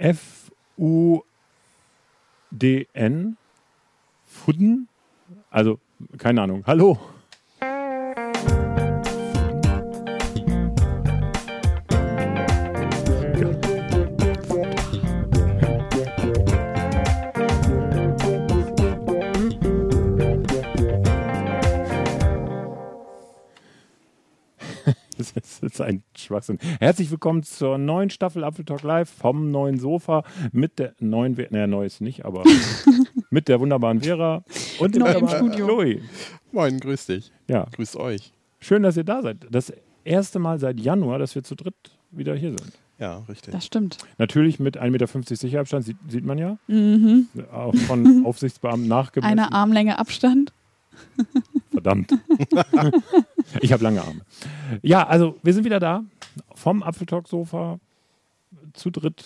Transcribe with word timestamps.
F-U-D-N. 0.00 1.26
Fudden? 4.24 4.88
Also, 5.50 5.78
keine 6.16 6.42
Ahnung. 6.42 6.64
Hallo. 6.66 6.98
Ist, 25.80 25.86
ein 25.88 26.02
Schwachsinn. 26.16 26.58
Herzlich 26.78 27.10
willkommen 27.10 27.42
zur 27.42 27.78
neuen 27.78 28.10
Staffel 28.10 28.42
Apple 28.44 28.64
Talk 28.64 28.82
Live 28.82 29.10
vom 29.10 29.50
neuen 29.50 29.78
Sofa 29.78 30.24
mit 30.52 30.78
der 30.78 30.94
neuen, 31.00 31.36
Ve- 31.36 31.48
naja, 31.50 31.66
neu 31.66 31.84
ist 31.86 32.00
nicht, 32.00 32.24
aber 32.24 32.44
mit 33.30 33.48
der 33.48 33.60
wunderbaren 33.60 34.00
Vera 34.00 34.44
und 34.78 34.94
dem 34.94 35.02
wunderbaren 35.02 35.28
Studio. 35.50 35.66
Chloe. 35.66 36.00
Moin, 36.52 36.78
grüß 36.80 37.06
dich. 37.06 37.32
Ja, 37.48 37.66
Grüß 37.72 37.96
euch. 37.96 38.32
schön, 38.60 38.82
dass 38.82 38.96
ihr 38.96 39.04
da 39.04 39.22
seid. 39.22 39.46
Das 39.50 39.72
erste 40.04 40.38
Mal 40.38 40.58
seit 40.58 40.80
Januar, 40.80 41.18
dass 41.18 41.34
wir 41.34 41.42
zu 41.42 41.54
dritt 41.54 41.74
wieder 42.10 42.34
hier 42.34 42.50
sind. 42.50 42.72
Ja, 42.98 43.22
richtig. 43.28 43.52
Das 43.52 43.64
stimmt. 43.64 43.96
Natürlich 44.18 44.60
mit 44.60 44.78
1,50 44.78 44.90
Meter 44.90 45.36
Sicherabstand, 45.36 45.84
sieht, 45.84 45.96
sieht 46.08 46.24
man 46.24 46.36
ja. 46.36 46.58
Mhm. 46.66 47.28
Auch 47.50 47.74
von 47.74 48.24
Aufsichtsbeamten 48.26 48.88
nachgemessen. 48.88 49.30
Eine 49.38 49.52
Armlänge 49.52 49.98
Abstand. 49.98 50.52
Verdammt. 51.70 52.12
ich 53.60 53.72
habe 53.72 53.84
lange 53.84 54.02
Arme. 54.02 54.22
Ja, 54.82 55.06
also 55.06 55.36
wir 55.42 55.52
sind 55.52 55.64
wieder 55.64 55.80
da 55.80 56.04
vom 56.54 56.82
Apfeltalk-Sofa 56.82 57.78
zu 58.72 58.90
dritt. 58.90 59.24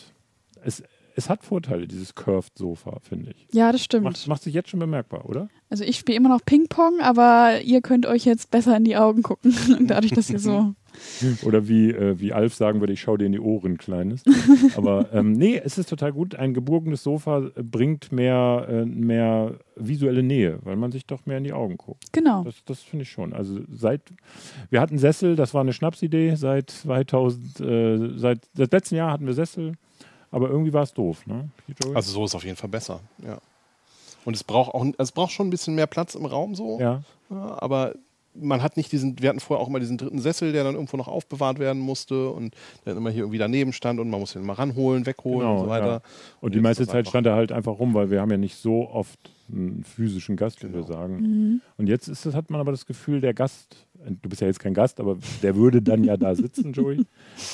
Es, 0.62 0.82
es 1.16 1.30
hat 1.30 1.44
Vorteile, 1.44 1.86
dieses 1.86 2.14
Curved-Sofa, 2.14 2.98
finde 3.00 3.32
ich. 3.32 3.46
Ja, 3.52 3.72
das 3.72 3.82
stimmt. 3.82 4.04
Macht, 4.04 4.26
macht 4.26 4.42
sich 4.42 4.54
jetzt 4.54 4.68
schon 4.68 4.80
bemerkbar, 4.80 5.28
oder? 5.28 5.48
Also 5.70 5.84
ich 5.84 5.98
spiele 5.98 6.16
immer 6.16 6.28
noch 6.28 6.44
Ping-Pong, 6.44 7.00
aber 7.00 7.60
ihr 7.62 7.80
könnt 7.80 8.06
euch 8.06 8.24
jetzt 8.24 8.50
besser 8.50 8.76
in 8.76 8.84
die 8.84 8.96
Augen 8.96 9.22
gucken. 9.22 9.54
Dadurch, 9.86 10.12
dass 10.12 10.30
ihr 10.30 10.38
so. 10.38 10.74
Oder 11.44 11.68
wie, 11.68 11.90
äh, 11.90 12.18
wie 12.18 12.32
Alf 12.32 12.54
sagen 12.54 12.80
würde, 12.80 12.92
ich 12.92 13.00
schaue 13.00 13.18
dir 13.18 13.26
in 13.26 13.32
die 13.32 13.40
Ohren, 13.40 13.78
Kleines. 13.78 14.22
Aber 14.76 15.12
ähm, 15.12 15.32
nee, 15.32 15.60
es 15.62 15.78
ist 15.78 15.88
total 15.88 16.12
gut. 16.12 16.34
Ein 16.34 16.54
geburgenes 16.54 17.02
Sofa 17.02 17.50
äh, 17.54 17.62
bringt 17.62 18.12
mehr, 18.12 18.66
äh, 18.68 18.84
mehr 18.84 19.54
visuelle 19.76 20.22
Nähe, 20.22 20.58
weil 20.62 20.76
man 20.76 20.92
sich 20.92 21.06
doch 21.06 21.26
mehr 21.26 21.38
in 21.38 21.44
die 21.44 21.52
Augen 21.52 21.76
guckt. 21.76 22.12
Genau. 22.12 22.44
Das, 22.44 22.56
das 22.64 22.80
finde 22.80 23.02
ich 23.04 23.10
schon. 23.10 23.32
Also 23.32 23.60
seit 23.72 24.02
wir 24.70 24.80
hatten 24.80 24.98
Sessel, 24.98 25.36
das 25.36 25.54
war 25.54 25.60
eine 25.60 25.72
Schnapsidee. 25.72 26.34
Seit 26.36 26.70
2000, 26.70 27.60
äh, 27.60 28.18
seit, 28.18 28.40
seit 28.54 28.72
letzten 28.72 28.96
Jahr 28.96 29.12
hatten 29.12 29.26
wir 29.26 29.34
Sessel, 29.34 29.74
aber 30.30 30.48
irgendwie 30.48 30.72
war 30.72 30.82
es 30.82 30.92
doof. 30.92 31.26
Ne? 31.26 31.48
Also 31.94 32.12
so 32.12 32.24
ist 32.24 32.34
auf 32.34 32.44
jeden 32.44 32.56
Fall 32.56 32.70
besser. 32.70 33.00
Ja. 33.24 33.38
Und 34.24 34.34
es 34.34 34.44
braucht 34.44 34.74
auch, 34.74 34.86
es 34.98 35.12
braucht 35.12 35.32
schon 35.32 35.48
ein 35.48 35.50
bisschen 35.50 35.74
mehr 35.74 35.86
Platz 35.86 36.14
im 36.14 36.24
Raum 36.24 36.54
so. 36.54 36.78
ja, 36.80 37.02
Ja, 37.30 37.62
aber 37.62 37.94
man 38.34 38.62
hat 38.62 38.76
nicht 38.76 38.90
diesen, 38.92 39.20
wir 39.20 39.28
hatten 39.28 39.40
vorher 39.40 39.62
auch 39.62 39.68
immer 39.68 39.80
diesen 39.80 39.96
dritten 39.98 40.18
Sessel, 40.18 40.52
der 40.52 40.64
dann 40.64 40.74
irgendwo 40.74 40.96
noch 40.96 41.08
aufbewahrt 41.08 41.58
werden 41.58 41.80
musste 41.80 42.30
und 42.30 42.54
der 42.84 42.94
dann 42.94 42.98
immer 42.98 43.10
hier 43.10 43.20
irgendwie 43.22 43.38
daneben 43.38 43.72
stand 43.72 44.00
und 44.00 44.10
man 44.10 44.20
muss 44.20 44.32
den 44.32 44.44
mal 44.44 44.54
ranholen, 44.54 45.06
wegholen 45.06 45.40
Genau, 45.40 45.54
und 45.54 45.64
so 45.64 45.68
weiter. 45.68 45.86
ja. 45.86 46.00
und 46.40 46.52
die 46.52 46.56
jetzt 46.58 46.62
meiste 46.64 46.86
Zeit 46.86 47.08
stand 47.08 47.26
er 47.26 47.34
halt 47.34 47.52
einfach 47.52 47.78
rum, 47.78 47.94
weil 47.94 48.10
wir 48.10 48.20
haben 48.20 48.30
ja 48.30 48.36
nicht 48.36 48.56
so 48.56 48.88
oft 48.88 49.18
einen 49.52 49.84
physischen 49.84 50.36
Gast, 50.36 50.62
wie 50.62 50.72
wir 50.72 50.82
Genau. 50.82 50.86
sagen. 50.92 51.16
Mhm. 51.20 51.60
Und 51.76 51.86
jetzt 51.88 52.08
ist 52.08 52.24
es, 52.26 52.34
hat 52.34 52.50
man 52.50 52.60
aber 52.60 52.70
das 52.72 52.86
Gefühl, 52.86 53.20
der 53.20 53.34
Gast, 53.34 53.76
du 54.22 54.28
bist 54.28 54.40
ja 54.40 54.46
jetzt 54.48 54.58
kein 54.58 54.72
Gast, 54.74 55.00
aber 55.00 55.18
der 55.42 55.54
würde 55.54 55.82
dann 55.82 56.02
ja 56.02 56.16
da 56.16 56.34
sitzen, 56.34 56.72
Joey, 56.72 57.04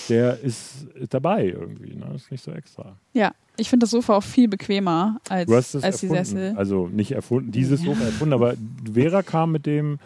der 0.09 0.39
ist, 0.41 0.87
ist 0.95 1.13
dabei 1.13 1.47
irgendwie. 1.47 1.95
Ne? 1.97 2.07
Ist 2.15 2.31
nicht 2.31 2.45
so 2.45 2.53
extra. 2.53 2.97
Ja, 3.13 3.33
ich 3.57 3.69
finde 3.69 3.85
das 3.85 3.91
Sofa 3.91 4.17
auch 4.17 4.23
viel 4.23 4.47
bequemer 4.49 5.19
als, 5.29 5.49
Du 5.51 5.57
hast 5.57 5.75
es 5.75 5.83
als 5.83 6.01
die 6.01 6.07
erfunden. 6.07 6.25
Sessel. 6.25 6.55
Also 6.57 6.87
nicht 6.89 7.11
erfunden, 7.13 7.51
dieses 7.51 7.83
Sofa 7.83 8.05
erfunden, 8.05 8.33
aber 8.35 8.55
Vera 8.91 9.23
kam 9.23 9.51
mit 9.53 9.67
dem, 9.67 9.99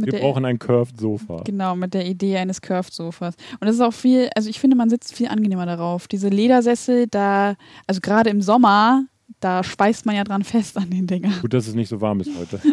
Mit 0.00 0.12
wir 0.12 0.20
brauchen 0.20 0.44
ein 0.44 0.58
Curved 0.58 0.98
Sofa. 0.98 1.42
Genau, 1.44 1.76
mit 1.76 1.94
der 1.94 2.06
Idee 2.06 2.36
eines 2.38 2.60
Curved-Sofas. 2.60 3.34
Und 3.60 3.66
das 3.66 3.74
ist 3.76 3.80
auch 3.80 3.92
viel, 3.92 4.30
also 4.34 4.48
ich 4.48 4.60
finde, 4.60 4.76
man 4.76 4.90
sitzt 4.90 5.14
viel 5.14 5.28
angenehmer 5.28 5.66
darauf. 5.66 6.08
Diese 6.08 6.28
Ledersessel, 6.28 7.06
da, 7.06 7.56
also 7.86 8.00
gerade 8.00 8.30
im 8.30 8.42
Sommer, 8.42 9.04
da 9.38 9.62
speist 9.62 10.06
man 10.06 10.16
ja 10.16 10.24
dran 10.24 10.44
fest 10.44 10.76
an 10.76 10.90
den 10.90 11.06
Dingern. 11.06 11.34
Gut, 11.40 11.54
dass 11.54 11.66
es 11.66 11.74
nicht 11.74 11.88
so 11.88 12.00
warm 12.00 12.20
ist 12.20 12.30
heute. 12.38 12.60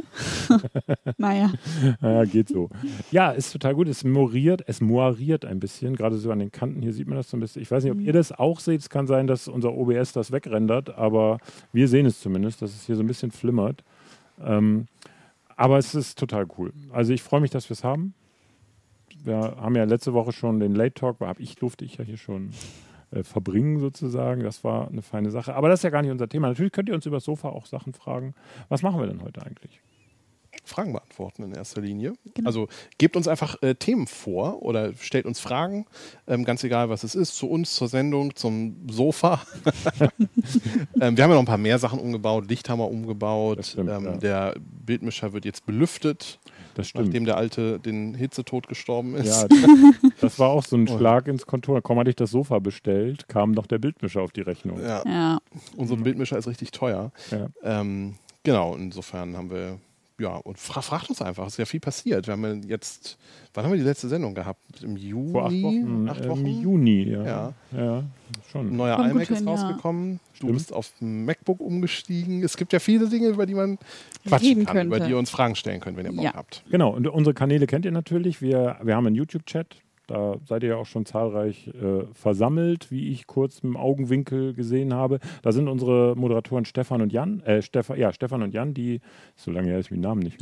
Naja. 1.17 1.51
Ja, 2.01 2.23
geht 2.25 2.49
so. 2.49 2.69
Ja, 3.11 3.31
ist 3.31 3.51
total 3.51 3.75
gut. 3.75 3.87
Es 3.87 4.03
moiriert, 4.03 4.63
es 4.67 4.81
moiriert 4.81 5.45
ein 5.45 5.59
bisschen, 5.59 5.95
gerade 5.95 6.17
so 6.17 6.31
an 6.31 6.39
den 6.39 6.51
Kanten. 6.51 6.81
Hier 6.81 6.93
sieht 6.93 7.07
man 7.07 7.17
das 7.17 7.29
so 7.29 7.37
ein 7.37 7.39
bisschen. 7.39 7.61
Ich 7.61 7.71
weiß 7.71 7.83
nicht, 7.83 7.91
ob 7.91 7.99
ihr 7.99 8.13
das 8.13 8.31
auch 8.31 8.59
seht. 8.59 8.81
Es 8.81 8.89
kann 8.89 9.07
sein, 9.07 9.27
dass 9.27 9.47
unser 9.47 9.73
OBS 9.73 10.13
das 10.13 10.31
wegrendert, 10.31 10.95
aber 10.97 11.37
wir 11.73 11.87
sehen 11.87 12.05
es 12.05 12.19
zumindest, 12.19 12.61
dass 12.61 12.73
es 12.73 12.85
hier 12.85 12.95
so 12.95 13.03
ein 13.03 13.07
bisschen 13.07 13.31
flimmert. 13.31 13.83
Ähm, 14.43 14.87
aber 15.57 15.77
es 15.79 15.95
ist 15.95 16.17
total 16.17 16.47
cool. 16.57 16.71
Also 16.91 17.11
ich 17.11 17.23
freue 17.23 17.41
mich, 17.41 17.51
dass 17.51 17.67
wir 17.69 17.73
es 17.73 17.83
haben. 17.83 18.13
Wir 19.23 19.57
haben 19.59 19.75
ja 19.75 19.83
letzte 19.83 20.13
Woche 20.13 20.31
schon 20.31 20.59
den 20.59 20.75
Late 20.75 20.93
Talk, 20.93 21.19
habe 21.19 21.41
ich, 21.41 21.55
durfte 21.55 21.83
ich 21.83 21.97
ja 21.97 22.05
hier 22.05 22.17
schon 22.17 22.51
äh, 23.11 23.23
verbringen 23.23 23.79
sozusagen. 23.79 24.43
Das 24.43 24.63
war 24.63 24.87
eine 24.87 25.01
feine 25.01 25.31
Sache. 25.31 25.55
Aber 25.55 25.67
das 25.67 25.79
ist 25.79 25.83
ja 25.83 25.89
gar 25.89 26.03
nicht 26.03 26.11
unser 26.11 26.29
Thema. 26.29 26.47
Natürlich 26.47 26.71
könnt 26.71 26.87
ihr 26.89 26.95
uns 26.95 27.05
über 27.07 27.17
das 27.17 27.25
Sofa 27.25 27.49
auch 27.49 27.65
Sachen 27.65 27.93
fragen. 27.93 28.35
Was 28.69 28.83
machen 28.83 28.99
wir 28.99 29.07
denn 29.07 29.23
heute 29.23 29.43
eigentlich? 29.45 29.81
Fragen 30.67 30.93
beantworten 30.93 31.43
in 31.43 31.53
erster 31.53 31.81
Linie. 31.81 32.13
Genau. 32.35 32.47
Also 32.47 32.67
gebt 32.97 33.15
uns 33.15 33.27
einfach 33.27 33.61
äh, 33.63 33.75
Themen 33.75 34.07
vor 34.07 34.61
oder 34.61 34.93
stellt 34.99 35.25
uns 35.25 35.39
Fragen, 35.39 35.85
ähm, 36.27 36.43
ganz 36.45 36.63
egal 36.63 36.89
was 36.89 37.03
es 37.03 37.15
ist, 37.15 37.35
zu 37.35 37.49
uns, 37.49 37.73
zur 37.75 37.87
Sendung, 37.87 38.35
zum 38.35 38.87
Sofa. 38.89 39.41
ähm, 41.01 41.17
wir 41.17 41.23
haben 41.23 41.29
ja 41.31 41.35
noch 41.35 41.39
ein 41.39 41.45
paar 41.45 41.57
mehr 41.57 41.79
Sachen 41.79 41.99
umgebaut, 41.99 42.47
Licht 42.49 42.69
haben 42.69 42.79
wir 42.79 42.85
Das 42.85 42.93
umgebaut, 42.93 43.65
stimmt, 43.65 43.89
ähm, 43.89 44.05
ja. 44.05 44.17
der 44.17 44.55
Bildmischer 44.59 45.33
wird 45.33 45.45
jetzt 45.45 45.65
belüftet, 45.65 46.39
Das 46.75 46.89
stimmt. 46.89 47.05
nachdem 47.07 47.25
der 47.25 47.37
alte 47.37 47.79
den 47.79 48.13
Hitzetod 48.15 48.67
gestorben 48.67 49.15
ist. 49.15 49.27
Ja, 49.27 49.47
das 50.21 50.39
war 50.39 50.49
auch 50.49 50.63
so 50.63 50.75
ein 50.77 50.87
Schlag 50.87 51.27
ins 51.27 51.45
Kontor. 51.45 51.81
Kaum 51.81 51.99
hatte 51.99 52.09
ich 52.09 52.15
das 52.15 52.31
Sofa 52.31 52.59
bestellt, 52.59 53.27
kam 53.27 53.51
noch 53.51 53.67
der 53.67 53.77
Bildmischer 53.79 54.21
auf 54.21 54.31
die 54.31 54.41
Rechnung. 54.41 54.81
Ja, 54.81 55.03
Ja. 55.05 55.39
unser 55.75 55.97
Bildmischer 55.97 56.37
ist 56.37 56.47
richtig 56.47 56.71
teuer. 56.71 57.11
Ja. 57.31 57.47
Ähm, 57.63 58.15
genau, 58.43 58.75
insofern 58.75 59.35
haben 59.37 59.49
wir, 59.49 59.79
ja, 60.19 60.35
und 60.35 60.57
fra 60.57 60.81
fragt 60.81 61.09
uns 61.09 61.21
einfach, 61.21 61.45
es 61.45 61.53
ist 61.53 61.57
ja 61.59 61.65
viel 61.65 61.79
passiert. 61.79 62.27
Wir 62.27 62.33
haben 62.33 62.63
jetzt, 62.67 63.17
wann 63.53 63.65
haben 63.65 63.71
wir 63.71 63.77
die 63.77 63.83
letzte 63.85 64.07
Sendung 64.07 64.33
gehabt? 64.33 64.59
Im 64.81 64.97
Juni? 64.97 65.31
Vor 65.31 65.45
acht 65.45 65.61
Wochen, 65.61 66.09
Acht 66.09 66.27
Wochen? 66.27 66.45
Im 66.45 66.61
Juni, 66.61 67.03
ja. 67.03 67.23
Ja. 67.23 67.53
ja 67.75 68.03
schon. 68.51 68.69
Ein 68.69 68.75
neuer 68.77 68.97
iMac 69.09 69.29
ist 69.29 69.37
hin, 69.37 69.45
ja. 69.47 69.53
rausgekommen. 69.53 70.19
Du 70.31 70.35
Stimmt. 70.37 70.53
bist 70.53 70.73
auf 70.73 70.91
ein 71.01 71.25
MacBook 71.25 71.59
umgestiegen. 71.59 72.43
Es 72.43 72.57
gibt 72.57 72.73
ja 72.73 72.79
viele 72.79 73.07
Dinge, 73.09 73.27
über 73.27 73.45
die 73.45 73.55
man 73.55 73.77
quatschen 74.27 74.47
Reden 74.49 74.65
kann, 74.65 74.75
könnte. 74.77 74.95
über 74.95 75.05
die 75.05 75.11
ihr 75.11 75.17
uns 75.17 75.29
Fragen 75.29 75.55
stellen 75.55 75.79
könnt, 75.81 75.97
wenn 75.97 76.05
ihr 76.05 76.13
Bock 76.13 76.23
Ja. 76.25 76.33
habt. 76.33 76.63
Genau, 76.69 76.89
und 76.95 77.07
unsere 77.07 77.33
Kanäle 77.33 77.67
kennt 77.67 77.85
ihr 77.85 77.91
natürlich. 77.91 78.41
Wir, 78.41 78.77
wir 78.81 78.95
haben 78.95 79.05
einen 79.07 79.15
YouTube-Chat. 79.15 79.77
Da 80.07 80.37
seid 80.45 80.63
ihr 80.63 80.69
ja 80.69 80.75
auch 80.77 80.85
schon 80.85 81.05
zahlreich 81.05 81.67
äh, 81.67 82.05
versammelt, 82.13 82.91
wie 82.91 83.09
ich 83.09 83.27
kurz 83.27 83.59
im 83.59 83.75
Augenwinkel 83.75 84.53
gesehen 84.53 84.93
habe. 84.93 85.19
Da 85.41 85.51
sind 85.51 85.67
unsere 85.67 86.15
Moderatoren 86.15 86.63
Stefan 86.63 87.01
und 87.01 87.11
Jan, 87.11 87.41
äh, 87.41 87.61
Stefan, 87.61 87.99
ja, 87.99 88.13
Stefan 88.13 88.41
und 88.41 88.53
Jan, 88.53 88.73
die, 88.73 89.01
so 89.35 89.51
lange 89.51 89.67
her 89.67 89.79
ist 89.79 89.91
den 89.91 89.99
Namen 89.99 90.21
nicht. 90.21 90.39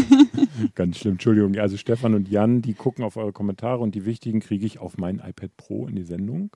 Ganz 0.76 0.98
schlimm, 0.98 1.14
Entschuldigung. 1.14 1.56
Also 1.56 1.76
Stefan 1.76 2.14
und 2.14 2.28
Jan, 2.28 2.62
die 2.62 2.74
gucken 2.74 3.04
auf 3.04 3.16
eure 3.16 3.32
Kommentare 3.32 3.80
und 3.80 3.94
die 3.94 4.06
wichtigen 4.06 4.38
kriege 4.38 4.64
ich 4.64 4.78
auf 4.78 4.96
mein 4.96 5.16
iPad 5.16 5.56
Pro 5.56 5.86
in 5.88 5.96
die 5.96 6.04
Sendung. 6.04 6.50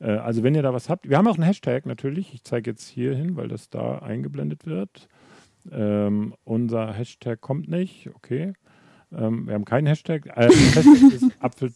Äh, 0.00 0.10
also 0.10 0.42
wenn 0.42 0.54
ihr 0.54 0.62
da 0.62 0.74
was 0.74 0.88
habt, 0.88 1.08
wir 1.08 1.16
haben 1.16 1.28
auch 1.28 1.36
einen 1.36 1.44
Hashtag 1.44 1.86
natürlich. 1.86 2.34
Ich 2.34 2.42
zeige 2.42 2.70
jetzt 2.70 2.88
hier 2.88 3.14
hin, 3.14 3.36
weil 3.36 3.48
das 3.48 3.70
da 3.70 4.00
eingeblendet 4.00 4.66
wird. 4.66 5.08
Ähm, 5.72 6.34
unser 6.44 6.92
Hashtag 6.92 7.40
kommt 7.40 7.68
nicht, 7.68 8.10
okay. 8.14 8.52
Ähm, 9.16 9.46
wir 9.46 9.54
haben 9.54 9.64
keinen 9.64 9.86
Hashtag. 9.86 10.26
Äh, 10.26 10.48
Hashtag 10.48 11.12
ist 11.12 11.24
Apfel. 11.40 11.72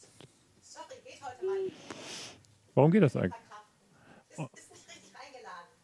Warum 2.75 2.91
geht 2.93 3.03
das 3.03 3.17
eigentlich? 3.17 3.35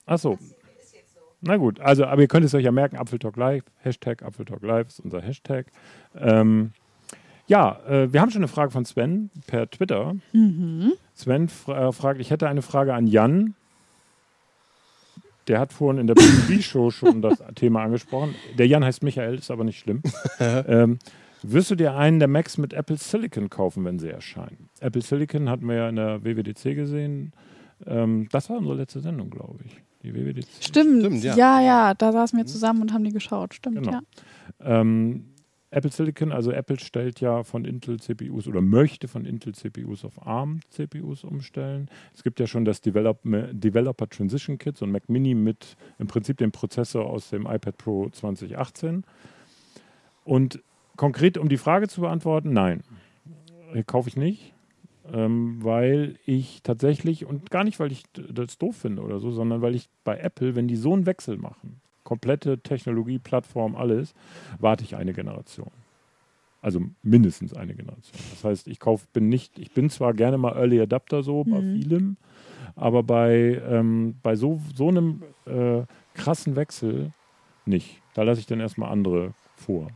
Achso. 0.07 0.39
Na 1.41 1.57
gut, 1.57 1.81
also, 1.81 2.07
aber 2.07 2.23
ihr 2.23 2.29
könnt 2.29 2.47
es 2.47 2.55
euch 2.55 2.65
ja 2.65 2.73
merken, 2.73 2.97
Apfeltalk 2.97 3.37
Live, 3.37 3.65
Hashtag 3.79 4.23
Apfeltalk 4.23 4.63
Live 4.63 4.89
ist 4.89 5.01
unser 5.01 5.21
Hashtag. 5.21 5.67
Ähm, 6.17 6.73
ja, 7.47 7.79
äh, 7.87 8.13
wir 8.13 8.21
haben 8.21 8.31
schon 8.31 8.41
eine 8.41 8.49
Frage 8.49 8.71
von 8.71 8.85
Sven 8.85 9.31
per 9.47 9.71
Twitter. 9.71 10.17
Sven 11.15 11.49
fra 11.49 11.89
äh, 11.89 11.93
fragt, 11.93 12.21
ich 12.21 12.31
hätte 12.31 12.49
eine 12.49 12.63
Frage 12.63 12.95
an 12.95 13.07
Jan. 13.07 13.55
Der 15.47 15.61
hat 15.61 15.73
vorhin 15.73 16.01
in 16.01 16.07
der 16.09 16.17
B2B-Show 16.17 16.91
schon 16.91 17.23
das 17.23 17.41
Thema 17.55 17.83
angesprochen. 17.83 18.35
Der 18.59 18.67
Jan 18.67 18.85
heißt 18.85 19.05
Michael, 19.05 19.37
ist 19.37 19.51
aber 19.51 19.63
nicht 19.63 19.79
schlimm. 19.79 20.03
ähm, 20.41 20.99
Wirst 21.43 21.71
du 21.71 21.75
dir 21.75 21.95
einen 21.97 22.19
der 22.19 22.29
Macs 22.29 22.59
mit 22.59 22.73
Apple 22.73 22.97
Silicon 22.97 23.51
kaufen, 23.51 23.85
wenn 23.85 23.99
sie 23.99 24.09
erscheinen? 24.09 24.69
Apple 24.81 25.03
Silicon 25.03 25.49
hatten 25.49 25.67
wir 25.69 25.77
ja 25.77 25.89
in 25.89 25.97
der 25.97 26.25
WWDC 26.25 26.75
gesehen. 26.75 27.33
Ähm, 27.87 28.29
das 28.33 28.49
war 28.49 28.59
unsere 28.59 28.77
letzte 28.77 29.01
Sendung, 29.01 29.31
glaube 29.31 29.65
ich. 29.65 29.83
Die 30.03 30.15
WWDC. 30.15 30.47
Stimmt, 30.61 31.01
Stimmt, 31.05 31.25
ja. 31.25 31.37
ja. 31.37 31.61
ja, 31.61 31.95
da 31.95 32.13
saßen 32.13 32.39
wir 32.39 32.47
zusammen 32.47 32.83
und 32.83 32.93
haben 32.93 33.05
die 33.05 33.13
geschaut. 33.13 33.55
Stimmt, 33.55 33.77
Genau. 33.77 33.93
ja. 33.93 34.01
Ähm, 34.61 35.27
Apple 35.71 35.91
Silicon, 35.91 36.33
also 36.33 36.53
Apple 36.53 36.79
stellt 36.79 37.21
ja 37.21 37.43
von 37.43 37.65
Intel 37.65 37.99
CPUs 37.99 38.47
oder 38.47 38.61
möchte 38.63 39.09
von 39.09 39.27
Intel 39.27 39.53
CPUs 39.55 40.05
auf 40.05 40.25
ARM 40.27 40.61
CPUs 40.71 41.25
umstellen. 41.25 41.91
Es 42.15 42.23
gibt 42.23 42.39
ja 42.41 42.47
schon 42.47 42.65
das 42.65 42.81
Develop 42.81 43.19
Developer 43.25 44.09
Transition 44.09 44.59
Kit, 44.59 44.79
so 44.79 44.87
ein 44.87 44.93
Mac 44.93 45.09
Mini 45.09 45.35
mit 45.35 45.77
im 45.99 46.07
Prinzip 46.07 46.39
dem 46.39 46.53
Prozessor 46.53 47.05
aus 47.05 47.31
dem 47.31 47.47
iPad 47.47 47.77
Pro 47.77 48.09
2018. 48.09 49.05
Und 50.25 50.63
konkret, 50.97 51.39
um 51.39 51.49
die 51.49 51.57
Frage 51.57 51.89
zu 51.89 52.01
beantworten, 52.01 52.53
nein, 52.53 52.83
äh, 53.73 53.83
kaufe 53.83 54.09
ich 54.09 54.17
nicht, 54.17 54.55
ähm, 55.13 55.59
weil 55.63 56.17
ich 56.27 56.63
tatsächlich, 56.63 57.25
und 57.27 57.51
gar 57.51 57.65
nicht, 57.65 57.79
weil 57.79 57.93
ich 57.93 58.05
das 58.15 58.59
doof 58.59 58.77
finde 58.77 59.03
oder 59.03 59.19
so, 59.19 59.31
sondern 59.31 59.63
weil 59.63 59.75
ich 59.75 59.89
bei 60.05 60.19
Apple, 60.19 60.55
wenn 60.57 60.69
die 60.69 60.77
so 60.77 60.93
einen 60.93 61.07
Wechsel 61.07 61.37
machen, 61.37 61.81
komplette 62.05 62.59
Technologie, 62.61 63.19
Plattform, 63.19 63.77
alles, 63.77 64.15
warte 64.59 64.85
ich 64.85 64.97
eine 64.97 65.13
Generation. 65.13 65.71
Also 66.63 66.81
mindestens 67.03 67.55
eine 67.55 67.75
Generation. 67.75 68.21
Das 68.31 68.43
heißt, 68.45 68.67
ich 68.69 68.81
kauf, 68.81 69.07
bin 69.09 69.29
nicht, 69.29 69.59
ich 69.59 69.73
bin 69.73 69.91
zwar 69.91 70.15
gerne 70.15 70.39
mal 70.39 70.57
Early 70.57 70.81
Adapter 70.81 71.23
so 71.23 71.45
bei 71.45 71.61
Mhm. 71.61 71.73
vielem, 71.73 72.17
aber 72.75 73.03
bei, 73.03 73.61
ähm, 73.69 74.17
bei 74.23 74.35
so, 74.35 74.61
so 74.75 74.89
einem 74.89 75.23
äh, 75.45 75.83
krassen 76.15 76.57
Wechsel 76.57 77.13
nicht. 77.67 78.01
Da 78.15 78.23
lasse 78.23 78.41
ich 78.41 78.47
dann 78.47 78.61
erstmal 78.61 78.91
andere 78.91 79.33
vor. 79.55 79.89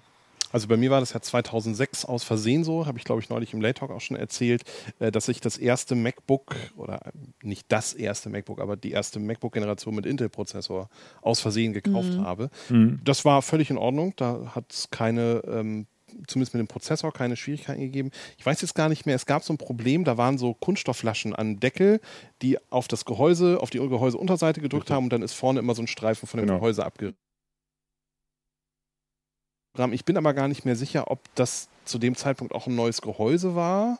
Also 0.52 0.68
bei 0.68 0.76
mir 0.76 0.90
war 0.90 1.00
das 1.00 1.12
ja 1.12 1.20
2006 1.20 2.04
aus 2.04 2.24
Versehen 2.24 2.64
so, 2.64 2.86
habe 2.86 2.98
ich 2.98 3.04
glaube 3.04 3.20
ich 3.20 3.28
neulich 3.28 3.52
im 3.54 3.60
Late 3.60 3.80
Talk 3.80 3.90
auch 3.90 4.00
schon 4.00 4.16
erzählt, 4.16 4.62
äh, 4.98 5.10
dass 5.12 5.28
ich 5.28 5.40
das 5.40 5.56
erste 5.58 5.94
MacBook 5.94 6.54
oder 6.76 7.06
äh, 7.06 7.10
nicht 7.42 7.66
das 7.68 7.92
erste 7.94 8.28
MacBook, 8.30 8.60
aber 8.60 8.76
die 8.76 8.90
erste 8.90 9.20
MacBook-Generation 9.20 9.94
mit 9.94 10.06
Intel-Prozessor 10.06 10.88
aus 11.22 11.40
Versehen 11.40 11.72
gekauft 11.72 12.16
habe. 12.18 12.50
Das 13.04 13.24
war 13.24 13.42
völlig 13.42 13.70
in 13.70 13.78
Ordnung, 13.78 14.12
da 14.16 14.52
hat 14.54 14.64
es 14.72 14.90
keine, 14.90 15.42
ähm, 15.46 15.86
zumindest 16.26 16.54
mit 16.54 16.60
dem 16.60 16.66
Prozessor, 16.66 17.12
keine 17.12 17.36
Schwierigkeiten 17.36 17.80
gegeben. 17.80 18.10
Ich 18.36 18.44
weiß 18.44 18.60
jetzt 18.62 18.74
gar 18.74 18.88
nicht 18.88 19.06
mehr, 19.06 19.14
es 19.14 19.26
gab 19.26 19.44
so 19.44 19.52
ein 19.52 19.58
Problem, 19.58 20.04
da 20.04 20.16
waren 20.16 20.38
so 20.38 20.54
Kunststoffflaschen 20.54 21.34
an 21.34 21.60
Deckel, 21.60 22.00
die 22.42 22.58
auf 22.70 22.88
das 22.88 23.04
Gehäuse, 23.04 23.60
auf 23.60 23.70
die 23.70 23.78
Gehäuseunterseite 23.78 24.60
gedrückt 24.60 24.84
Richtig. 24.84 24.96
haben 24.96 25.04
und 25.04 25.12
dann 25.12 25.22
ist 25.22 25.34
vorne 25.34 25.60
immer 25.60 25.74
so 25.74 25.82
ein 25.82 25.86
Streifen 25.86 26.26
von 26.26 26.38
dem 26.38 26.46
Genau. 26.46 26.58
Gehäuse 26.58 26.84
abgerissen. 26.84 27.16
Ich 29.92 30.04
bin 30.04 30.16
aber 30.16 30.34
gar 30.34 30.48
nicht 30.48 30.64
mehr 30.64 30.76
sicher, 30.76 31.10
ob 31.10 31.20
das 31.34 31.68
zu 31.84 31.98
dem 31.98 32.16
Zeitpunkt 32.16 32.54
auch 32.54 32.66
ein 32.66 32.74
neues 32.74 33.02
Gehäuse 33.02 33.54
war, 33.54 33.98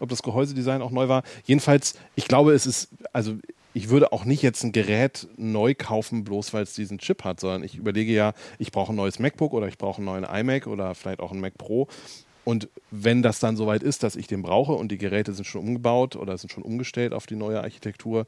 ob 0.00 0.08
das 0.08 0.22
Gehäusedesign 0.22 0.82
auch 0.82 0.90
neu 0.90 1.08
war. 1.08 1.22
Jedenfalls, 1.44 1.94
ich 2.16 2.28
glaube, 2.28 2.52
es 2.52 2.66
ist, 2.66 2.88
also 3.12 3.36
ich 3.72 3.88
würde 3.88 4.12
auch 4.12 4.24
nicht 4.24 4.42
jetzt 4.42 4.62
ein 4.64 4.72
Gerät 4.72 5.28
neu 5.36 5.74
kaufen, 5.74 6.24
bloß 6.24 6.54
weil 6.54 6.62
es 6.62 6.74
diesen 6.74 6.98
Chip 6.98 7.24
hat, 7.24 7.40
sondern 7.40 7.62
ich 7.62 7.76
überlege 7.76 8.12
ja, 8.12 8.32
ich 8.58 8.72
brauche 8.72 8.92
ein 8.92 8.96
neues 8.96 9.18
MacBook 9.18 9.52
oder 9.52 9.68
ich 9.68 9.78
brauche 9.78 9.98
einen 9.98 10.06
neuen 10.06 10.24
iMac 10.24 10.66
oder 10.66 10.94
vielleicht 10.94 11.20
auch 11.20 11.30
einen 11.30 11.40
Mac 11.40 11.58
Pro. 11.58 11.86
Und 12.44 12.68
wenn 12.90 13.22
das 13.22 13.38
dann 13.38 13.56
soweit 13.56 13.82
ist, 13.82 14.02
dass 14.02 14.16
ich 14.16 14.28
den 14.28 14.42
brauche 14.42 14.72
und 14.72 14.92
die 14.92 14.98
Geräte 14.98 15.32
sind 15.34 15.44
schon 15.46 15.62
umgebaut 15.62 16.16
oder 16.16 16.38
sind 16.38 16.52
schon 16.52 16.62
umgestellt 16.62 17.12
auf 17.12 17.26
die 17.26 17.36
neue 17.36 17.60
Architektur, 17.60 18.26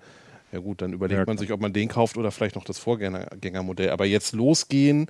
ja 0.52 0.58
gut, 0.58 0.82
dann 0.82 0.92
überlegt 0.92 1.18
Ja, 1.18 1.24
man 1.26 1.38
sich, 1.38 1.52
ob 1.52 1.60
man 1.60 1.72
den 1.72 1.88
kauft 1.88 2.16
oder 2.16 2.30
vielleicht 2.30 2.56
noch 2.56 2.64
das 2.64 2.78
Vorgängermodell. 2.78 3.90
Aber 3.90 4.06
jetzt 4.06 4.32
losgehen, 4.32 5.06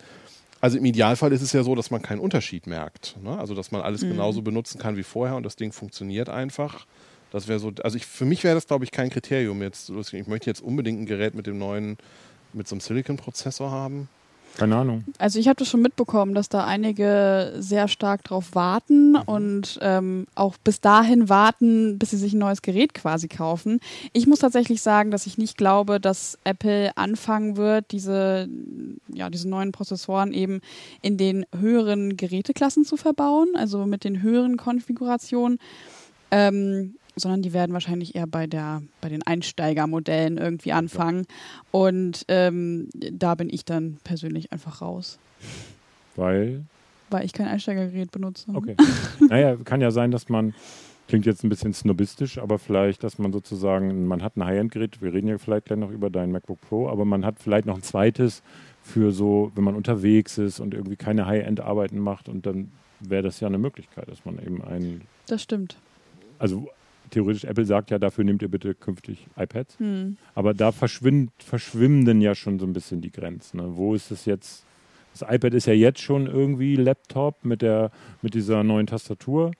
also 0.60 0.78
im 0.78 0.84
Idealfall 0.84 1.32
ist 1.32 1.42
es 1.42 1.52
ja 1.52 1.62
so, 1.62 1.74
dass 1.74 1.90
man 1.90 2.02
keinen 2.02 2.20
Unterschied 2.20 2.66
merkt. 2.66 3.16
Ne? 3.22 3.38
Also 3.38 3.54
dass 3.54 3.70
man 3.70 3.80
alles 3.82 4.00
genauso 4.00 4.42
benutzen 4.42 4.78
kann 4.78 4.96
wie 4.96 5.02
vorher 5.02 5.36
und 5.36 5.44
das 5.44 5.56
Ding 5.56 5.72
funktioniert 5.72 6.28
einfach. 6.28 6.86
Das 7.30 7.46
wäre 7.46 7.58
so, 7.58 7.72
also 7.82 7.96
ich, 7.96 8.06
für 8.06 8.24
mich 8.24 8.42
wäre 8.42 8.54
das, 8.54 8.66
glaube 8.66 8.84
ich, 8.84 8.90
kein 8.90 9.10
Kriterium 9.10 9.62
jetzt. 9.62 9.90
Ich 9.90 10.26
möchte 10.26 10.50
jetzt 10.50 10.60
unbedingt 10.60 11.00
ein 11.00 11.06
Gerät 11.06 11.34
mit 11.34 11.46
dem 11.46 11.58
neuen, 11.58 11.98
mit 12.52 12.66
so 12.66 12.74
einem 12.74 12.80
Silicon-Prozessor 12.80 13.70
haben. 13.70 14.08
Keine 14.56 14.76
Ahnung. 14.76 15.04
Also 15.18 15.38
ich 15.38 15.46
habe 15.46 15.56
das 15.56 15.68
schon 15.68 15.82
mitbekommen, 15.82 16.34
dass 16.34 16.48
da 16.48 16.64
einige 16.64 17.54
sehr 17.58 17.86
stark 17.86 18.24
drauf 18.24 18.54
warten 18.54 19.14
und 19.14 19.78
ähm, 19.82 20.26
auch 20.34 20.56
bis 20.58 20.80
dahin 20.80 21.28
warten, 21.28 21.98
bis 21.98 22.10
sie 22.10 22.16
sich 22.16 22.32
ein 22.32 22.38
neues 22.38 22.62
Gerät 22.62 22.92
quasi 22.92 23.28
kaufen. 23.28 23.78
Ich 24.12 24.26
muss 24.26 24.40
tatsächlich 24.40 24.82
sagen, 24.82 25.12
dass 25.12 25.26
ich 25.26 25.38
nicht 25.38 25.56
glaube, 25.56 26.00
dass 26.00 26.38
Apple 26.42 26.96
anfangen 26.96 27.56
wird, 27.56 27.92
diese, 27.92 28.48
ja, 29.12 29.30
diese 29.30 29.48
neuen 29.48 29.70
Prozessoren 29.70 30.32
eben 30.32 30.60
in 31.02 31.16
den 31.16 31.46
höheren 31.56 32.16
Geräteklassen 32.16 32.84
zu 32.84 32.96
verbauen, 32.96 33.48
also 33.54 33.86
mit 33.86 34.02
den 34.02 34.22
höheren 34.22 34.56
Konfigurationen. 34.56 35.58
Ähm, 36.30 36.96
sondern 37.18 37.42
die 37.42 37.52
werden 37.52 37.72
wahrscheinlich 37.72 38.14
eher 38.14 38.26
bei 38.26 38.46
der 38.46 38.82
bei 39.00 39.08
den 39.08 39.22
Einsteigermodellen 39.26 40.38
irgendwie 40.38 40.72
anfangen 40.72 41.26
und 41.70 42.24
ähm, 42.28 42.88
da 42.94 43.34
bin 43.34 43.48
ich 43.50 43.64
dann 43.64 43.98
persönlich 44.04 44.52
einfach 44.52 44.80
raus, 44.82 45.18
Weil, 46.16 46.64
weil 47.10 47.24
ich 47.24 47.32
kein 47.32 47.46
Einsteigergerät 47.48 48.10
benutze. 48.10 48.50
okay. 48.54 48.76
naja, 49.28 49.56
kann 49.64 49.80
ja 49.80 49.90
sein, 49.90 50.10
dass 50.10 50.28
man, 50.28 50.54
klingt 51.08 51.26
jetzt 51.26 51.42
ein 51.44 51.48
bisschen 51.48 51.72
snobistisch, 51.72 52.38
aber 52.38 52.58
vielleicht, 52.58 53.02
dass 53.04 53.18
man 53.18 53.32
sozusagen, 53.32 54.06
man 54.06 54.22
hat 54.22 54.36
ein 54.36 54.44
High-End-Gerät, 54.44 55.00
wir 55.00 55.12
reden 55.14 55.28
ja 55.28 55.38
vielleicht 55.38 55.66
gleich 55.66 55.78
noch 55.78 55.90
über 55.90 56.10
dein 56.10 56.30
MacBook 56.32 56.60
Pro, 56.62 56.88
aber 56.88 57.04
man 57.04 57.24
hat 57.24 57.36
vielleicht 57.38 57.66
noch 57.66 57.76
ein 57.76 57.82
zweites 57.82 58.42
für 58.82 59.12
so, 59.12 59.50
wenn 59.54 59.64
man 59.64 59.74
unterwegs 59.74 60.38
ist 60.38 60.60
und 60.60 60.74
irgendwie 60.74 60.96
keine 60.96 61.26
High-End-Arbeiten 61.26 61.98
macht 61.98 62.28
und 62.28 62.46
dann 62.46 62.70
wäre 63.00 63.22
das 63.22 63.38
ja 63.40 63.46
eine 63.48 63.58
Möglichkeit, 63.58 64.08
dass 64.08 64.24
man 64.24 64.38
eben 64.38 64.62
ein, 64.64 65.02
Das 65.28 65.42
stimmt. 65.42 65.76
also 66.38 66.68
theoretisch, 67.10 67.44
Apple 67.44 67.64
sagt 67.64 67.90
ja, 67.90 67.98
dafür 67.98 68.24
nehmt 68.24 68.42
ihr 68.42 68.48
bitte 68.48 68.74
künftig 68.74 69.26
iPads. 69.36 69.78
Hm. 69.78 70.16
Aber 70.34 70.54
da 70.54 70.72
verschwimmt, 70.72 71.32
verschwimmen 71.38 72.04
dann 72.04 72.20
ja 72.20 72.34
schon 72.34 72.58
so 72.58 72.66
ein 72.66 72.72
bisschen 72.72 73.00
die 73.00 73.10
Grenzen. 73.12 73.58
Ne? 73.58 73.76
Wo 73.76 73.94
ist 73.94 74.10
es 74.10 74.24
jetzt? 74.24 74.64
Das 75.18 75.28
iPad 75.28 75.54
ist 75.54 75.66
ja 75.66 75.72
jetzt 75.72 76.00
schon 76.00 76.26
irgendwie 76.26 76.76
Laptop 76.76 77.44
mit, 77.44 77.62
der, 77.62 77.90
mit 78.22 78.34
dieser 78.34 78.62
neuen 78.62 78.86
Tastatur. 78.86 79.50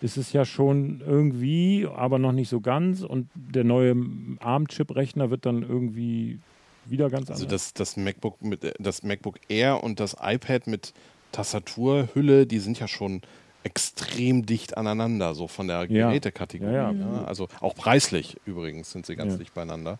Ist 0.00 0.16
es 0.16 0.32
ja 0.32 0.44
schon 0.44 1.02
irgendwie, 1.06 1.86
aber 1.86 2.18
noch 2.18 2.32
nicht 2.32 2.48
so 2.48 2.60
ganz. 2.60 3.02
Und 3.02 3.28
der 3.34 3.64
neue 3.64 3.94
ARM-Chip-Rechner 4.40 5.30
wird 5.30 5.46
dann 5.46 5.62
irgendwie 5.62 6.38
wieder 6.86 7.10
ganz 7.10 7.30
Also 7.30 7.44
anders. 7.44 7.72
das, 7.72 7.94
das 7.94 7.96
MacBook 7.96 8.42
mit 8.42 8.64
äh, 8.64 8.72
das 8.78 9.02
MacBook 9.02 9.38
Air 9.48 9.84
und 9.84 10.00
das 10.00 10.16
iPad 10.20 10.66
mit 10.66 10.92
Tastaturhülle, 11.30 12.46
die 12.46 12.58
sind 12.58 12.78
ja 12.78 12.88
schon 12.88 13.22
extrem 13.64 14.44
dicht 14.46 14.76
aneinander, 14.76 15.34
so 15.34 15.48
von 15.48 15.68
der 15.68 15.84
Ja. 15.90 16.08
Gerätekategorie. 16.08 16.72
Ja, 16.72 16.90
ja. 16.90 16.92
ne? 16.92 17.24
Also 17.26 17.48
auch 17.60 17.74
preislich 17.74 18.36
übrigens 18.46 18.90
sind 18.90 19.06
sie 19.06 19.16
ganz 19.16 19.32
Ja. 19.32 19.38
dicht 19.38 19.54
beieinander. 19.54 19.98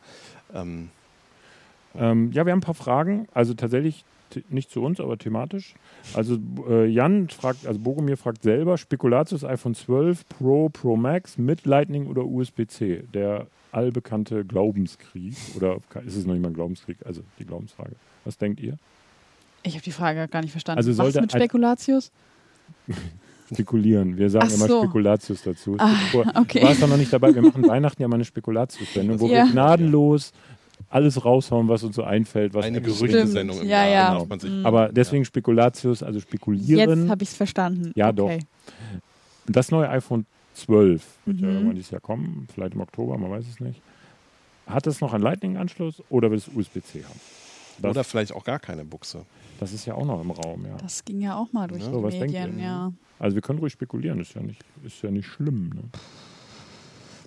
Ähm, 0.55 0.91
Ähm, 1.95 2.33
ja, 2.33 2.47
wir 2.47 2.53
haben 2.53 2.61
ein 2.61 2.63
paar 2.63 2.73
Fragen. 2.75 3.29
Also 3.35 3.53
tatsächlich 3.53 4.05
nicht 4.49 4.71
zu 4.71 4.81
uns, 4.83 4.99
aber 4.99 5.19
thematisch. 5.19 5.75
Also 6.15 6.39
äh, 6.67 6.87
Jan 6.87 7.29
fragt, 7.29 7.67
also 7.67 7.79
Bogomir 7.79 8.17
fragt 8.17 8.43
selber, 8.45 8.79
Spekulatius 8.79 9.45
iPhone 9.45 9.75
12 9.75 10.27
Pro, 10.27 10.71
Pro 10.71 10.97
Max 10.97 11.37
mit 11.37 11.67
Lightning 11.67 12.07
oder 12.07 12.25
USB-C? 12.25 13.05
Der 13.13 13.47
allbekannte 13.73 14.43
Glaubenskrieg. 14.47 15.37
Oder 15.55 15.77
ist 16.07 16.17
es 16.17 16.25
noch 16.25 16.33
nicht 16.33 16.43
mal 16.43 16.49
ein 16.49 16.55
Glaubenskrieg? 16.55 16.97
Also 17.05 17.23
die 17.39 17.45
Glaubensfrage. 17.45 17.93
Was 18.25 18.39
denkt 18.39 18.59
ihr? 18.61 18.79
Ich 19.63 19.75
habe 19.75 19.83
die 19.83 19.93
Frage 19.93 20.27
gar 20.29 20.41
nicht 20.41 20.53
verstanden. 20.53 20.79
Also 20.79 20.97
Was 20.97 21.15
mit 21.15 21.31
Spekulatius? 21.31 22.11
Spekulieren. 23.55 24.17
Wir 24.17 24.31
sagen 24.31 24.49
Ach 24.51 24.55
immer 24.55 24.67
so. 24.67 24.83
Spekulatius 24.83 25.43
dazu. 25.43 25.77
Ah, 25.79 25.95
okay. 26.41 26.61
Du 26.61 26.67
warst 26.67 26.83
doch 26.83 26.89
noch 26.89 26.97
nicht 26.97 27.13
dabei. 27.13 27.35
Wir 27.35 27.43
machen 27.43 27.67
Weihnachten 27.67 28.01
ja 28.03 28.09
mal 28.09 28.17
eine 28.17 28.25
Spekulatius-Sendung, 28.25 29.21
wo 29.21 29.27
Ja. 29.29 29.45
wir 29.47 29.53
gnadenlos 29.53 30.33
alles 30.91 31.25
raushauen, 31.25 31.69
was 31.69 31.83
uns 31.85 31.97
so 31.97 32.03
einfällt. 32.03 32.55
Was 32.55 32.65
eine 32.67 32.81
Gerüchtesendung 32.81 33.61
im 33.61 33.69
Ja, 33.69 33.87
Jahr, 33.87 34.27
ja. 34.29 34.39
sich. 34.39 34.51
Mhm. 34.51 34.67
Aber 34.67 34.89
deswegen 34.91 35.25
Spekulatius, 35.25 36.03
also 36.03 36.21
spekulieren. 36.21 37.01
Jetzt 37.03 37.11
habe 37.11 37.23
ich 37.23 37.31
es 37.31 37.37
verstanden. 37.37 37.93
Ja, 37.95 38.11
okay. 38.11 38.41
Das 39.47 39.71
neue 39.71 39.89
iPhone 39.89 40.27
12 40.55 41.03
wird 41.27 41.41
ja 41.41 41.47
Mhm. 41.47 41.53
irgendwann 41.55 41.77
dieses 41.77 41.91
Jahr 41.91 42.01
kommen, 42.01 42.47
vielleicht 42.53 42.75
im 42.75 42.81
Oktober, 42.81 43.17
man 43.19 43.31
weiß 43.31 43.45
es 43.49 43.61
nicht. 43.61 43.81
Hat 44.67 44.87
es 44.87 45.01
noch 45.01 45.13
einen 45.15 45.23
Lightning-Anschluss 45.25 46.03
oder 46.11 46.31
will 46.31 46.39
es 46.39 46.49
USB-C 46.49 47.05
haben? 47.05 47.21
Das, 47.79 47.91
Oder 47.93 48.05
vielleicht 48.05 48.33
auch 48.35 48.45
gar 48.45 48.59
keine 48.59 48.85
Buchse. 48.85 49.25
das 49.59 49.73
ist 49.73 49.87
ja 49.87 49.95
auch 49.95 50.05
noch 50.05 50.21
im 50.21 50.31
Raum, 50.31 50.65
ja. 50.67 50.77
Das 50.77 51.05
ging 51.05 51.21
ja 51.21 51.37
auch 51.37 51.53
mal 51.53 51.67
durch 51.69 51.81
Ja. 51.83 51.89
die 51.89 51.95
So, 51.95 52.03
was 52.03 52.13
denkt 52.15 52.33
Medien, 52.35 52.59
ihr? 52.59 52.65
ja. 52.65 52.93
Also 53.23 53.37
wir 53.37 53.43
können 53.43 53.61
ruhig 53.61 53.73
spekulieren, 53.73 54.19
ist 54.19 54.35
ja 54.35 54.43
nicht, 54.43 54.65
ist 54.85 55.01
ja 55.01 55.11
nicht 55.13 55.27
schlimm. 55.27 55.69
Ne? 55.69 55.83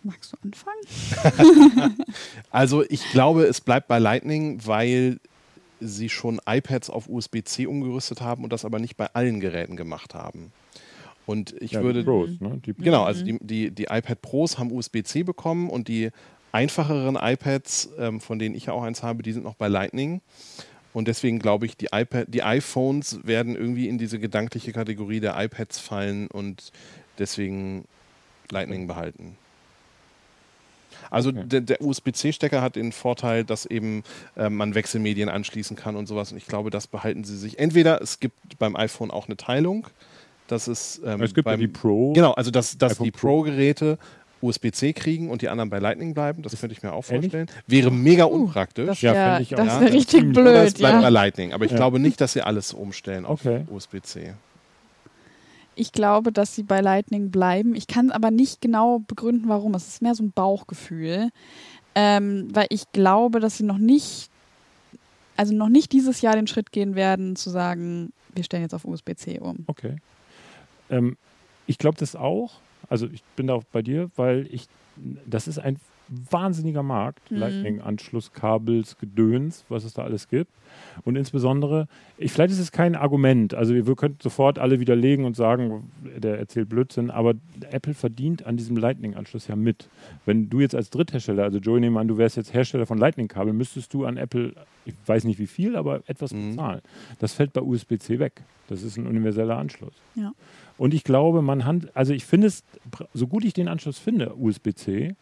Magst 0.04 0.34
du 0.34 0.38
anfangen? 0.44 1.96
Also 2.52 2.84
ich 2.84 3.10
glaube, 3.12 3.44
es 3.44 3.62
bleibt 3.62 3.88
bei 3.88 3.98
Lightning, 3.98 4.60
weil 4.66 5.22
sie 5.80 6.10
schon 6.10 6.42
iPads 6.46 6.90
auf 6.90 7.08
USB-C 7.08 7.66
umgerüstet 7.66 8.20
haben 8.20 8.44
und 8.44 8.52
das 8.52 8.66
aber 8.66 8.80
nicht 8.80 8.98
bei 8.98 9.08
allen 9.14 9.40
Geräten 9.40 9.78
gemacht 9.78 10.14
haben. 10.14 10.52
Und 11.26 11.56
ich 11.62 11.72
ja, 11.72 11.82
würde 11.82 12.00
die 12.00 12.06
Pros, 12.06 12.30
ne? 12.42 12.62
die, 12.66 12.74
Genau, 12.74 13.04
also 13.04 13.24
die, 13.24 13.40
die, 13.42 13.72
die 13.72 13.84
iPad 13.84 14.22
Pros 14.22 14.60
haben 14.60 14.74
USB-C 14.74 15.24
bekommen 15.24 15.70
und 15.70 15.88
die 15.88 16.10
einfacheren 16.52 17.16
iPads, 17.16 17.90
ähm, 17.98 18.20
von 18.20 18.38
denen 18.38 18.54
ich 18.54 18.66
ja 18.66 18.74
auch 18.74 18.84
eins 18.84 19.02
habe, 19.02 19.24
die 19.24 19.32
sind 19.32 19.44
noch 19.44 19.56
bei 19.56 19.70
Lightning. 19.70 20.20
Und 20.96 21.10
deswegen 21.10 21.40
glaube 21.40 21.66
ich, 21.66 21.76
die, 21.76 21.90
iPad, 21.92 22.28
die 22.30 22.42
iPhones 22.42 23.20
werden 23.28 23.58
irgendwie 23.58 23.90
in 23.90 23.98
diese 23.98 24.18
gedankliche 24.18 24.72
Kategorie 24.72 25.20
der 25.20 25.38
iPads 25.38 25.78
fallen 25.78 26.28
und 26.28 26.72
deswegen 27.20 27.84
Lightning 28.50 28.88
behalten. 28.88 29.36
Also 31.12 31.32
Okay. 31.32 31.44
der, 31.44 31.62
der 31.62 31.82
USB-C-Stecker 31.82 32.62
hat 32.62 32.78
den 32.78 32.94
Vorteil, 32.94 33.44
dass 33.44 33.66
eben 33.66 34.04
äh, 34.38 34.50
man 34.50 34.74
Wechselmedien 34.74 35.28
anschließen 35.28 35.76
kann 35.76 35.98
und 35.98 36.08
sowas. 36.08 36.32
Und 36.32 36.38
ich 36.38 36.48
glaube, 36.48 36.70
das 36.70 36.88
behalten 36.88 37.26
sie 37.26 37.38
sich. 37.38 37.60
Entweder 37.60 38.02
es 38.02 38.22
gibt 38.22 38.58
beim 38.58 38.78
iPhone 38.78 39.12
auch 39.12 39.28
eine 39.28 39.36
Teilung, 39.36 39.88
dass 40.48 40.68
es, 40.68 41.02
ähm, 41.06 41.22
Es 41.22 41.34
gibt 41.34 41.46
ja 41.46 41.52
beim, 41.52 41.60
die 41.60 41.68
Pro. 41.68 42.14
Genau, 42.14 42.32
also 42.32 42.52
dass, 42.52 42.78
dass 42.78 43.00
die 43.00 43.12
Pro. 43.12 43.44
Pro-Geräte 43.44 43.98
USB-C 44.42 44.94
kriegen 44.94 45.30
und 45.30 45.42
die 45.42 45.50
anderen 45.50 45.70
bei 45.70 45.80
Lightning 45.80 46.14
bleiben. 46.14 46.42
Das 46.44 46.60
könnte 46.60 46.74
ich 46.74 46.84
mir 46.84 46.94
auch 46.94 47.10
Ehrlich? 47.10 47.32
vorstellen. 47.32 47.48
Wäre 47.68 47.92
mega 47.92 48.26
unpraktisch. 48.26 48.86
Das 48.88 49.02
Ja, 49.02 49.14
wäre 49.14 49.36
fänd 49.38 49.42
ich 49.48 49.54
auch. 49.56 49.58
das 49.64 49.68
Ja, 49.74 49.82
wär 49.82 49.94
richtig 49.94 50.20
ziemlich- 50.20 50.38
Aber 50.38 50.54
es 50.54 50.74
blöd, 50.74 50.78
bleibt 50.80 50.96
bei 50.98 51.02
ja. 51.02 51.10
Lightning. 51.10 51.54
Aber 51.54 51.66
ich 51.66 51.72
Ja. 51.72 51.78
glaube 51.78 52.00
nicht, 52.00 52.20
dass 52.22 52.34
sie 52.34 52.42
alles 52.42 52.74
umstellen 52.74 53.26
auf 53.26 53.46
Okay. 53.46 53.66
USB-C. 53.72 54.34
Ich 55.78 55.92
glaube, 55.92 56.32
dass 56.32 56.56
sie 56.56 56.64
bei 56.64 56.80
Lightning 56.82 57.32
bleiben. 57.32 57.76
Ich 57.76 57.88
kann 57.88 58.12
aber 58.12 58.32
nicht 58.32 58.62
genau 58.62 59.00
begründen, 59.00 59.50
warum. 59.50 59.74
Es 59.76 59.88
ist 59.88 60.02
mehr 60.02 60.16
so 60.16 60.24
ein 60.24 60.32
Bauchgefühl. 60.32 61.30
Ähm, 61.96 62.48
weil 62.54 62.68
ich 62.70 62.84
glaube, 62.94 63.40
dass 63.40 63.58
sie 63.58 63.64
noch 63.64 63.78
nicht, 63.78 64.30
also 65.38 65.54
noch 65.54 65.70
nicht 65.70 65.92
dieses 65.92 66.22
Jahr 66.22 66.36
den 66.36 66.48
Schritt 66.48 66.72
gehen 66.72 66.96
werden, 66.96 67.36
zu 67.36 67.50
sagen, 67.50 68.12
wir 68.34 68.44
stellen 68.44 68.64
jetzt 68.64 68.74
auf 68.74 68.86
USB-C 68.86 69.40
um. 69.40 69.64
Okay. 69.68 69.96
Ähm, 70.90 71.18
ich 71.68 71.78
glaube 71.78 71.98
das 71.98 72.16
auch. 72.16 72.54
Also 72.90 73.08
ich 73.12 73.24
bin 73.36 73.48
da 73.48 73.54
auch 73.54 73.64
bei 73.72 73.82
dir, 73.82 74.10
weil 74.16 74.48
ich, 74.52 74.68
das 75.26 75.48
ist 75.48 75.60
ein 75.60 75.78
wahnsinniger 76.08 76.84
Markt. 76.84 77.32
Mhm. 77.32 77.38
Lightning-Anschluss, 77.38 78.32
Kabels, 78.32 78.98
Gedöns, 79.00 79.66
was 79.70 79.84
es 79.84 79.94
da 79.94 80.04
alles 80.04 80.28
gibt. 80.28 80.52
Und 81.04 81.16
insbesondere, 81.16 81.88
ich, 82.18 82.32
vielleicht 82.32 82.52
ist 82.54 82.60
es 82.60 82.72
kein 82.72 82.96
Argument. 82.96 83.56
Also 83.56 83.74
wir, 83.74 83.88
wir 83.88 83.96
könnten 83.96 84.20
sofort 84.22 84.60
alle 84.60 84.80
widerlegen 84.80 85.26
und 85.26 85.36
sagen, 85.36 85.92
der 86.16 86.38
erzählt 86.38 86.70
Blödsinn, 86.70 87.10
aber 87.10 87.34
Apple 87.72 87.94
verdient 87.96 88.46
an 88.46 88.56
diesem 88.58 88.78
Lightning-Anschluss 88.78 89.48
ja 89.48 89.56
mit. 89.56 89.90
Wenn 90.26 90.48
du 90.50 90.60
jetzt 90.60 90.76
als 90.76 90.92
Dritthersteller, 90.92 91.44
also 91.44 91.58
Joey, 91.58 91.80
nehmen 91.80 91.96
wir 91.96 92.02
an, 92.02 92.08
du 92.08 92.18
wärst 92.20 92.38
jetzt 92.38 92.54
Hersteller 92.54 92.86
von 92.86 92.98
Lightning-Kabel, 93.00 93.54
müsstest 93.54 93.92
du 93.94 94.06
an 94.06 94.18
Apple, 94.18 94.54
ich 94.86 94.94
weiß 95.08 95.24
nicht 95.24 95.40
wie 95.40 95.48
viel, 95.48 95.76
aber 95.76 96.02
etwas 96.08 96.34
Mhm. 96.34 96.52
bezahlen. 96.52 96.82
Das 97.20 97.34
fällt 97.34 97.54
bei 97.54 97.62
USB-C 97.62 98.20
weg. 98.20 98.44
Das 98.68 98.84
ist 98.84 98.98
ein 98.98 99.08
universeller 99.08 99.58
Anschluss. 99.58 99.94
Ja. 100.16 100.34
Und 100.78 100.94
ich 100.94 101.04
glaube, 101.04 101.42
man 101.42 101.66
handelt, 101.66 101.96
also 101.96 102.14
ich 102.14 102.26
finde 102.26 102.48
es, 102.48 102.64
so 103.14 103.28
gut 103.28 103.46
ich 103.46 103.54
den 103.54 103.68
Anschluss 103.68 103.98
finde, 103.98 104.34
USB-C, 104.36 105.16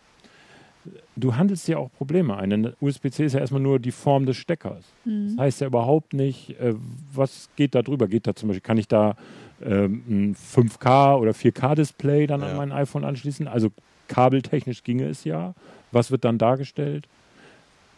du 1.16 1.36
handelst 1.36 1.68
ja 1.68 1.78
auch 1.78 1.92
Probleme 1.92 2.36
ein. 2.38 2.50
Denn 2.50 2.74
USB-C 2.82 3.26
ist 3.26 3.34
ja 3.34 3.40
erstmal 3.40 3.62
nur 3.62 3.80
die 3.80 3.92
Form 3.92 4.26
des 4.26 4.38
Steckers. 4.38 4.84
Das 5.06 5.38
heißt 5.38 5.62
ja 5.62 5.68
überhaupt 5.68 6.14
nicht, 6.14 6.60
äh, 6.60 6.74
was 7.14 7.50
geht 7.56 7.76
da 7.76 7.82
drüber? 7.82 8.08
Geht 8.08 8.28
da 8.28 8.36
zum 8.36 8.50
Beispiel, 8.50 8.62
kann 8.62 8.78
ich 8.78 8.88
da 8.88 9.16
ähm, 9.64 10.04
ein 10.10 10.36
5K 10.36 11.18
oder 11.20 11.32
4K-Display 11.32 12.28
dann 12.28 12.42
Ja. 12.42 12.48
an 12.48 12.58
mein 12.58 12.72
iPhone 12.72 13.04
anschließen? 13.06 13.48
Also 13.48 13.70
kabeltechnisch 14.08 14.84
ginge 14.84 15.06
es 15.08 15.24
ja. 15.24 15.54
Was 15.92 16.12
wird 16.12 16.26
dann 16.26 16.38
dargestellt? 16.38 17.08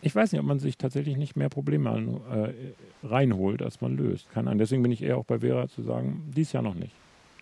Ich 0.01 0.13
weiß 0.13 0.31
nicht, 0.33 0.41
ob 0.41 0.45
man 0.45 0.59
sich 0.59 0.77
tatsächlich 0.77 1.17
nicht 1.17 1.35
mehr 1.35 1.49
Probleme 1.49 1.89
an, 1.89 2.19
äh, 2.31 3.07
reinholt, 3.07 3.63
als 3.63 3.81
man 3.81 3.97
löst. 3.97 4.29
Keine 4.31 4.49
Ahnung. 4.49 4.59
Deswegen 4.59 4.83
bin 4.83 4.91
ich 4.91 5.01
eher 5.01 5.17
auch 5.17 5.25
bei 5.25 5.39
Vera 5.39 5.67
zu 5.67 5.81
sagen, 5.81 6.31
dies 6.35 6.51
Jahr 6.51 6.61
noch 6.61 6.75
nicht. 6.75 6.91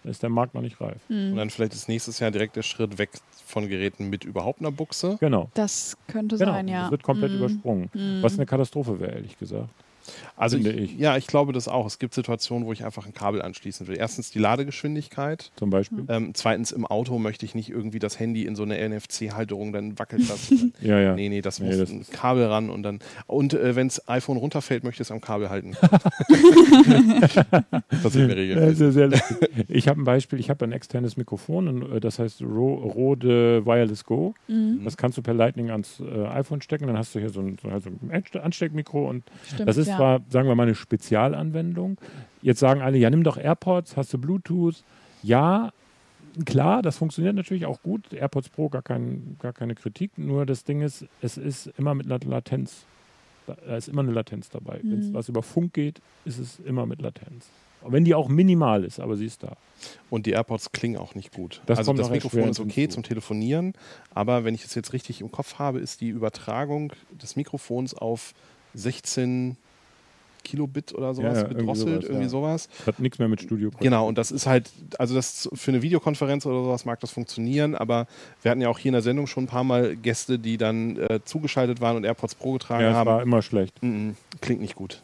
Da 0.03 0.09
ist 0.09 0.21
der 0.21 0.29
Markt 0.29 0.53
noch 0.53 0.61
nicht 0.61 0.81
reif. 0.81 0.97
Und 1.09 1.35
dann 1.37 1.49
vielleicht 1.49 1.73
ist 1.73 1.87
nächstes 1.87 2.19
Jahr 2.19 2.29
direkt 2.31 2.55
der 2.57 2.61
Schritt 2.63 2.97
weg 2.97 3.09
von 3.45 3.69
Geräten 3.69 4.09
mit 4.09 4.25
überhaupt 4.25 4.59
einer 4.59 4.71
Buchse. 4.71 5.17
Genau. 5.19 5.49
Das 5.53 5.97
könnte 6.07 6.37
Genau, 6.37 6.51
sein, 6.51 6.67
ja. 6.67 6.81
das 6.83 6.91
wird 6.91 7.03
komplett 7.03 7.31
Mhm. 7.31 7.37
übersprungen. 7.37 7.89
Was 8.21 8.33
eine 8.35 8.45
Katastrophe 8.45 8.99
wäre, 8.99 9.13
ehrlich 9.13 9.37
gesagt. 9.39 9.69
Also 10.35 10.57
Finde 10.57 10.71
ich, 10.73 10.93
ich. 10.95 10.99
ja, 10.99 11.17
ich 11.17 11.27
glaube 11.27 11.53
das 11.53 11.67
auch. 11.67 11.85
Es 11.85 11.99
gibt 11.99 12.13
Situationen, 12.13 12.67
wo 12.67 12.73
ich 12.73 12.83
einfach 12.85 13.05
ein 13.05 13.13
Kabel 13.13 13.41
anschließen 13.41 13.87
will. 13.87 13.97
Erstens 13.97 14.31
die 14.31 14.39
Ladegeschwindigkeit. 14.39 15.51
Zum 15.55 15.69
Beispiel. 15.69 16.05
Ähm, 16.09 16.31
zweitens 16.33 16.71
im 16.71 16.85
Auto 16.85 17.17
möchte 17.19 17.45
ich 17.45 17.55
nicht 17.55 17.69
irgendwie 17.69 17.99
das 17.99 18.19
Handy 18.19 18.45
in 18.45 18.55
so 18.55 18.63
eine 18.63 18.77
NFC-Halterung, 18.89 19.73
dann 19.73 19.97
wackelt 19.99 20.29
das. 20.29 20.49
dann, 20.49 20.73
Ja, 20.81 20.99
ja. 20.99 21.15
Nee, 21.15 21.29
nee, 21.29 21.41
das 21.41 21.59
Nee, 21.59 21.67
muss 21.67 21.77
das 21.77 21.89
ein 21.91 22.01
ist- 22.01 22.11
Kabel 22.11 22.45
ran 22.45 22.69
und 22.69 22.83
dann. 22.83 22.99
Und 23.27 23.53
äh, 23.53 23.75
wenn 23.75 23.87
das 23.87 24.07
iPhone 24.09 24.37
runterfällt, 24.37 24.83
möchte 24.83 25.01
ich 25.03 25.07
es 25.07 25.11
am 25.11 25.21
Kabel 25.21 25.49
halten. 25.49 25.73
das 28.03 28.13
mir 28.15 28.35
Regeln. 28.35 28.59
Ja, 28.59 28.73
sehr, 28.73 28.91
sehr 28.91 29.09
ich 29.67 29.87
habe 29.87 30.01
ein 30.01 30.03
Beispiel, 30.03 30.39
ich 30.39 30.49
habe 30.49 30.65
ein 30.65 30.71
externes 30.71 31.17
Mikrofon, 31.17 31.93
äh, 31.93 31.99
das 31.99 32.19
heißt 32.19 32.41
Ro 32.41 32.73
Rode 32.75 33.65
Wireless 33.65 34.03
Go. 34.05 34.33
Mhm. 34.47 34.81
Das 34.83 34.97
kannst 34.97 35.17
du 35.17 35.21
per 35.21 35.33
Lightning 35.33 35.69
ans 35.71 35.99
äh, 35.99 36.25
iPhone 36.27 36.61
stecken, 36.61 36.87
dann 36.87 36.97
hast 36.97 37.13
du 37.15 37.19
hier 37.19 37.29
so 37.29 37.41
ein, 37.41 37.57
so 37.61 37.69
also 37.69 37.89
ein 37.89 38.11
Anste- 38.11 38.41
Ansteckmikro 38.41 39.07
und 39.09 39.23
Stimmt, 39.47 39.69
das 39.69 39.77
ist 39.77 39.87
ja. 39.93 39.97
zwar, 39.97 40.21
sagen 40.29 40.47
wir 40.47 40.55
mal, 40.55 40.63
eine 40.63 40.75
Spezialanwendung. 40.75 41.97
Jetzt 42.41 42.59
sagen 42.59 42.81
alle, 42.81 42.97
ja, 42.97 43.09
nimm 43.09 43.23
doch 43.23 43.37
AirPods, 43.37 43.95
hast 43.97 44.13
du 44.13 44.17
Bluetooth. 44.17 44.83
Ja, 45.21 45.71
klar, 46.45 46.81
das 46.81 46.97
funktioniert 46.97 47.35
natürlich 47.35 47.65
auch 47.65 47.81
gut. 47.81 48.11
AirPods 48.11 48.49
Pro, 48.49 48.69
gar, 48.69 48.81
kein, 48.81 49.37
gar 49.39 49.53
keine 49.53 49.75
Kritik. 49.75 50.17
Nur 50.17 50.45
das 50.45 50.63
Ding 50.63 50.81
ist, 50.81 51.05
es 51.21 51.37
ist 51.37 51.67
immer 51.77 51.93
mit 51.95 52.05
einer 52.11 52.19
Latenz. 52.19 52.85
Da 53.47 53.55
da 53.65 53.75
ist 53.75 53.87
immer 53.89 54.01
eine 54.01 54.11
Latenz 54.11 54.49
dabei. 54.49 54.79
Wenn 54.83 54.99
es 54.99 55.07
Mhm. 55.07 55.13
was 55.13 55.29
über 55.29 55.43
Funk 55.43 55.73
geht, 55.73 56.01
ist 56.25 56.39
es 56.39 56.59
immer 56.59 56.85
mit 56.85 57.01
Latenz. 57.01 57.47
Wenn 57.85 58.05
die 58.05 58.15
auch 58.15 58.29
minimal 58.29 58.85
ist, 58.85 59.01
aber 59.01 59.17
sie 59.17 59.25
ist 59.25 59.43
da. 59.43 59.57
Und 60.09 60.25
die 60.25 60.31
AirPods 60.31 60.71
klingen 60.71 60.95
auch 60.97 61.15
nicht 61.15 61.33
gut. 61.33 61.61
Das 61.65 61.77
also 61.79 61.91
das 61.91 62.09
Mikrofon 62.09 62.47
ist 62.47 62.61
okay 62.61 62.81
hinzu. 62.83 62.95
zum 62.95 63.03
Telefonieren, 63.03 63.73
aber 64.13 64.45
wenn 64.45 64.55
ich 64.55 64.63
es 64.63 64.73
jetzt 64.75 64.93
richtig 64.93 65.19
im 65.19 65.31
Kopf 65.31 65.59
habe, 65.59 65.79
ist 65.79 65.99
die 65.99 66.07
Übertragung 66.07 66.93
des 67.21 67.35
Mikrofons 67.35 67.93
auf 67.93 68.33
16 68.73 69.57
Kilobit 70.43 70.93
oder 70.93 71.13
sowas 71.13 71.33
Ja, 71.33 71.33
ja, 71.33 71.39
irgendwie 71.41 71.59
gedrosselt, 71.61 71.89
sowas, 71.89 72.03
irgendwie 72.05 72.23
ja. 72.23 72.29
sowas. 72.29 72.69
Hat 72.85 72.99
nichts 72.99 73.19
mehr 73.19 73.27
mit 73.27 73.41
Studio. 73.41 73.71
Genau, 73.79 74.07
und 74.07 74.17
das 74.17 74.31
ist 74.31 74.45
halt, 74.45 74.71
also 74.97 75.15
das 75.15 75.49
für 75.53 75.71
eine 75.71 75.81
Videokonferenz 75.81 76.45
oder 76.45 76.63
sowas 76.63 76.85
mag 76.85 76.99
das 76.99 77.11
funktionieren, 77.11 77.75
aber 77.75 78.07
wir 78.41 78.51
hatten 78.51 78.61
ja 78.61 78.69
auch 78.69 78.79
hier 78.79 78.89
in 78.89 78.93
der 78.93 79.01
Sendung 79.01 79.27
schon 79.27 79.45
ein 79.45 79.47
paar 79.47 79.63
Mal 79.63 79.95
Gäste, 79.95 80.39
die 80.39 80.57
dann 80.57 80.97
äh, 80.97 81.19
zugeschaltet 81.23 81.81
waren 81.81 81.97
und 81.97 82.03
AirPods 82.03 82.35
Pro 82.35 82.53
getragen 82.53 82.83
Ja, 82.83 82.93
haben. 82.93 83.07
war 83.07 83.21
immer 83.21 83.41
schlecht. 83.41 83.81
Mm, 83.81 83.87
mm, 83.87 84.15
klingt 84.41 84.61
nicht 84.61 84.75
gut. 84.75 85.01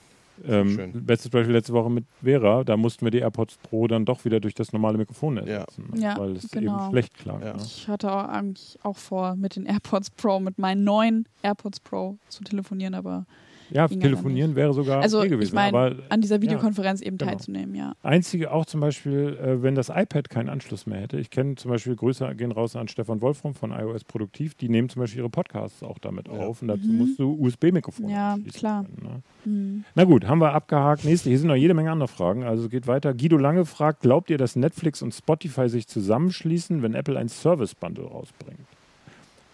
Ähm, 0.47 0.69
Schön. 0.75 1.05
bestes 1.05 1.29
Beispiel 1.29 1.53
letzte 1.53 1.73
Woche 1.73 1.89
mit 1.89 2.05
Vera, 2.23 2.63
da 2.63 2.77
mussten 2.77 3.05
wir 3.05 3.11
die 3.11 3.19
AirPods 3.19 3.57
Pro 3.57 3.87
dann 3.87 4.05
doch 4.05 4.23
wieder 4.25 4.39
durch 4.39 4.53
das 4.53 4.71
normale 4.71 4.97
Mikrofon 4.97 5.37
ersetzen, 5.37 5.89
ne? 5.93 6.01
Ja, 6.01 6.17
weil 6.17 6.37
es 6.37 6.49
genau. 6.49 6.83
eben 6.85 6.91
schlecht 6.91 7.13
klang. 7.17 7.41
Ja. 7.41 7.53
Ne? 7.53 7.61
Ich 7.63 7.87
hatte 7.87 8.11
auch 8.11 8.29
eigentlich 8.29 8.79
auch 8.83 8.97
vor, 8.97 9.35
mit 9.35 9.55
den 9.55 9.65
AirPods 9.65 10.11
Pro, 10.11 10.39
mit 10.39 10.57
meinen 10.57 10.83
neuen 10.83 11.27
AirPods 11.41 11.81
Pro 11.81 12.17
zu 12.29 12.43
telefonieren, 12.43 12.93
aber 12.93 13.25
Ja, 13.71 13.85
ja 13.85 13.87
telefonieren 13.87 14.55
wäre 14.55 14.73
sogar 14.73 15.01
Also, 15.01 15.17
okay 15.19 15.27
ich 15.27 15.31
gewesen. 15.31 15.55
mein, 15.55 15.73
aber 15.73 15.95
an 16.09 16.21
dieser 16.21 16.41
Videokonferenz 16.41 17.01
eben 17.01 17.17
genau. 17.17 17.31
teilzunehmen, 17.31 17.75
ja. 17.75 17.93
einzige 18.03 18.51
auch 18.51 18.65
zum 18.65 18.79
Beispiel, 18.79 19.37
äh, 19.41 19.61
wenn 19.61 19.75
das 19.75 19.89
iPad 19.89 20.29
keinen 20.29 20.49
Anschluss 20.49 20.85
mehr 20.85 21.01
hätte. 21.01 21.17
Ich 21.19 21.29
kenne 21.29 21.55
zum 21.55 21.71
Beispiel 21.71 21.95
Grüße 21.95 22.35
gehen 22.35 22.51
raus 22.51 22.75
an 22.75 22.87
Stefan 22.87 23.21
Wolfram 23.21 23.53
von 23.53 23.71
iOS 23.71 24.03
Produktiv. 24.03 24.55
Die 24.55 24.69
nehmen 24.69 24.89
zum 24.89 25.01
Beispiel 25.01 25.19
ihre 25.19 25.29
Podcasts 25.29 25.83
auch 25.83 25.97
damit 25.99 26.27
Ja. 26.27 26.33
auf 26.33 26.61
und 26.61 26.67
dazu 26.67 26.87
musst 26.87 27.19
du 27.19 27.33
USB-Mikrofon 27.39 28.05
Mhm. 28.05 28.11
Ja, 28.11 28.37
klar. 28.53 28.83
Können, 28.83 29.13
ne? 29.13 29.21
Hm. 29.43 29.83
Na 29.95 30.03
gut, 30.03 30.27
haben 30.27 30.39
wir 30.39 30.53
abgehakt. 30.53 31.05
Nächste, 31.05 31.29
hier 31.29 31.39
sind 31.39 31.47
noch 31.47 31.55
jede 31.55 31.73
Menge 31.73 31.91
andere 31.91 32.07
Fragen. 32.07 32.43
Also 32.43 32.63
es 32.65 32.69
geht 32.69 32.87
weiter. 32.87 33.13
Guido 33.13 33.37
Lange 33.37 33.65
fragt, 33.65 34.01
glaubt 34.01 34.29
ihr, 34.29 34.37
dass 34.37 34.55
Netflix 34.55 35.01
und 35.01 35.13
Spotify 35.13 35.69
sich 35.69 35.87
zusammenschließen, 35.87 36.81
wenn 36.81 36.93
Apple 36.93 37.17
ein 37.17 37.29
Service-Bundle 37.29 38.05
rausbringt? 38.05 38.59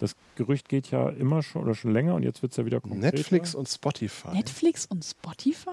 Das 0.05 0.15
Gerücht 0.35 0.69
geht 0.69 0.91
ja 0.91 1.09
immer 1.09 1.41
schon 1.41 1.63
oder 1.63 1.73
schon 1.75 1.91
länger 1.91 2.13
und 2.15 2.23
jetzt 2.23 2.41
wird 2.41 2.51
es 2.51 2.57
ja 2.57 2.65
wieder 2.65 2.79
konkreter. 2.79 3.15
Netflix 3.17 3.55
und 3.55 3.67
Spotify. 3.67 4.29
Netflix 4.33 4.85
und 4.85 5.03
Spotify? 5.03 5.69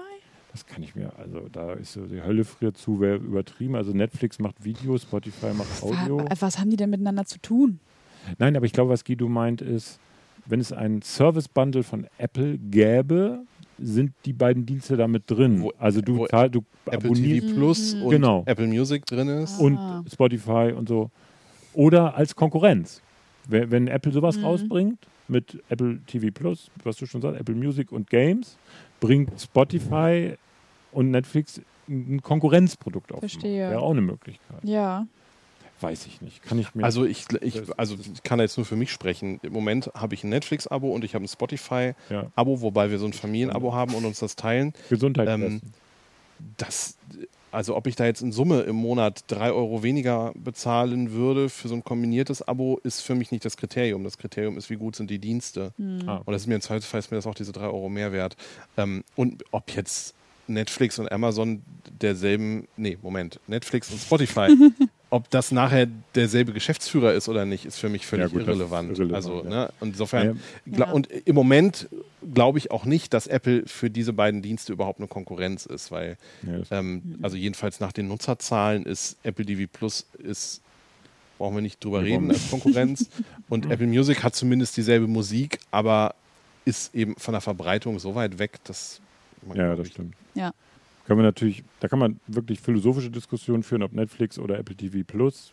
Das 0.51 0.65
kann 0.65 0.81
ich 0.83 0.95
mir, 0.95 1.11
also 1.17 1.47
da 1.51 1.73
ist 1.73 1.93
so 1.93 2.05
die 2.05 2.21
Hölle 2.21 2.43
friert 2.45 2.77
zu, 2.77 2.99
wäre 2.99 3.17
übertrieben. 3.17 3.75
Also 3.75 3.91
Netflix 3.91 4.39
macht 4.39 4.63
Video, 4.63 4.97
Spotify 4.97 5.53
macht 5.53 5.81
Audio. 5.81 6.19
Wa- 6.19 6.29
Was 6.39 6.59
haben 6.59 6.69
die 6.69 6.75
denn 6.77 6.89
miteinander 6.89 7.25
zu 7.25 7.39
tun? 7.39 7.79
Nein, 8.37 8.55
aber 8.55 8.65
ich 8.65 8.73
glaube, 8.73 8.89
was 8.91 9.03
Guido 9.03 9.27
meint 9.27 9.61
ist, 9.61 9.99
wenn 10.45 10.59
es 10.59 10.71
ein 10.71 11.01
Service-Bundle 11.01 11.83
von 11.83 12.07
Apple 12.17 12.57
gäbe, 12.57 13.43
sind 13.79 14.13
die 14.25 14.33
beiden 14.33 14.65
Dienste 14.65 14.95
damit 14.97 15.23
drin. 15.27 15.61
Wo- 15.63 15.73
also 15.79 16.01
du 16.01 16.25
zahl, 16.27 16.49
du 16.49 16.63
Apple 16.85 17.09
abonnierst 17.09 17.47
TV 17.47 17.55
Plus 17.55 17.93
und 17.95 18.09
Genau. 18.11 18.43
Apple 18.45 18.67
Music 18.67 19.05
drin 19.05 19.27
ist. 19.29 19.59
Ah. 19.59 19.63
und 19.63 20.11
Spotify 20.11 20.73
und 20.75 20.87
so. 20.87 21.09
Oder 21.73 22.15
als 22.15 22.35
Konkurrenz. 22.35 23.01
Wenn, 23.47 23.71
wenn 23.71 23.87
Apple 23.87 24.11
sowas 24.11 24.37
Mhm. 24.37 24.45
rausbringt 24.45 24.97
mit 25.27 25.61
Apple 25.69 25.99
TV 26.07 26.27
Plus, 26.33 26.69
was 26.83 26.97
du 26.97 27.05
schon 27.05 27.21
sagst, 27.21 27.39
Apple 27.39 27.55
Music 27.55 27.91
und 27.91 28.09
Games, 28.09 28.57
bringt 28.99 29.39
Spotify 29.39 30.35
und 30.91 31.11
Netflix 31.11 31.61
ein 31.89 32.21
Konkurrenzprodukt 32.21 33.11
auf. 33.11 33.19
Verstehe. 33.19 33.69
Wäre 33.69 33.81
auch 33.81 33.91
eine 33.91 34.01
Möglichkeit. 34.01 34.63
Ja. 34.63 35.05
Weiß 35.81 36.05
ich 36.05 36.21
nicht. 36.21 36.41
Kann 36.43 36.57
ich 36.59 36.73
mir. 36.75 36.83
Also 36.85 37.03
ich, 37.03 37.25
ich, 37.41 37.59
also 37.77 37.95
ich 37.99 38.23
kann 38.23 38.39
jetzt 38.39 38.57
nur 38.57 38.65
für 38.65 38.77
mich 38.77 38.91
sprechen. 38.91 39.39
Im 39.43 39.51
Moment 39.51 39.91
habe 39.93 40.13
ich 40.13 40.23
ein 40.23 40.29
Netflix-Abo 40.29 40.89
und 40.89 41.03
ich 41.03 41.13
habe 41.15 41.25
ein 41.25 41.27
Spotify-Abo, 41.27 42.53
ja, 42.55 42.61
wobei 42.61 42.89
wir 42.89 42.99
so 42.99 43.05
ein 43.05 43.11
Familienabo 43.13 43.73
haben 43.73 43.93
und 43.95 44.05
uns 44.05 44.19
das 44.19 44.35
teilen. 44.37 44.71
Gesundheit. 44.89 45.27
Ähm. 45.27 45.61
Das 46.57 46.97
also 47.53 47.75
ob 47.75 47.85
ich 47.85 47.95
da 47.95 48.05
jetzt 48.05 48.23
in 48.23 48.31
Summe 48.31 48.61
im 48.61 48.75
Monat 48.75 49.25
drei 49.27 49.51
Euro 49.51 49.83
weniger 49.83 50.33
bezahlen 50.35 51.11
würde 51.11 51.49
für 51.49 51.67
so 51.67 51.75
ein 51.75 51.83
kombiniertes 51.83 52.41
Abo, 52.41 52.79
ist 52.83 53.01
für 53.01 53.13
mich 53.13 53.31
nicht 53.31 53.45
das 53.45 53.57
Kriterium. 53.57 54.03
Das 54.03 54.17
Kriterium 54.17 54.57
ist, 54.57 54.71
wie 54.71 54.75
gut 54.75 54.95
sind 54.95 55.11
die 55.11 55.19
Dienste. 55.19 55.71
Ah, 56.07 56.21
Und 56.25 56.33
das 56.33 56.41
ist 56.41 56.47
mir 56.47 56.55
im 56.55 56.61
Zweifelsfall 56.61 56.99
ist 56.99 57.11
mir 57.11 57.17
das 57.17 57.27
auch 57.27 57.35
diese 57.35 57.51
drei 57.51 57.65
Euro 57.65 57.89
mehr 57.89 58.11
wert. 58.11 58.35
Ähm, 58.75 59.03
und 59.15 59.43
ob 59.51 59.69
jetzt 59.75 60.15
Netflix 60.47 60.97
und 60.97 61.11
Amazon 61.11 61.61
derselben, 62.01 62.67
nee, 62.75 62.97
Moment, 63.03 63.39
Netflix 63.45 63.91
und 63.91 63.99
Spotify, 64.01 64.47
ob 65.13 65.29
das 65.29 65.51
nachher 65.51 65.87
derselbe 66.15 66.53
Geschäftsführer 66.53 67.13
ist 67.13 67.29
oder 67.29 67.45
nicht, 67.45 67.65
ist 67.65 67.77
für 67.77 67.87
mich 67.89 68.07
völlig 68.07 68.25
Ja, 68.25 68.29
gut, 68.39 68.47
irrelevant. 68.47 68.89
irrelevant, 68.97 69.13
Also, 69.15 69.43
ja. 69.43 69.49
ne, 69.49 69.69
insofern, 69.79 70.39
Ja. 70.65 70.91
und 70.91 71.07
im 71.11 71.35
Moment 71.35 71.87
glaube 72.33 72.57
ich 72.57 72.71
auch 72.71 72.83
nicht, 72.85 73.13
dass 73.13 73.27
Apple 73.27 73.63
für 73.67 73.91
diese 73.91 74.11
beiden 74.11 74.41
Dienste 74.41 74.73
überhaupt 74.73 74.99
eine 74.99 75.07
Konkurrenz 75.07 75.67
ist, 75.67 75.91
weil, 75.91 76.17
ähm, 76.71 77.19
also 77.21 77.37
jedenfalls 77.37 77.79
nach 77.79 77.91
den 77.91 78.07
Nutzerzahlen 78.07 78.85
ist 78.87 79.17
Apple 79.23 79.45
TV 79.45 79.69
Plus 79.71 80.07
ist 80.17 80.61
brauchen 81.37 81.55
wir 81.55 81.61
nicht 81.61 81.83
drüber 81.83 82.01
Nee, 82.01 82.13
reden 82.13 82.29
als 82.31 82.49
Konkurrenz. 82.49 83.09
Und 83.49 83.69
Apple 83.69 83.87
Music 83.87 84.23
hat 84.23 84.33
zumindest 84.35 84.77
dieselbe 84.77 85.07
Musik, 85.07 85.59
aber 85.71 86.15
ist 86.65 86.95
eben 86.95 87.15
von 87.17 87.33
der 87.33 87.41
Verbreitung 87.41 87.99
so 87.99 88.15
weit 88.15 88.39
weg, 88.39 88.59
dass 88.63 89.01
man, 89.45 89.57
Ja, 89.57 89.75
das 89.75 89.87
stimmt. 89.89 90.15
Ja. 90.35 90.53
Kann 91.07 91.17
man 91.17 91.25
natürlich, 91.25 91.63
da 91.79 91.87
kann 91.87 91.99
man 91.99 92.19
wirklich 92.27 92.59
philosophische 92.61 93.09
Diskussionen 93.11 93.63
führen, 93.63 93.83
ob 93.83 93.93
Netflix 93.93 94.39
oder 94.39 94.57
Apple 94.57 94.75
TV 94.75 94.99
Plus. 95.05 95.51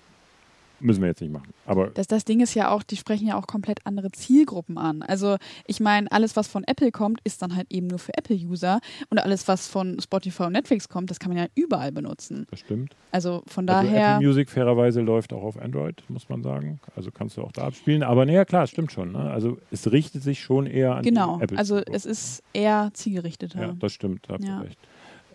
Müssen 0.83 1.03
wir 1.03 1.09
jetzt 1.09 1.21
nicht 1.21 1.31
machen. 1.31 1.53
Aber 1.67 1.89
Das, 1.89 2.07
das 2.07 2.25
Ding 2.25 2.41
ist 2.41 2.55
ja 2.55 2.71
auch, 2.71 2.83
die 2.83 2.97
sprechen 2.97 3.27
ja 3.29 3.37
auch 3.37 3.47
komplett 3.47 3.81
andere 3.85 4.11
Zielgruppen 4.13 4.79
an. 4.79 5.03
Also 5.03 5.37
ich 5.67 5.79
meine, 5.79 6.11
alles, 6.11 6.37
was 6.37 6.49
von 6.49 6.65
Apple 6.65 6.91
kommt, 6.91 7.21
ist 7.23 7.43
dann 7.43 7.55
halt 7.55 7.67
eben 7.71 7.89
nur 7.89 7.99
für 7.99 8.17
Apple-User. 8.17 8.81
Und 9.11 9.19
alles, 9.19 9.47
was 9.47 9.69
von 9.69 10.01
Spotify 10.01 10.45
und 10.45 10.53
Netflix 10.53 10.89
kommt, 10.89 11.11
das 11.11 11.19
kann 11.21 11.35
man 11.35 11.37
ja 11.37 11.49
überall 11.55 11.93
benutzen. 11.93 12.47
das 12.51 12.61
stimmt. 12.61 12.97
Also 13.13 13.43
von 13.47 13.69
Also 13.69 13.91
daher. 13.91 14.15
Apple 14.15 14.27
Music 14.27 14.49
fairerweise 14.49 15.03
läuft 15.03 15.35
auch 15.35 15.43
auf 15.43 15.61
Android, 15.61 16.03
muss 16.09 16.31
man 16.31 16.43
sagen. 16.43 16.81
Also 16.97 17.11
kannst 17.11 17.37
du 17.37 17.43
auch 17.43 17.53
da 17.53 17.65
abspielen. 17.65 18.03
Aber 18.03 18.25
naja, 18.25 18.47
klar, 18.47 18.63
es 18.65 18.71
stimmt 18.71 18.91
schon. 18.91 19.13
Ne? 19.13 19.19
Also 19.19 19.59
es 19.71 19.93
richtet 19.93 20.23
sich 20.23 20.41
schon 20.41 20.65
eher 20.65 20.95
an 20.95 21.03
genau, 21.03 21.41
Apple. 21.43 21.59
also 21.59 21.75
Zielgruppe. 21.75 21.97
es 21.99 22.07
ist 22.07 22.43
eher 22.55 22.89
zielgerichteter. 22.95 23.61
Ja, 23.61 23.75
das 23.79 23.93
stimmt, 23.93 24.27
da 24.29 24.33
habt 24.35 24.45
ihr 24.45 24.49
Ja. 24.51 24.61
recht. 24.61 24.79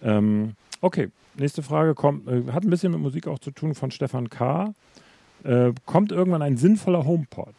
Ähm, 0.01 0.53
okay, 0.81 1.09
nächste 1.37 1.63
Frage 1.63 1.95
kommt, 1.95 2.27
äh, 2.27 2.51
hat 2.51 2.63
ein 2.63 2.69
bisschen 2.69 2.91
mit 2.91 3.01
Musik 3.01 3.27
auch 3.27 3.39
zu 3.39 3.51
tun 3.51 3.75
von 3.75 3.91
Stefan 3.91 4.29
K. 4.29 4.73
Äh, 5.43 5.73
kommt 5.85 6.11
irgendwann 6.11 6.41
ein 6.41 6.57
sinnvoller 6.57 7.05
HomePod? 7.05 7.53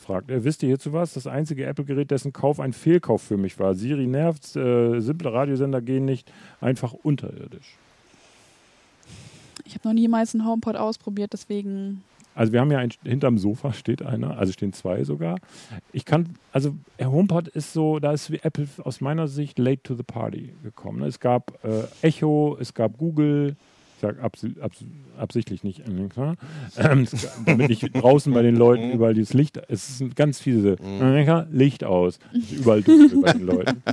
Fragt 0.00 0.30
er, 0.30 0.44
wisst 0.44 0.62
ihr 0.62 0.68
hierzu 0.68 0.92
was? 0.92 1.14
Das 1.14 1.26
einzige 1.26 1.64
Apple-Gerät, 1.64 2.10
dessen 2.10 2.32
Kauf 2.32 2.60
ein 2.60 2.72
Fehlkauf 2.72 3.22
für 3.22 3.38
mich 3.38 3.58
war. 3.58 3.74
Siri 3.74 4.06
nervt, 4.06 4.54
äh, 4.54 5.00
simple 5.00 5.32
Radiosender 5.32 5.80
gehen 5.80 6.04
nicht, 6.04 6.30
einfach 6.60 6.92
unterirdisch. 6.92 7.76
Ich 9.64 9.74
habe 9.74 9.88
noch 9.88 9.94
niemals 9.94 10.34
einen 10.34 10.46
HomePod 10.46 10.76
ausprobiert, 10.76 11.32
deswegen. 11.32 12.02
Also 12.38 12.52
wir 12.52 12.60
haben 12.60 12.70
ja 12.70 12.78
ein, 12.78 12.90
hinterm 13.04 13.36
Sofa 13.36 13.72
steht 13.72 14.00
einer, 14.00 14.38
also 14.38 14.52
stehen 14.52 14.72
zwei 14.72 15.02
sogar. 15.02 15.40
Ich 15.90 16.04
kann, 16.04 16.36
also 16.52 16.76
HomePod 17.02 17.48
ist 17.48 17.72
so, 17.72 17.98
da 17.98 18.12
ist 18.12 18.30
wie 18.30 18.38
Apple 18.40 18.68
aus 18.84 19.00
meiner 19.00 19.26
Sicht 19.26 19.58
late 19.58 19.82
to 19.82 19.96
the 19.96 20.04
party 20.04 20.52
gekommen. 20.62 21.00
ne? 21.00 21.06
Es 21.06 21.18
gab 21.18 21.58
äh, 21.64 21.82
Echo, 22.00 22.56
es 22.60 22.74
gab 22.74 22.96
Google, 22.96 23.56
ich 23.96 24.02
sage 24.02 24.22
abs 24.22 24.46
abs 24.60 24.84
absichtlich 25.18 25.64
nicht, 25.64 25.82
klar, 26.10 26.36
ähm, 26.76 27.08
damit 27.44 27.70
nicht 27.70 27.92
draußen 27.92 28.32
bei 28.32 28.42
den 28.42 28.54
Leuten 28.54 28.92
überall 28.92 29.14
dieses 29.14 29.34
Licht, 29.34 29.60
es 29.66 30.00
ist 30.00 30.14
ganz 30.14 30.38
viele 30.38 30.76
äh, 30.80 31.44
Licht 31.50 31.82
aus, 31.82 32.20
ist 32.32 32.52
überall 32.52 32.82
dunkel 32.82 33.20
bei 33.20 33.32
den 33.32 33.46
Leuten. 33.46 33.82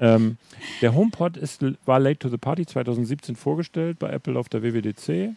Ähm, 0.00 0.38
der 0.82 0.92
HomePod 0.92 1.36
ist, 1.36 1.64
war 1.86 2.00
late 2.00 2.18
to 2.18 2.28
the 2.28 2.36
party 2.36 2.66
2017 2.66 3.36
vorgestellt 3.36 4.00
bei 4.00 4.10
Apple 4.10 4.36
auf 4.36 4.48
der 4.48 4.64
WWDC 4.64 5.36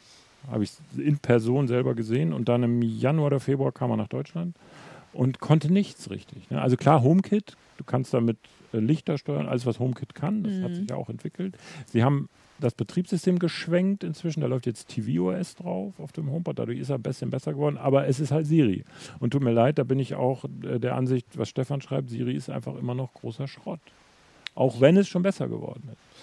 habe 0.49 0.63
ich 0.63 0.71
in 0.97 1.17
Person 1.19 1.67
selber 1.67 1.95
gesehen 1.95 2.33
und 2.33 2.49
dann 2.49 2.63
im 2.63 2.81
Januar 2.81 3.27
oder 3.27 3.39
Februar 3.39 3.71
kam 3.71 3.91
er 3.91 3.97
nach 3.97 4.07
Deutschland 4.07 4.55
und 5.13 5.39
konnte 5.39 5.71
nichts 5.71 6.09
richtig. 6.09 6.49
Ne? 6.49 6.61
Also 6.61 6.77
klar, 6.77 7.01
HomeKit, 7.03 7.55
du 7.77 7.83
kannst 7.83 8.13
damit 8.13 8.37
äh, 8.73 8.77
Lichter 8.79 9.17
steuern, 9.17 9.47
alles 9.47 9.65
was 9.65 9.79
HomeKit 9.79 10.15
kann, 10.15 10.43
das 10.43 10.53
hat 10.61 10.71
Mhm. 10.71 10.75
sich 10.75 10.89
ja 10.89 10.95
auch 10.95 11.09
entwickelt. 11.09 11.57
Sie 11.87 12.03
haben 12.03 12.29
das 12.59 12.73
Betriebssystem 12.73 13.37
geschwenkt 13.37 14.03
inzwischen, 14.03 14.41
da 14.41 14.47
läuft 14.47 14.65
jetzt 14.65 14.89
tvOS 14.89 15.55
drauf 15.55 15.99
auf 15.99 16.11
dem 16.11 16.31
HomePod, 16.31 16.57
dadurch 16.57 16.79
ist 16.79 16.89
er 16.89 16.95
ein 16.95 17.03
bisschen 17.03 17.29
besser 17.29 17.53
geworden, 17.53 17.77
aber 17.77 18.07
es 18.07 18.19
ist 18.19 18.31
halt 18.31 18.47
Siri. 18.47 18.83
Und 19.19 19.31
tut 19.31 19.43
mir 19.43 19.51
leid, 19.51 19.77
da 19.77 19.83
bin 19.83 19.99
ich 19.99 20.15
auch 20.15 20.43
äh, 20.63 20.79
der 20.79 20.95
Ansicht, 20.95 21.27
was 21.37 21.49
Stefan 21.49 21.81
schreibt, 21.81 22.09
Siri 22.09 22.33
ist 22.33 22.49
einfach 22.49 22.75
immer 22.75 22.95
noch 22.95 23.13
großer 23.13 23.47
Schrott. 23.47 23.79
Auch 24.55 24.81
wenn 24.81 24.97
es 24.97 25.07
schon 25.07 25.21
besser 25.21 25.47
geworden 25.47 25.83
ist. 25.91 26.16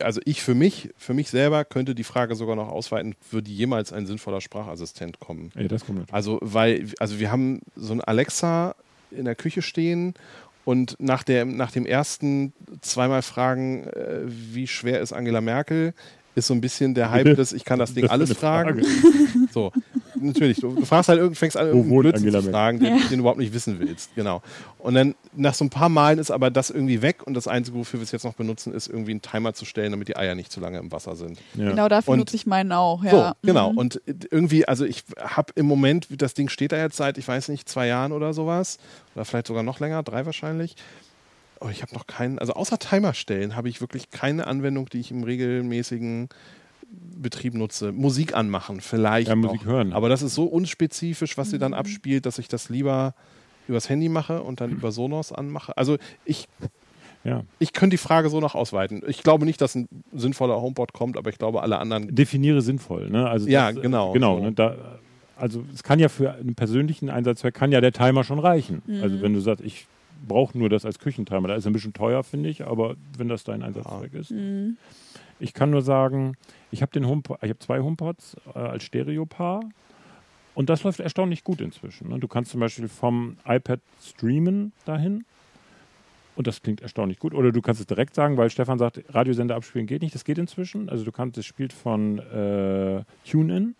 Also 0.00 0.20
ich 0.24 0.42
für 0.42 0.54
mich, 0.54 0.90
für 0.96 1.14
mich 1.14 1.30
selber 1.30 1.64
könnte 1.64 1.94
die 1.94 2.04
Frage 2.04 2.34
sogar 2.34 2.56
noch 2.56 2.68
ausweiten, 2.68 3.14
würde 3.30 3.50
jemals 3.50 3.92
ein 3.92 4.06
sinnvoller 4.06 4.40
Sprachassistent 4.40 5.20
kommen? 5.20 5.50
Ja, 5.54 5.68
das 5.68 5.86
kommt 5.86 5.98
natürlich. 5.98 6.14
Also, 6.14 6.38
weil, 6.42 6.88
also 6.98 7.18
wir 7.18 7.30
haben 7.30 7.60
so 7.76 7.92
ein 7.92 8.00
Alexa 8.00 8.74
in 9.10 9.24
der 9.24 9.34
Küche 9.34 9.62
stehen 9.62 10.14
und 10.64 10.96
nach, 10.98 11.22
der, 11.22 11.46
nach 11.46 11.70
dem 11.70 11.86
ersten 11.86 12.52
zweimal 12.82 13.22
fragen, 13.22 13.84
äh, 13.84 14.20
wie 14.26 14.66
schwer 14.66 15.00
ist 15.00 15.12
Angela 15.12 15.40
Merkel, 15.40 15.94
ist 16.34 16.48
so 16.48 16.54
ein 16.54 16.60
bisschen 16.60 16.94
der 16.94 17.10
Hype 17.10 17.36
des, 17.36 17.52
ich 17.52 17.64
kann 17.64 17.78
das 17.78 17.94
Ding 17.94 18.02
Das 18.02 18.10
alles 18.10 18.32
fragen. 18.34 18.84
Frage. 18.84 19.48
So, 19.50 19.72
natürlich. 20.20 20.58
Du, 20.60 20.74
du 20.74 20.84
fragst 20.84 21.08
halt, 21.08 21.18
irgend- 21.20 21.36
fängst 21.38 21.56
an, 21.56 21.66
irgendeinen 21.66 21.90
wohnt 21.90 22.02
Blödsinn 22.02 22.26
Angela 22.28 22.38
zu 22.42 22.50
Merkel? 22.50 22.52
fragen, 22.52 22.78
den, 22.80 22.94
Ja. 22.96 23.00
den 23.04 23.08
du 23.10 23.16
überhaupt 23.20 23.38
nicht 23.38 23.52
wissen 23.54 23.78
willst. 23.80 24.14
Genau. 24.14 24.42
Und 24.78 24.94
dann 24.94 25.14
nach 25.34 25.54
so 25.54 25.64
ein 25.64 25.70
paar 25.70 25.88
Malen 25.88 26.18
ist 26.18 26.30
aber 26.30 26.50
das 26.50 26.70
irgendwie 26.70 27.02
weg 27.02 27.26
und 27.26 27.34
das 27.34 27.48
Einzige, 27.48 27.78
wofür 27.78 28.00
wir 28.00 28.04
es 28.04 28.12
jetzt 28.12 28.24
noch 28.24 28.34
benutzen, 28.34 28.72
ist 28.74 28.88
irgendwie 28.88 29.10
einen 29.12 29.22
Timer 29.22 29.54
zu 29.54 29.64
stellen, 29.64 29.90
damit 29.92 30.08
die 30.08 30.16
Eier 30.16 30.34
nicht 30.34 30.50
zu 30.52 30.60
lange 30.60 30.78
im 30.78 30.90
Wasser 30.92 31.16
sind. 31.16 31.38
Ja. 31.54 31.70
Genau 31.70 31.88
dafür 31.88 32.12
Und- 32.14 32.18
nutze 32.20 32.36
ich 32.36 32.46
meinen 32.46 32.72
auch. 32.72 33.02
Ja. 33.04 33.10
So, 33.10 33.32
genau. 33.48 33.72
Mhm. 33.72 33.78
Und 33.78 34.00
irgendwie, 34.30 34.66
also 34.66 34.84
ich 34.84 35.04
habe 35.20 35.52
im 35.56 35.66
Moment, 35.66 36.08
das 36.20 36.34
Ding 36.34 36.48
steht 36.48 36.72
da 36.72 36.76
jetzt 36.78 36.96
seit, 36.96 37.18
ich 37.18 37.26
weiß 37.28 37.48
nicht, 37.48 37.68
zwei 37.68 37.86
Jahren 37.86 38.12
oder 38.12 38.32
sowas. 38.32 38.78
Oder 39.14 39.24
vielleicht 39.24 39.46
sogar 39.46 39.62
noch 39.62 39.80
länger, 39.80 40.02
drei 40.02 40.24
wahrscheinlich. 40.26 40.76
Aber 41.60 41.72
ich 41.72 41.82
habe 41.82 41.92
noch 41.92 42.06
keinen, 42.06 42.38
also 42.38 42.52
außer 42.52 42.78
Timer 42.78 43.14
stellen, 43.14 43.56
habe 43.56 43.68
ich 43.68 43.80
wirklich 43.80 44.10
keine 44.10 44.46
Anwendung, 44.46 44.88
die 44.88 45.00
ich 45.00 45.10
im 45.10 45.24
regelmäßigen 45.24 46.28
Betrieb 46.90 47.54
nutze. 47.54 47.92
Musik 47.92 48.34
anmachen, 48.36 48.80
vielleicht. 48.80 49.28
Ja, 49.28 49.34
noch. 49.36 49.52
Musik 49.52 49.66
hören. 49.66 49.92
Aber 49.92 50.08
das 50.08 50.22
ist 50.22 50.34
so 50.34 50.44
unspezifisch, 50.44 51.36
was 51.36 51.50
sie 51.50 51.58
dann 51.58 51.72
Mhm. 51.72 51.78
abspielt, 51.78 52.26
dass 52.26 52.38
ich 52.38 52.48
das 52.48 52.68
lieber 52.68 53.14
übers 53.66 53.88
Handy 53.88 54.08
mache 54.08 54.42
und 54.42 54.60
dann 54.60 54.70
über 54.70 54.92
Sonos 54.92 55.30
anmache. 55.32 55.76
Also 55.76 55.98
ich, 56.24 56.48
ja. 57.24 57.42
ich 57.58 57.72
könnte 57.74 57.94
die 57.94 57.98
Frage 57.98 58.30
so 58.30 58.40
noch 58.40 58.54
ausweiten. 58.54 59.02
Ich 59.06 59.22
glaube 59.22 59.44
nicht, 59.44 59.60
dass 59.60 59.74
ein 59.74 59.88
sinnvoller 60.14 60.60
HomePod 60.60 60.92
kommt, 60.94 61.16
aber 61.18 61.28
ich 61.30 61.38
glaube, 61.38 61.62
alle 61.62 61.78
anderen 61.78 62.14
definiere 62.14 62.62
sinnvoll. 62.62 63.10
Ne? 63.10 63.28
Also 63.28 63.46
Ja, 63.48 63.68
das, 63.68 63.78
äh, 63.78 63.82
genau, 63.82 64.12
Genau. 64.12 64.36
so. 64.38 64.42
Ne? 64.44 64.52
Da, 64.52 64.76
also 65.36 65.64
es 65.74 65.82
kann 65.82 65.98
ja 65.98 66.08
für 66.08 66.32
einen 66.32 66.54
persönlichen 66.54 67.10
Einsatzzweck 67.10 67.52
kann 67.54 67.70
ja 67.72 67.80
der 67.82 67.92
Timer 67.92 68.24
schon 68.24 68.38
reichen. 68.38 68.80
Mhm. 68.86 69.02
Also 69.02 69.20
wenn 69.20 69.34
du 69.34 69.40
sagst, 69.40 69.62
ich 69.64 69.86
brauche 70.26 70.56
nur 70.56 70.68
das 70.70 70.84
als 70.86 70.98
Küchentimer, 70.98 71.48
da 71.48 71.54
ist 71.56 71.66
er 71.66 71.70
ein 71.70 71.74
bisschen 71.74 71.92
teuer, 71.92 72.24
finde 72.24 72.48
ich, 72.48 72.64
aber 72.66 72.94
wenn 73.18 73.28
das 73.28 73.44
dein 73.44 73.62
Einsatzzweck 73.62 74.14
ist. 74.14 74.30
Mhm. 74.30 74.78
Ich 75.40 75.52
kann 75.52 75.70
nur 75.70 75.82
sagen, 75.82 76.36
ich 76.70 76.82
habe 76.82 76.92
habe 77.50 77.58
zwei 77.58 77.80
HomePods 77.80 78.36
äh, 78.54 78.58
als 78.58 78.84
Stereopaar 78.84 79.60
und 80.58 80.68
das 80.68 80.82
läuft 80.82 80.98
erstaunlich 80.98 81.44
gut 81.44 81.60
inzwischen. 81.60 82.08
Ne? 82.08 82.18
Du 82.18 82.26
kannst 82.26 82.50
zum 82.50 82.58
Beispiel 82.58 82.88
vom 82.88 83.36
iPad 83.46 83.80
streamen 84.02 84.72
dahin. 84.84 85.24
Und 86.34 86.46
das 86.46 86.62
klingt 86.62 86.80
erstaunlich 86.80 87.18
gut. 87.18 87.34
Oder 87.34 87.52
du 87.52 87.62
kannst 87.62 87.80
es 87.80 87.86
direkt 87.86 88.14
sagen, 88.14 88.36
weil 88.36 88.50
Stefan 88.50 88.78
sagt, 88.78 89.02
Radiosender 89.08 89.54
abspielen 89.54 89.86
geht 89.86 90.02
nicht. 90.02 90.14
Das 90.16 90.24
geht 90.24 90.36
inzwischen. 90.36 90.88
Also 90.88 91.04
du 91.04 91.12
kannst, 91.12 91.38
es 91.38 91.46
spielt 91.46 91.72
von 91.72 92.18
äh, 92.18 93.02
TuneIn. 93.24 93.76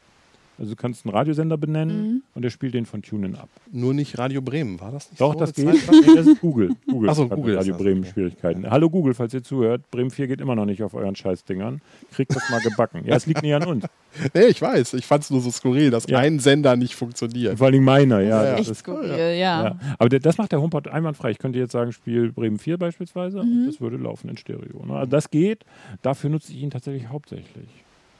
Also 0.58 0.70
du 0.72 0.76
kannst 0.76 1.06
einen 1.06 1.14
Radiosender 1.14 1.56
benennen 1.56 2.02
Mhm. 2.14 2.22
und 2.34 2.42
der 2.42 2.50
spielt 2.50 2.74
den 2.74 2.84
von 2.84 3.00
TuneIn 3.00 3.36
ab. 3.36 3.48
Nur 3.70 3.94
nicht 3.94 4.18
Radio 4.18 4.42
Bremen, 4.42 4.80
war 4.80 4.90
das 4.90 5.08
nicht 5.10 5.20
Doch, 5.20 5.34
so? 5.34 5.38
das 5.38 5.56
eine 5.56 5.70
geht. 5.72 5.90
Nee, 5.90 6.14
das 6.16 6.26
ist 6.26 6.40
Google. 6.40 6.70
Google, 6.90 7.14
so, 7.14 7.22
hat 7.22 7.30
mit 7.30 7.36
Google 7.38 7.54
ist 7.54 7.60
Radio 7.60 7.74
das, 7.74 7.82
Bremen 7.82 8.00
okay. 8.02 8.10
Schwierigkeiten. 8.12 8.68
Hallo 8.70 8.90
Google, 8.90 9.14
falls 9.14 9.32
ihr 9.34 9.42
zuhört. 9.44 9.88
Bremen 9.92 10.10
4 10.10 10.26
geht 10.26 10.40
immer 10.40 10.56
noch 10.56 10.64
nicht 10.66 10.82
auf 10.82 10.94
euren 10.94 11.14
Scheißdingern. 11.14 11.80
Kriegt 12.12 12.34
das 12.34 12.42
mal 12.50 12.60
gebacken. 12.60 13.02
Ja, 13.06 13.14
es 13.14 13.26
liegt 13.26 13.42
nicht 13.42 13.54
an 13.54 13.64
uns. 13.64 13.84
Nee, 14.34 14.46
ich 14.46 14.60
weiß. 14.60 14.94
Ich 14.94 15.06
fand 15.06 15.22
es 15.22 15.30
nur 15.30 15.40
so 15.42 15.50
skurril, 15.50 15.90
dass 15.90 16.06
Ja. 16.08 16.18
ein 16.18 16.38
Sender 16.40 16.76
nicht 16.76 16.94
funktioniert. 16.96 17.58
Vor 17.58 17.66
allen 17.66 17.74
Dingen 17.74 17.84
meiner, 17.84 18.20
ja. 18.20 18.28
Ja, 18.28 18.44
ja. 18.44 18.50
das 18.52 18.60
Echt 18.62 18.70
ist- 18.70 18.78
skurril, 18.78 19.10
ja. 19.10 19.30
Ja. 19.32 19.78
Aber 19.98 20.08
der, 20.08 20.18
das 20.18 20.38
macht 20.38 20.50
der 20.50 20.60
HomePod 20.62 20.88
einwandfrei. 20.88 21.30
Ich 21.30 21.38
könnte 21.38 21.58
jetzt 21.58 21.72
sagen, 21.72 21.92
Spiel 21.92 22.32
Bremen 22.32 22.58
4 22.58 22.78
beispielsweise 22.78 23.42
Mhm. 23.44 23.52
und 23.60 23.66
das 23.66 23.80
würde 23.82 23.96
laufen 23.98 24.28
in 24.30 24.36
Stereo. 24.38 24.84
Ne? 24.86 24.94
Also 24.94 25.10
das 25.10 25.30
geht. 25.30 25.64
Dafür 26.02 26.30
nutze 26.30 26.52
ich 26.52 26.62
ihn 26.62 26.70
tatsächlich 26.70 27.08
hauptsächlich. 27.10 27.68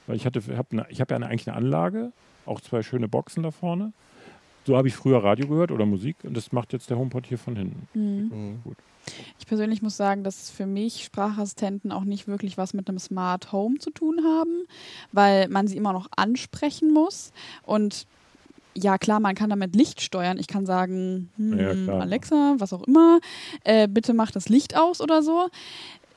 Weil 0.07 0.17
ich 0.17 0.27
hatte, 0.27 0.41
hab 0.57 0.73
ne, 0.73 0.87
ich 0.91 1.01
habe 1.01 1.13
ja 1.13 1.17
eine, 1.17 1.27
eigentlich 1.27 1.49
eine 1.49 1.57
Anlage, 1.57 2.13
auch 2.49 2.61
zwei 2.61 2.83
schöne 2.83 3.09
Boxen 3.09 3.43
da 3.43 3.51
vorne. 3.51 3.93
So 4.67 4.77
habe 4.77 4.89
ich 4.89 4.95
früher 4.95 5.23
Radio 5.25 5.47
gehört 5.49 5.71
oder 5.71 5.87
Musik 5.87 6.17
und 6.25 6.37
das 6.37 6.53
macht 6.53 6.73
jetzt 6.73 6.91
der 6.91 6.99
HomePod 6.99 7.27
hier 7.27 7.39
von 7.39 7.57
hinten. 7.57 7.89
Mhm. 7.95 8.31
Mhm. 8.33 8.77
Ich 9.39 9.47
persönlich 9.47 9.81
muss 9.81 9.97
sagen, 9.97 10.23
dass 10.25 10.51
für 10.51 10.67
mich 10.67 11.05
Sprachassistenten 11.05 11.93
auch 11.93 12.05
nicht 12.05 12.29
wirklich 12.29 12.59
was 12.59 12.75
mit 12.75 12.89
einem 12.89 12.99
Smart 12.99 13.53
Home 13.53 13.79
zu 13.79 13.91
tun 13.91 14.21
haben, 14.25 14.65
weil 15.13 15.49
man 15.49 15.67
sie 15.67 15.79
immer 15.79 15.95
noch 15.95 16.09
ansprechen 16.15 16.93
muss. 16.93 17.33
Und 17.63 18.07
ja, 18.77 18.99
klar, 18.99 19.19
man 19.21 19.35
kann 19.35 19.49
damit 19.49 19.75
Licht 19.75 20.03
steuern. 20.03 20.39
Ich 20.39 20.47
kann 20.47 20.67
sagen, 20.67 21.31
hm, 21.37 21.87
Ja. 21.87 21.99
Alexa, 21.99 22.57
was 22.59 22.75
auch 22.75 22.83
immer, 22.87 23.21
äh, 23.65 23.89
bitte 23.89 24.13
mach 24.13 24.31
das 24.31 24.51
Licht 24.51 24.77
aus 24.77 25.01
oder 25.01 25.23
so. 25.23 25.49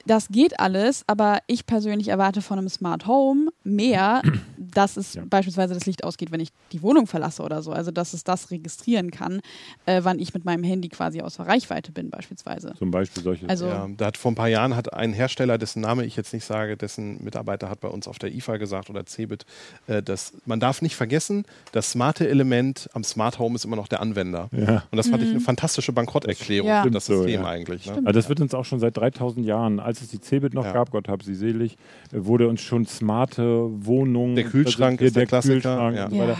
das 0.07 0.29
geht 0.29 0.59
alles, 0.59 1.03
aber 1.05 1.39
ich 1.45 1.67
persönlich 1.67 2.07
erwarte 2.07 2.41
von 2.41 2.57
einem 2.57 2.69
Smart 2.69 3.05
Home 3.05 3.51
mehr, 3.63 4.21
dass 4.73 4.97
es 4.97 5.13
Ja. 5.15 5.23
beispielsweise 5.29 5.73
das 5.73 5.85
Licht 5.85 6.03
ausgeht, 6.03 6.31
wenn 6.31 6.39
ich 6.39 6.49
die 6.71 6.81
Wohnung 6.81 7.07
verlasse 7.07 7.43
oder 7.43 7.61
so. 7.61 7.71
Also 7.71 7.91
dass 7.91 8.13
es 8.13 8.23
das 8.23 8.51
registrieren 8.51 9.11
kann, 9.11 9.41
äh, 9.85 10.01
wann 10.03 10.19
ich 10.19 10.33
mit 10.33 10.45
meinem 10.45 10.63
Handy 10.63 10.89
quasi 10.89 11.21
außer 11.21 11.45
Reichweite 11.45 11.91
bin, 11.91 12.09
beispielsweise. 12.09 12.73
Zum 12.77 12.91
Beispiel 12.91 13.23
solche. 13.23 13.47
Also 13.49 13.67
Ja, 13.67 13.87
da 13.97 14.05
hat 14.07 14.17
vor 14.17 14.31
ein 14.31 14.35
paar 14.35 14.47
Jahren 14.49 14.75
hat 14.75 14.93
ein 14.93 15.13
Hersteller, 15.13 15.57
dessen 15.57 15.81
Name 15.81 16.05
ich 16.05 16.15
jetzt 16.15 16.33
nicht 16.33 16.45
sage, 16.45 16.77
dessen 16.77 17.23
Mitarbeiter 17.23 17.69
hat 17.69 17.79
bei 17.81 17.87
uns 17.87 18.07
auf 18.07 18.19
der 18.19 18.33
IFA 18.33 18.57
gesagt 18.57 18.89
oder 18.89 19.05
Cebit, 19.05 19.45
äh, 19.87 20.01
dass 20.03 20.33
man 20.45 20.59
darf 20.59 20.81
nicht 20.81 20.95
vergessen, 20.95 21.45
das 21.71 21.91
smarte 21.91 22.27
Element 22.27 22.89
am 22.93 23.03
Smart 23.03 23.39
Home 23.39 23.55
ist 23.55 23.65
immer 23.65 23.75
noch 23.75 23.87
der 23.87 24.01
Anwender. 24.01 24.49
ja. 24.51 24.83
Und 24.91 24.97
das 24.97 25.07
fand 25.09 25.23
ich 25.23 25.29
eine 25.29 25.39
fantastische 25.39 25.91
Bankrotterklärung 25.93 26.67
Ja. 26.67 26.83
für 26.83 26.91
das 26.91 27.05
so, 27.05 27.17
System 27.17 27.41
ja. 27.41 27.47
eigentlich. 27.47 27.85
Ne? 27.87 27.93
Also 28.05 28.11
das 28.11 28.29
wird 28.29 28.39
uns 28.41 28.53
auch 28.53 28.65
schon 28.65 28.79
seit 28.79 28.95
3000 28.97 29.45
Jahren, 29.45 29.79
als 29.79 30.01
es 30.01 30.09
die 30.09 30.19
Cebit 30.21 30.53
noch 30.53 30.65
Ja. 30.65 30.73
gab, 30.73 30.91
Gott 30.91 31.07
hab 31.07 31.23
sie 31.23 31.35
selig, 31.35 31.77
äh, 32.13 32.17
wurde 32.25 32.47
uns 32.47 32.61
schon 32.61 32.85
smarte 32.85 33.67
Wohnungen. 33.85 34.35
Der 34.63 34.71
Kühlschrank 34.71 34.99
präsentiert, 34.99 35.07
ist 35.07 35.15
der 35.15 35.25
Klassiker, 35.27 35.53
Kühlschrank 35.53 35.95
ja. 35.95 36.05
und 36.05 36.11
so 36.11 36.15
Ja. 36.17 36.27
weiter. 36.27 36.37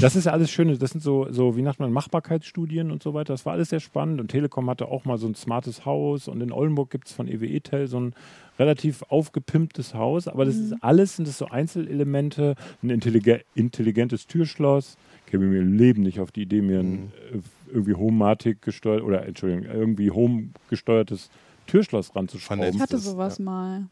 Das 0.00 0.16
ist 0.16 0.24
ja 0.24 0.32
alles 0.32 0.50
schön. 0.50 0.78
Das 0.78 0.90
sind 0.90 1.02
so, 1.02 1.26
so, 1.30 1.56
wie 1.56 1.62
nennt 1.62 1.78
man, 1.78 1.92
Machbarkeitsstudien 1.92 2.90
und 2.90 3.02
so 3.02 3.14
weiter. 3.14 3.32
Das 3.32 3.46
war 3.46 3.52
alles 3.52 3.70
sehr 3.70 3.80
spannend. 3.80 4.20
Und 4.20 4.28
Telekom 4.28 4.68
hatte 4.68 4.88
auch 4.88 5.04
mal 5.04 5.18
so 5.18 5.26
ein 5.26 5.34
smartes 5.34 5.84
Haus. 5.86 6.28
Und 6.28 6.40
in 6.40 6.52
Oldenburg 6.52 6.90
gibt 6.90 7.08
es 7.08 7.14
von 7.14 7.28
EWE 7.28 7.60
Tel 7.60 7.86
so 7.86 8.00
ein 8.00 8.14
relativ 8.58 9.02
aufgepimptes 9.08 9.94
Haus. 9.94 10.28
Aber 10.28 10.44
das 10.44 10.56
ist 10.56 10.74
alles, 10.82 11.16
sind 11.16 11.26
das 11.28 11.38
so 11.38 11.46
Einzelelemente. 11.46 12.54
Ein 12.82 12.90
intellige 12.90 13.42
intelligentes 13.54 14.26
Türschloss. 14.26 14.96
Ich 15.26 15.30
käme 15.32 15.46
mir 15.46 15.60
im 15.60 15.76
Leben 15.76 16.02
nicht 16.02 16.20
auf 16.20 16.30
die 16.32 16.42
Idee, 16.42 16.60
mir 16.60 16.80
ein 16.80 17.12
äh, 17.32 17.38
irgendwie 17.72 17.94
Homematic 17.94 18.62
gesteuert 18.62 19.02
oder 19.02 19.26
Entschuldigung, 19.26 19.64
irgendwie 19.64 20.10
Home 20.10 20.50
gesteuertes 20.70 21.30
Türschloss 21.66 22.14
ranzuschrauben. 22.14 22.64
Ich 22.74 22.80
hatte 22.80 22.98
sowas 22.98 23.38
ja. 23.38 23.44
mal. 23.44 23.86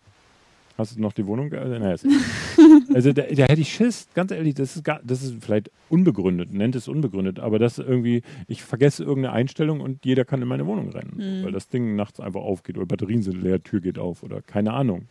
Hast 0.83 0.97
du 0.97 1.01
noch 1.01 1.13
die 1.13 1.27
Wohnung? 1.27 1.49
Naja, 1.49 1.93
ist- 1.93 2.07
also 2.95 3.13
da, 3.13 3.23
da 3.23 3.45
hätte 3.45 3.61
ich 3.61 3.73
Schiss, 3.73 4.09
ganz 4.15 4.31
ehrlich, 4.33 4.55
das 4.55 4.77
ist, 4.77 4.85
gar, 4.85 5.01
das 5.05 5.23
ist 5.23 5.43
vielleicht 5.45 5.71
unbegründet, 5.89 6.53
nennt 6.53 6.75
es 6.75 6.89
unbegründet, 6.89 7.39
aber 7.39 7.59
das 7.59 7.79
irgendwie, 7.79 8.23
ich 8.49 8.63
vergesse 8.63 9.05
irgendeine 9.05 9.35
Einstellung 9.35 9.81
und 9.81 10.05
jeder 10.05 10.25
kann 10.25 10.43
in 10.43 10.49
meine 10.49 10.67
Wohnung 10.67 10.89
rennen, 10.91 11.45
weil 11.45 11.53
das 11.53 11.69
Ding 11.69 11.95
nachts 11.97 12.19
einfach 12.21 12.41
aufgeht 12.43 12.77
oder 12.77 12.87
Batterien 12.87 13.23
sind 13.23 13.41
leer, 13.43 13.63
Tür 13.63 13.81
geht 13.81 13.99
auf 13.99 14.23
oder 14.23 14.43
keine 14.43 14.73
Ahnung. 14.73 15.07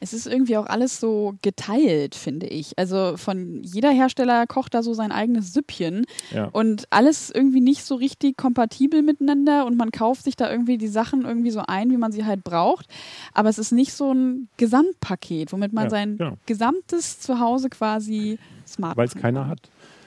Es 0.00 0.12
ist 0.12 0.26
irgendwie 0.26 0.56
auch 0.56 0.66
alles 0.66 1.00
so 1.00 1.34
geteilt, 1.42 2.14
finde 2.14 2.46
ich. 2.46 2.78
Also 2.78 3.16
von 3.16 3.62
jeder 3.62 3.90
Hersteller 3.90 4.46
kocht 4.46 4.74
da 4.74 4.82
so 4.82 4.94
sein 4.94 5.12
eigenes 5.12 5.52
Süppchen 5.52 6.06
Ja. 6.32 6.46
und 6.46 6.86
alles 6.90 7.30
irgendwie 7.30 7.60
nicht 7.60 7.84
so 7.84 7.94
richtig 7.94 8.36
kompatibel 8.36 9.02
miteinander 9.02 9.66
und 9.66 9.76
man 9.76 9.90
kauft 9.90 10.24
sich 10.24 10.36
da 10.36 10.50
irgendwie 10.50 10.78
die 10.78 10.88
Sachen 10.88 11.24
irgendwie 11.24 11.50
so 11.50 11.62
ein, 11.66 11.90
wie 11.90 11.96
man 11.96 12.12
sie 12.12 12.24
halt 12.24 12.44
braucht. 12.44 12.86
Aber 13.34 13.48
es 13.48 13.58
ist 13.58 13.72
nicht 13.72 13.92
so 13.92 14.12
ein 14.12 14.48
Gesamtpaket, 14.56 15.52
womit 15.52 15.72
man 15.72 15.84
Ja, 15.84 15.90
sein 15.90 16.16
genau. 16.16 16.36
gesamtes 16.46 17.20
Zuhause 17.20 17.68
quasi 17.68 18.38
smart 18.66 18.96
Weil 18.96 19.06
es 19.08 19.14
keiner 19.14 19.46
hat. 19.48 19.60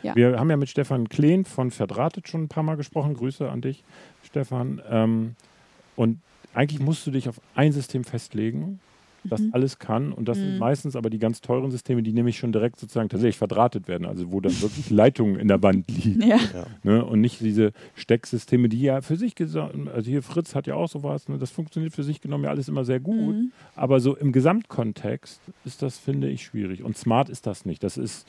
Ja. 0.04 0.16
Wir 0.16 0.40
haben 0.40 0.50
ja 0.50 0.56
mit 0.58 0.70
Stefan 0.70 1.10
Kleen 1.10 1.44
von 1.46 1.72
Verdrahtet 1.72 2.30
schon 2.30 2.44
ein 2.44 2.48
paar 2.48 2.64
Mal 2.64 2.76
gesprochen. 2.78 3.14
Grüße 3.16 3.50
an 3.50 3.62
dich, 3.62 3.84
Stefan. 4.24 4.82
Ähm, 4.90 5.36
und 5.98 6.20
eigentlich 6.54 6.80
musst 6.80 7.06
du 7.06 7.12
dich 7.12 7.28
auf 7.28 7.42
ein 7.54 7.74
System 7.74 8.06
festlegen, 8.06 8.80
das 9.30 9.42
Mhm. 9.42 9.50
alles 9.54 9.80
kann. 9.80 10.12
Und 10.12 10.28
das 10.28 10.38
sind 10.38 10.54
Mhm. 10.54 10.60
meistens 10.60 10.96
aber 10.96 11.10
die 11.10 11.20
ganz 11.20 11.42
teuren 11.42 11.72
Systeme, 11.72 12.04
die 12.04 12.12
nämlich 12.14 12.38
schon 12.38 12.52
direkt 12.52 12.80
sozusagen 12.80 13.10
tatsächlich 13.10 13.38
verdrahtet 13.38 13.88
werden. 13.88 14.06
Also 14.06 14.32
wo 14.32 14.42
dann 14.42 14.60
wirklich 14.62 14.90
Leitungen 14.90 15.38
in 15.40 15.48
der 15.48 15.62
Wand 15.64 15.90
liegen. 15.90 16.22
Ja. 16.22 16.38
Ja. 16.38 16.66
Ne? 16.84 17.06
Und 17.06 17.22
nicht 17.22 17.40
diese 17.42 17.72
Stecksysteme, 17.96 18.70
die 18.70 18.82
ja 18.82 19.02
für 19.02 19.16
sich 19.16 19.36
gesagt, 19.36 19.76
also 19.94 20.10
hier 20.10 20.24
Fritz 20.24 20.56
hat 20.56 20.68
ja 20.68 20.76
auch 20.76 20.90
sowas, 20.90 21.28
ne? 21.30 21.38
das 21.38 21.52
funktioniert 21.52 21.94
für 21.94 22.04
sich 22.04 22.22
genommen 22.22 22.44
ja 22.44 22.50
alles 22.50 22.68
immer 22.68 22.84
sehr 22.86 23.00
gut. 23.00 23.36
Mhm. 23.36 23.52
Aber 23.76 24.00
so 24.00 24.16
im 24.16 24.32
Gesamtkontext 24.32 25.42
ist 25.66 25.82
das, 25.82 25.98
finde 25.98 26.30
ich, 26.30 26.44
schwierig. 26.44 26.84
Und 26.84 26.98
smart 26.98 27.30
ist 27.30 27.46
das 27.48 27.66
nicht. 27.66 27.84
Das 27.84 27.98
ist, 27.98 28.28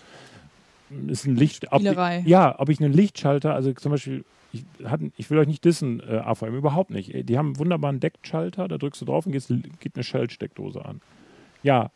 ist 1.08 1.26
ein 1.26 1.36
Licht. 1.36 1.72
Ob 1.72 1.82
ja, 2.26 2.58
ob 2.58 2.68
ich 2.68 2.80
einen 2.80 2.92
Lichtschalter, 2.92 3.54
also 3.54 3.72
zum 3.72 3.92
Beispiel, 3.92 4.24
ich, 4.52 4.64
hatten, 4.84 5.12
ich 5.16 5.30
will 5.30 5.38
euch 5.38 5.46
nicht 5.46 5.64
dissen, 5.64 6.00
äh, 6.00 6.18
AVM, 6.18 6.54
überhaupt 6.54 6.90
nicht. 6.90 7.28
Die 7.28 7.38
haben 7.38 7.48
einen 7.48 7.58
wunderbaren 7.58 8.00
Deckschalter, 8.00 8.68
da 8.68 8.78
drückst 8.78 9.00
du 9.00 9.04
drauf 9.04 9.26
und 9.26 9.32
gehst, 9.32 9.48
geht 9.80 9.94
eine 9.94 10.04
Shell-Steckdose 10.04 10.84
an. 10.84 11.00
Ja, 11.62 11.90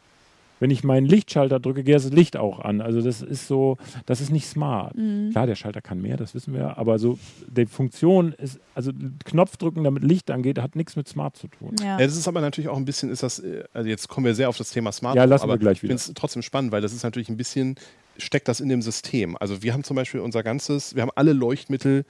wenn 0.61 0.71
ich 0.71 0.85
meinen 0.85 1.07
Lichtschalter 1.07 1.61
drücke, 1.61 1.85
geht 1.85 1.95
das 1.95 2.11
Licht 2.11 2.37
auch 2.37 2.61
an. 2.61 2.81
Also 2.81 3.01
das 3.01 3.23
ist 3.23 3.47
so, 3.47 3.77
das 4.07 4.21
ist 4.21 4.31
nicht 4.31 4.47
smart. 4.47 4.97
Mhm. 4.97 5.31
Klar, 5.31 5.47
der 5.47 5.55
Schalter 5.57 5.81
kann 5.81 6.01
mehr, 6.01 6.17
das 6.17 6.35
wissen 6.35 6.55
wir, 6.55 6.79
aber 6.79 6.99
so 6.99 7.19
die 7.47 7.67
Funktion 7.67 8.33
ist, 8.33 8.61
also 8.75 8.93
Knopf 9.25 9.57
drücken, 9.57 9.85
damit 9.85 10.05
Licht 10.05 10.31
angeht, 10.31 10.59
hat 10.59 10.77
nichts 10.77 10.97
mit 10.97 11.09
smart 11.09 11.37
zu 11.37 11.49
tun. 11.49 11.75
Ja. 11.81 11.99
Ja, 11.99 12.07
das 12.07 12.17
ist 12.17 12.29
aber 12.29 12.40
natürlich 12.40 12.69
auch 12.69 12.77
ein 12.77 12.85
bisschen, 12.85 13.11
ist 13.11 13.23
das, 13.23 13.38
äh, 13.40 13.64
also 13.73 13.88
jetzt 13.88 14.09
kommen 14.09 14.27
wir 14.27 14.35
sehr 14.35 14.49
auf 14.49 14.57
das 14.57 14.71
Thema 14.71 14.93
Smart 14.93 15.17
Ja, 15.17 15.25
lassen 15.25 15.43
wir 15.43 15.53
aber 15.53 15.59
gleich 15.59 15.79
ich 15.79 15.83
wieder. 15.83 15.90
finde 15.99 16.03
es 16.03 16.12
trotzdem 16.14 16.43
spannend, 16.43 16.73
weil 16.73 16.83
das 16.83 16.93
ist 16.93 17.03
natürlich 17.03 17.29
ein 17.29 17.37
bisschen, 17.37 17.77
steckt 18.19 18.49
das 18.49 18.61
in 18.61 18.69
dem 18.69 18.83
System. 18.83 19.37
Also 19.38 19.62
wir 19.62 19.73
haben 19.73 19.85
zum 19.85 19.97
Beispiel 19.97 20.21
unser 20.21 20.43
ganzes, 20.43 20.95
wir 20.95 21.03
haben 21.03 21.11
alle 21.14 21.33
Leuchtmittel, 21.33 22.05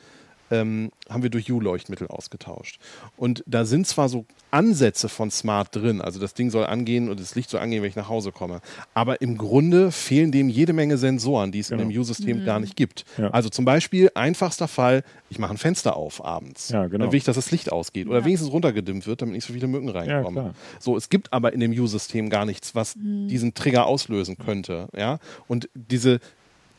ähm, 0.50 0.90
haben 1.09 1.22
wir 1.22 1.30
durch 1.30 1.50
U-Leuchtmittel 1.50 2.07
ausgetauscht. 2.09 2.78
Und 3.16 3.42
da 3.46 3.64
sind 3.64 3.87
zwar 3.87 4.09
so 4.09 4.26
Ansätze 4.50 5.09
von 5.09 5.30
Smart 5.30 5.74
drin, 5.74 6.00
also 6.00 6.20
das 6.20 6.35
Ding 6.35 6.50
soll 6.50 6.64
angehen 6.66 7.09
und 7.09 7.18
das 7.18 7.35
Licht 7.35 7.50
soll 7.50 7.61
angehen, 7.61 7.83
wenn 7.83 7.88
ich 7.88 7.96
nach 7.96 8.09
Hause 8.09 8.30
komme. 8.30 8.61
Aber 8.94 9.20
im 9.20 9.37
Grunde 9.37 9.90
fehlen 9.90 10.30
dem 10.33 10.48
jede 10.48 10.72
Menge 10.72 10.96
Sensoren, 10.96 11.50
die 11.50 11.59
es 11.59 11.70
in 11.70 11.78
Genau. 11.78 11.90
dem 11.90 11.98
U-System 12.00 12.44
gar 12.44 12.61
nicht 12.61 12.76
gibt. 12.76 13.04
Ja. 13.18 13.30
Also 13.30 13.48
zum 13.48 13.64
Beispiel, 13.64 14.11
einfachster 14.14 14.68
Fall, 14.68 15.02
ich 15.30 15.38
mache 15.38 15.52
ein 15.54 15.59
Fenster 15.59 15.96
auf 15.96 16.24
abends. 16.24 16.68
Ja, 16.68 16.87
genau. 16.87 17.04
Dann 17.04 17.12
will 17.12 17.18
ich, 17.18 17.24
dass 17.24 17.37
das 17.37 17.50
Licht 17.50 17.72
ausgeht 17.72 18.07
oder 18.07 18.20
Ja. 18.20 18.24
wenigstens 18.24 18.52
runtergedimmt 18.52 19.07
wird, 19.07 19.22
damit 19.22 19.35
nicht 19.35 19.46
so 19.46 19.52
viele 19.52 19.66
Mücken 19.66 19.88
reinkommen. 19.88 20.44
klar. 20.44 20.54
so, 20.78 20.96
es 20.96 21.09
gibt 21.09 21.33
aber 21.33 21.52
in 21.52 21.61
dem 21.61 21.72
U-System 21.72 22.30
gar 22.30 22.44
nichts, 22.44 22.74
was 22.74 22.94
diesen 22.96 23.54
Trigger 23.54 23.87
auslösen 23.87 24.38
könnte. 24.38 24.88
Ja? 24.96 25.18
Und 25.48 25.68
diese 25.74 26.20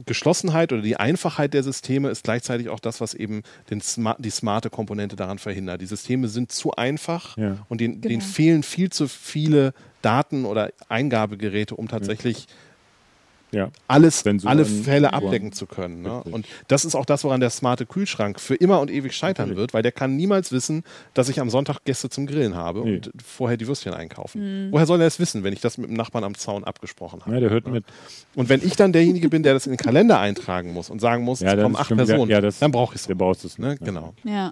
Geschlossenheit 0.06 0.74
oder 0.74 0.82
die 0.82 0.98
Einfachheit 0.98 1.54
der 1.54 1.64
Systeme 1.64 2.10
ist 2.10 2.24
gleichzeitig 2.24 2.70
auch 2.70 2.80
das, 2.80 3.00
was 3.02 3.14
eben 3.14 3.44
den 3.70 3.82
Sma 3.82 4.16
die 4.20 4.30
smarte 4.30 4.70
Komponente 4.70 5.16
daran 5.16 5.40
verhindert. 5.40 5.82
Die 5.82 5.86
Systeme 5.86 6.28
sind 6.28 6.52
zu 6.52 6.74
einfach 6.74 7.38
Ja. 7.38 7.58
und 7.70 7.80
denen, 7.82 8.02
denen 8.02 8.20
Genau. 8.20 8.32
fehlen 8.32 8.64
viel 8.64 8.90
zu 8.90 9.08
viele 9.08 9.74
Daten 10.02 10.46
oder 10.46 10.72
Eingabegeräte, 10.90 11.76
um 11.76 11.88
tatsächlich 11.88 12.48
Ja. 13.56 13.70
alles, 13.88 14.20
Sensoren, 14.20 14.50
alle 14.52 14.66
Fälle 14.66 15.14
abdecken 15.14 15.52
zu 15.52 15.66
können. 15.66 16.02
Ne? 16.02 16.22
Und 16.24 16.46
das 16.68 16.84
ist 16.86 16.94
auch 16.96 17.06
das, 17.06 17.24
woran 17.24 17.40
der 17.40 17.50
smarte 17.50 17.86
Kühlschrank 17.86 18.40
für 18.40 18.56
immer 18.56 18.80
und 18.82 18.92
ewig 18.92 19.14
scheitern 19.16 19.46
Natürlich. 19.48 19.58
wird, 19.62 19.74
weil 19.74 19.82
der 19.84 19.92
kann 19.92 20.16
niemals 20.18 20.52
wissen, 20.52 20.84
dass 21.14 21.30
ich 21.30 21.40
am 21.40 21.50
Sonntag 21.50 21.80
Gäste 21.86 22.10
zum 22.10 22.28
Grillen 22.28 22.56
habe 22.56 22.82
Nee. 22.82 22.96
und 22.98 23.12
vorher 23.26 23.56
die 23.58 23.68
Würstchen 23.68 23.94
einkaufen. 23.94 24.68
Woher 24.72 24.86
soll 24.86 25.00
er 25.02 25.08
es 25.08 25.20
wissen, 25.20 25.44
wenn 25.44 25.54
ich 25.54 25.62
das 25.62 25.78
mit 25.78 25.90
dem 25.90 25.96
Nachbarn 25.96 26.24
am 26.26 26.36
Zaun 26.36 26.64
abgesprochen 26.66 27.22
habe? 27.22 27.34
Ja, 27.34 27.40
der 27.40 27.50
hört 27.50 27.68
mit. 27.68 27.86
Und 28.36 28.50
wenn 28.50 28.62
ich 28.62 28.76
dann 28.76 28.92
derjenige 28.92 29.30
bin, 29.30 29.42
der 29.44 29.54
das 29.54 29.66
in 29.68 29.72
den 29.74 29.78
Kalender 29.78 30.20
eintragen 30.20 30.74
muss 30.74 30.90
und 30.90 31.00
sagen 31.00 31.24
muss, 31.24 31.40
Ja, 31.40 31.54
es 31.54 31.62
kommen 31.64 31.76
acht 31.78 31.90
wieder- 31.92 32.06
Personen, 32.06 32.30
ja, 32.32 32.42
das- 32.42 32.60
dann 32.60 32.72
brauche 32.72 32.94
ich 32.96 33.02
es. 33.02 33.06
Es 33.06 33.58
Ne? 33.58 33.70
nicht. 33.70 33.82
ne? 33.82 33.86
Genau. 33.86 34.14
ja. 34.26 34.52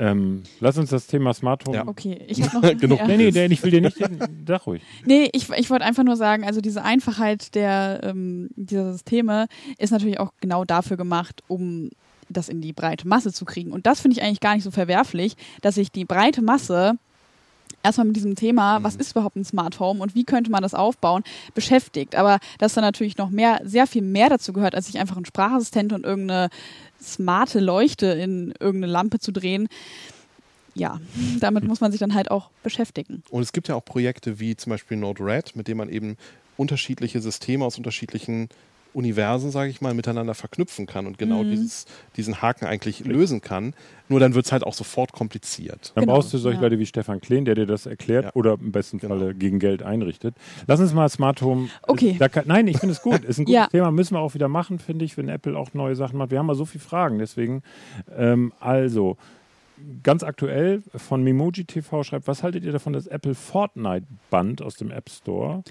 Ähm, 0.00 0.42
lass 0.60 0.78
uns 0.78 0.90
das 0.90 1.06
Thema 1.06 1.34
Smart 1.34 1.66
Home. 1.66 1.76
Ja. 1.76 1.86
Okay, 1.86 2.18
ich 2.26 2.42
habe 2.42 2.66
noch 2.72 2.76
Genug. 2.80 3.00
Nee, 3.06 3.30
nee, 3.30 3.44
ich 3.46 3.62
will 3.62 3.70
dir 3.70 3.82
nicht. 3.82 4.00
den- 4.00 4.18
Sag 4.48 4.66
ruhig. 4.66 4.82
Nee, 5.04 5.28
ich, 5.34 5.48
ich 5.50 5.68
wollte 5.70 5.84
einfach 5.84 6.04
nur 6.04 6.16
sagen, 6.16 6.44
also 6.44 6.60
diese 6.62 6.82
Einfachheit 6.82 7.54
der, 7.54 8.00
ähm, 8.02 8.48
dieser 8.56 8.92
Systeme 8.92 9.46
ist 9.78 9.90
natürlich 9.90 10.18
auch 10.18 10.32
genau 10.40 10.64
dafür 10.64 10.96
gemacht, 10.96 11.42
um 11.48 11.90
das 12.30 12.48
in 12.48 12.60
die 12.62 12.72
breite 12.72 13.06
Masse 13.06 13.32
zu 13.32 13.44
kriegen. 13.44 13.72
Und 13.72 13.86
das 13.86 14.00
finde 14.00 14.16
ich 14.16 14.22
eigentlich 14.24 14.40
gar 14.40 14.54
nicht 14.54 14.64
so 14.64 14.70
verwerflich, 14.70 15.36
dass 15.60 15.74
sich 15.74 15.92
die 15.92 16.04
breite 16.06 16.40
Masse 16.42 16.94
erstmal 17.82 18.06
mit 18.06 18.16
diesem 18.16 18.36
Thema, 18.36 18.82
was 18.82 18.96
ist 18.96 19.12
überhaupt 19.12 19.36
ein 19.36 19.44
Smart 19.44 19.80
Home 19.80 20.00
und 20.02 20.14
wie 20.14 20.24
könnte 20.24 20.50
man 20.50 20.62
das 20.62 20.74
aufbauen, 20.74 21.24
beschäftigt. 21.54 22.14
Aber 22.14 22.38
dass 22.58 22.74
da 22.74 22.80
natürlich 22.80 23.16
noch 23.18 23.30
mehr, 23.30 23.60
sehr 23.64 23.86
viel 23.86 24.02
mehr 24.02 24.28
dazu 24.28 24.52
gehört, 24.52 24.74
als 24.74 24.86
sich 24.86 24.98
einfach 24.98 25.16
ein 25.16 25.24
Sprachassistent 25.24 25.92
und 25.92 26.04
irgendeine 26.04 26.48
smarte 27.02 27.60
Leuchte 27.60 28.06
in 28.06 28.52
irgendeine 28.58 28.92
Lampe 28.92 29.18
zu 29.18 29.32
drehen. 29.32 29.68
Ja, 30.74 31.00
damit 31.40 31.64
muss 31.64 31.80
man 31.80 31.90
sich 31.90 32.00
dann 32.00 32.14
halt 32.14 32.30
auch 32.30 32.50
beschäftigen. 32.62 33.22
Und 33.30 33.42
es 33.42 33.52
gibt 33.52 33.68
ja 33.68 33.74
auch 33.74 33.84
Projekte 33.84 34.38
wie 34.38 34.56
zum 34.56 34.70
Beispiel 34.70 34.96
Node-RED, 34.96 35.56
mit 35.56 35.68
dem 35.68 35.78
man 35.78 35.88
eben 35.88 36.16
unterschiedliche 36.56 37.20
Systeme 37.20 37.64
aus 37.64 37.76
unterschiedlichen 37.76 38.48
Universen, 38.92 39.50
sage 39.50 39.70
ich 39.70 39.80
mal, 39.80 39.94
miteinander 39.94 40.34
verknüpfen 40.34 40.86
kann 40.86 41.06
und 41.06 41.18
genau 41.18 41.42
Mhm. 41.44 41.50
dieses, 41.50 41.86
diesen 42.16 42.42
Haken 42.42 42.66
eigentlich 42.66 43.04
lösen 43.04 43.40
kann. 43.40 43.74
Nur 44.08 44.18
dann 44.18 44.34
wird 44.34 44.46
es 44.46 44.52
halt 44.52 44.64
auch 44.64 44.74
sofort 44.74 45.12
kompliziert. 45.12 45.92
Dann 45.94 46.02
Genau, 46.02 46.14
brauchst 46.16 46.32
du 46.32 46.38
solche 46.38 46.56
ja. 46.56 46.62
Leute 46.62 46.78
wie 46.80 46.86
Stefan 46.86 47.20
Kleen, 47.20 47.44
der 47.44 47.54
dir 47.54 47.66
das 47.66 47.86
erklärt 47.86 48.24
Ja. 48.24 48.30
oder 48.34 48.54
im 48.54 48.72
besten 48.72 48.98
Genau. 48.98 49.16
Falle 49.16 49.34
gegen 49.34 49.58
Geld 49.60 49.82
einrichtet. 49.82 50.34
Lass 50.66 50.80
uns 50.80 50.92
mal 50.92 51.08
Smart 51.08 51.40
Home. 51.42 51.68
Okay. 51.86 52.16
Da 52.18 52.28
kann, 52.28 52.44
nein, 52.48 52.66
ich 52.66 52.78
finde 52.78 52.92
es 52.94 53.02
gut. 53.02 53.24
Ist 53.24 53.38
ein 53.38 53.44
gutes 53.46 53.54
Ja. 53.54 53.66
Thema. 53.68 53.90
Müssen 53.92 54.14
wir 54.14 54.20
auch 54.20 54.34
wieder 54.34 54.48
machen, 54.48 54.78
finde 54.80 55.04
ich, 55.04 55.16
wenn 55.16 55.28
Apple 55.28 55.56
auch 55.56 55.72
neue 55.74 55.94
Sachen 55.94 56.18
macht. 56.18 56.30
Wir 56.32 56.38
haben 56.40 56.46
mal 56.46 56.54
so 56.56 56.64
viele 56.64 56.82
Fragen. 56.82 57.18
Deswegen, 57.20 57.62
ähm, 58.16 58.52
also, 58.58 59.16
ganz 60.02 60.22
aktuell 60.24 60.82
von 60.94 61.22
Memoji 61.22 61.64
TV 61.64 62.02
schreibt, 62.02 62.26
was 62.26 62.42
haltet 62.42 62.64
ihr 62.64 62.72
davon, 62.72 62.92
dass 62.92 63.06
Apple 63.06 63.34
Fortnite 63.34 64.06
bannt 64.28 64.60
aus 64.60 64.74
dem 64.76 64.90
App 64.90 65.08
Store? 65.08 65.62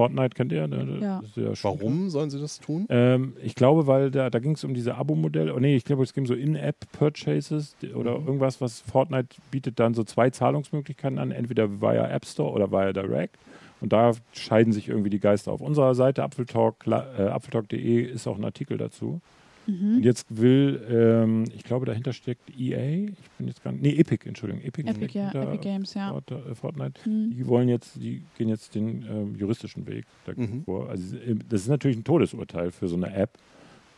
Fortnite 0.00 0.34
kennt 0.34 0.50
ihr? 0.50 0.66
Ne? 0.66 0.98
Ja. 1.02 1.20
Shooter. 1.54 1.78
Warum 1.80 2.08
sollen 2.08 2.30
sie 2.30 2.40
das 2.40 2.58
tun? 2.58 2.86
Ähm, 2.88 3.34
ich 3.42 3.54
glaube, 3.54 3.86
weil 3.86 4.10
da, 4.10 4.30
da 4.30 4.38
ging 4.38 4.52
es 4.52 4.64
um 4.64 4.72
diese 4.72 4.94
Abo-Modelle. 4.94 5.54
Oh, 5.54 5.58
nee, 5.58 5.76
ich 5.76 5.84
glaube, 5.84 6.02
es 6.04 6.14
ging 6.14 6.24
so 6.24 6.32
In-App-Purchases 6.34 7.76
oder 7.94 8.18
Mhm. 8.18 8.26
irgendwas, 8.26 8.60
was 8.62 8.80
Fortnite 8.80 9.36
bietet 9.50 9.78
dann 9.78 9.92
so 9.92 10.02
zwei 10.04 10.30
Zahlungsmöglichkeiten 10.30 11.18
an, 11.18 11.30
entweder 11.32 11.80
via 11.82 12.08
App 12.08 12.24
Store 12.24 12.50
oder 12.52 12.70
via 12.72 12.92
Direct. 12.94 13.36
Und 13.82 13.92
da 13.92 14.12
scheiden 14.32 14.72
sich 14.72 14.88
irgendwie 14.88 15.10
die 15.10 15.20
Geister. 15.20 15.52
Auf 15.52 15.60
unserer 15.60 15.94
Seite 15.94 16.22
apfeltalk, 16.22 16.86
äh, 16.86 16.90
apfeltalk.de 17.22 18.02
ist 18.02 18.26
auch 18.26 18.36
ein 18.38 18.44
Artikel 18.44 18.78
dazu. 18.78 19.20
Mhm. 19.66 19.96
Und 19.96 20.04
jetzt 20.04 20.26
will, 20.30 20.82
ähm, 20.90 21.44
ich 21.54 21.62
glaube, 21.64 21.86
dahinter 21.86 22.12
steckt 22.12 22.50
EA. 22.58 23.08
Ich 23.10 23.30
bin 23.38 23.46
jetzt 23.46 23.62
gar 23.62 23.72
nicht. 23.72 23.82
Nee, 23.82 23.96
Epic, 23.96 24.26
Entschuldigung. 24.26 24.62
Epic, 24.64 24.88
Epic, 24.88 25.18
ja, 25.18 25.30
Epic 25.32 25.58
Games, 25.62 25.94
ja. 25.94 26.16
Äh, 26.16 26.54
Fortnite. 26.54 27.08
Mhm. 27.08 27.30
Die 27.36 27.46
wollen 27.46 27.68
jetzt, 27.68 27.96
die 27.96 28.22
gehen 28.38 28.48
jetzt 28.48 28.74
den 28.74 29.02
ähm, 29.08 29.34
juristischen 29.36 29.86
Weg 29.86 30.06
Mhm. 30.36 30.64
vor. 30.64 30.88
Also 30.88 31.16
äh, 31.16 31.36
das 31.48 31.62
ist 31.62 31.68
natürlich 31.68 31.96
ein 31.98 32.04
Todesurteil 32.04 32.70
für 32.70 32.88
so 32.88 32.96
eine 32.96 33.12
App, 33.14 33.38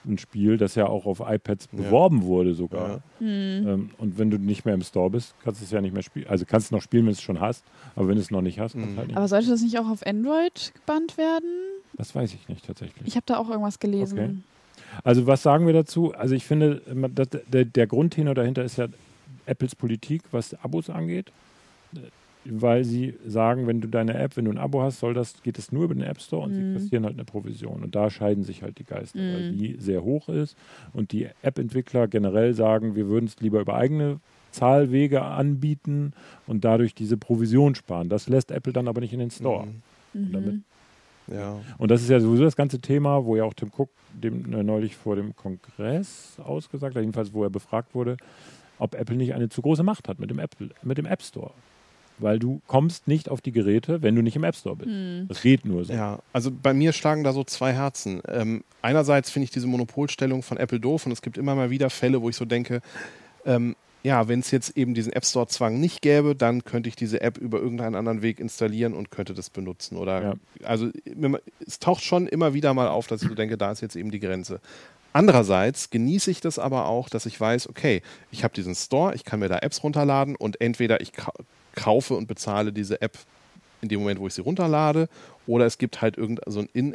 ein 0.04 0.18
Spiel, 0.18 0.56
das 0.56 0.74
ja 0.74 0.86
auch 0.88 1.06
auf 1.06 1.20
iPads 1.24 1.68
Ja. 1.72 1.78
beworben 1.84 2.22
wurde 2.24 2.54
sogar. 2.54 3.02
Ja. 3.20 3.26
Mhm. 3.26 3.68
Ähm, 3.68 3.90
und 3.98 4.18
wenn 4.18 4.30
du 4.30 4.38
nicht 4.38 4.64
mehr 4.64 4.74
im 4.74 4.82
Store 4.82 5.10
bist, 5.10 5.34
kannst 5.44 5.60
du 5.60 5.64
es 5.64 5.70
ja 5.70 5.80
nicht 5.80 5.94
mehr 5.94 6.02
spielen. 6.02 6.26
Also 6.26 6.44
kannst 6.44 6.70
du 6.70 6.74
noch 6.74 6.82
spielen, 6.82 7.04
wenn 7.04 7.12
du 7.12 7.16
es 7.18 7.22
schon 7.22 7.38
hast, 7.40 7.64
aber 7.94 8.08
wenn 8.08 8.16
du 8.16 8.20
es 8.20 8.30
noch 8.32 8.42
nicht 8.42 8.58
hast, 8.58 8.74
Mhm. 8.74 8.96
halt 8.96 9.06
nicht. 9.08 9.16
Aber 9.16 9.28
sollte 9.28 9.48
das 9.50 9.62
nicht 9.62 9.78
auch 9.78 9.88
auf 9.88 10.04
Android 10.04 10.72
gebannt 10.74 11.16
werden? 11.16 11.48
das 11.94 12.14
weiß 12.14 12.34
ich 12.34 12.48
nicht 12.48 12.66
tatsächlich. 12.66 13.06
Ich 13.06 13.14
habe 13.16 13.26
da 13.26 13.36
auch 13.36 13.48
irgendwas 13.50 13.78
gelesen. 13.78 14.18
Okay. 14.18 14.34
Also 15.04 15.26
was 15.26 15.42
sagen 15.42 15.66
wir 15.66 15.72
dazu? 15.72 16.12
Also 16.14 16.34
ich 16.34 16.44
finde, 16.44 16.82
der, 17.52 17.64
der 17.64 17.86
Grundtenor 17.86 18.34
dahinter 18.34 18.62
ist 18.64 18.76
ja 18.78 18.86
Apples 19.46 19.74
Politik, 19.74 20.22
was 20.30 20.54
Abos 20.62 20.90
angeht. 20.90 21.32
Weil 22.44 22.82
sie 22.82 23.14
sagen, 23.24 23.68
wenn 23.68 23.80
du 23.80 23.86
deine 23.86 24.14
App, 24.18 24.36
wenn 24.36 24.46
du 24.46 24.50
ein 24.50 24.58
Abo 24.58 24.82
hast, 24.82 24.98
soll 24.98 25.14
das, 25.14 25.40
geht 25.44 25.58
es 25.60 25.70
nur 25.70 25.84
über 25.84 25.94
den 25.94 26.02
App 26.02 26.20
Store 26.20 26.42
und 26.42 26.54
sie 26.54 26.60
Mhm. 26.60 26.74
kassieren 26.74 27.04
halt 27.04 27.14
eine 27.14 27.24
Provision. 27.24 27.84
Und 27.84 27.94
da 27.94 28.10
scheiden 28.10 28.42
sich 28.42 28.64
halt 28.64 28.78
die 28.80 28.84
Geister, 28.84 29.20
weil 29.20 29.52
Mhm. 29.52 29.58
die 29.58 29.76
sehr 29.78 30.02
hoch 30.02 30.28
ist 30.28 30.56
und 30.92 31.12
die 31.12 31.28
App-Entwickler 31.42 32.08
generell 32.08 32.52
sagen, 32.54 32.96
wir 32.96 33.06
würden 33.06 33.26
es 33.26 33.36
lieber 33.38 33.60
über 33.60 33.76
eigene 33.76 34.18
Zahlwege 34.50 35.22
anbieten 35.22 36.14
und 36.48 36.64
dadurch 36.64 36.96
diese 36.96 37.16
Provision 37.16 37.76
sparen. 37.76 38.08
Das 38.08 38.28
lässt 38.28 38.50
Apple 38.50 38.72
dann 38.72 38.88
aber 38.88 39.00
nicht 39.00 39.12
in 39.12 39.20
den 39.20 39.30
Store. 39.30 39.66
Mhm. 39.66 40.20
Mhm. 40.20 40.32
damit- 40.32 40.60
Ja. 41.34 41.60
Und 41.78 41.90
das 41.90 42.02
ist 42.02 42.10
ja 42.10 42.20
sowieso 42.20 42.44
das 42.44 42.56
ganze 42.56 42.80
Thema, 42.80 43.24
wo 43.24 43.36
ja 43.36 43.44
auch 43.44 43.54
Tim 43.54 43.70
Cook 43.76 43.90
dem 44.12 44.52
äh, 44.52 44.62
neulich 44.62 44.96
vor 44.96 45.16
dem 45.16 45.34
Kongress 45.34 46.36
ausgesagt 46.42 46.94
hat, 46.94 47.02
jedenfalls 47.02 47.32
wo 47.32 47.42
er 47.44 47.50
befragt 47.50 47.94
wurde, 47.94 48.16
ob 48.78 48.94
Apple 48.94 49.16
nicht 49.16 49.34
eine 49.34 49.48
zu 49.48 49.62
große 49.62 49.82
Macht 49.82 50.08
hat 50.08 50.18
mit 50.18 50.30
dem, 50.30 50.38
Apple, 50.38 50.70
mit 50.82 50.98
dem 50.98 51.06
App 51.06 51.22
Store. 51.22 51.52
Weil 52.18 52.38
du 52.38 52.60
kommst 52.66 53.08
nicht 53.08 53.28
auf 53.28 53.40
die 53.40 53.52
Geräte, 53.52 54.02
wenn 54.02 54.14
du 54.14 54.22
nicht 54.22 54.36
im 54.36 54.44
App 54.44 54.54
Store 54.54 54.76
bist. 54.76 54.90
Mhm. 54.90 55.26
Das 55.28 55.42
geht 55.42 55.64
nur 55.64 55.84
so. 55.84 55.92
Ja, 55.92 56.18
also 56.32 56.50
bei 56.50 56.74
mir 56.74 56.92
schlagen 56.92 57.24
da 57.24 57.32
so 57.32 57.42
zwei 57.42 57.72
Herzen. 57.72 58.22
Ähm, 58.28 58.64
einerseits 58.82 59.30
finde 59.30 59.44
ich 59.44 59.50
diese 59.50 59.66
Monopolstellung 59.66 60.42
von 60.42 60.58
Apple 60.58 60.78
doof 60.78 61.06
und 61.06 61.12
es 61.12 61.22
gibt 61.22 61.38
immer 61.38 61.54
mal 61.54 61.70
wieder 61.70 61.90
Fälle, 61.90 62.20
wo 62.20 62.28
ich 62.28 62.36
so 62.36 62.44
denke, 62.44 62.80
ähm, 63.44 63.76
ja, 64.02 64.26
wenn 64.28 64.40
es 64.40 64.50
jetzt 64.50 64.76
eben 64.76 64.94
diesen 64.94 65.12
App 65.12 65.24
Store-Zwang 65.24 65.78
nicht 65.78 66.02
gäbe, 66.02 66.34
dann 66.34 66.64
könnte 66.64 66.88
ich 66.88 66.96
diese 66.96 67.20
App 67.20 67.38
über 67.38 67.60
irgendeinen 67.60 67.94
anderen 67.94 68.22
Weg 68.22 68.40
installieren 68.40 68.94
und 68.94 69.10
könnte 69.10 69.32
das 69.34 69.50
benutzen. 69.50 69.96
Oder 69.96 70.22
Ja. 70.22 70.34
also 70.64 70.88
es 71.64 71.78
taucht 71.78 72.02
schon 72.02 72.26
immer 72.26 72.52
wieder 72.54 72.74
mal 72.74 72.88
auf, 72.88 73.06
dass 73.06 73.22
ich 73.22 73.28
so 73.28 73.34
denke, 73.34 73.56
da 73.56 73.70
ist 73.70 73.80
jetzt 73.80 73.96
eben 73.96 74.10
die 74.10 74.20
Grenze. 74.20 74.60
Andererseits 75.12 75.90
genieße 75.90 76.30
ich 76.30 76.40
das 76.40 76.58
aber 76.58 76.86
auch, 76.86 77.08
dass 77.08 77.26
ich 77.26 77.38
weiß, 77.38 77.68
okay, 77.68 78.02
ich 78.30 78.44
habe 78.44 78.54
diesen 78.54 78.74
Store, 78.74 79.14
ich 79.14 79.24
kann 79.24 79.40
mir 79.40 79.48
da 79.48 79.58
Apps 79.58 79.82
runterladen 79.84 80.36
und 80.36 80.60
entweder 80.60 81.00
ich 81.00 81.12
ka 81.12 81.32
kaufe 81.74 82.14
und 82.14 82.26
bezahle 82.26 82.72
diese 82.72 83.00
App 83.00 83.16
in 83.80 83.88
dem 83.88 84.00
Moment, 84.00 84.20
wo 84.20 84.26
ich 84.26 84.34
sie 84.34 84.42
runterlade, 84.42 85.08
oder 85.46 85.64
es 85.66 85.78
gibt 85.78 86.02
halt 86.02 86.18
irgendein 86.18 86.52
so 86.52 86.60
ein 86.60 86.94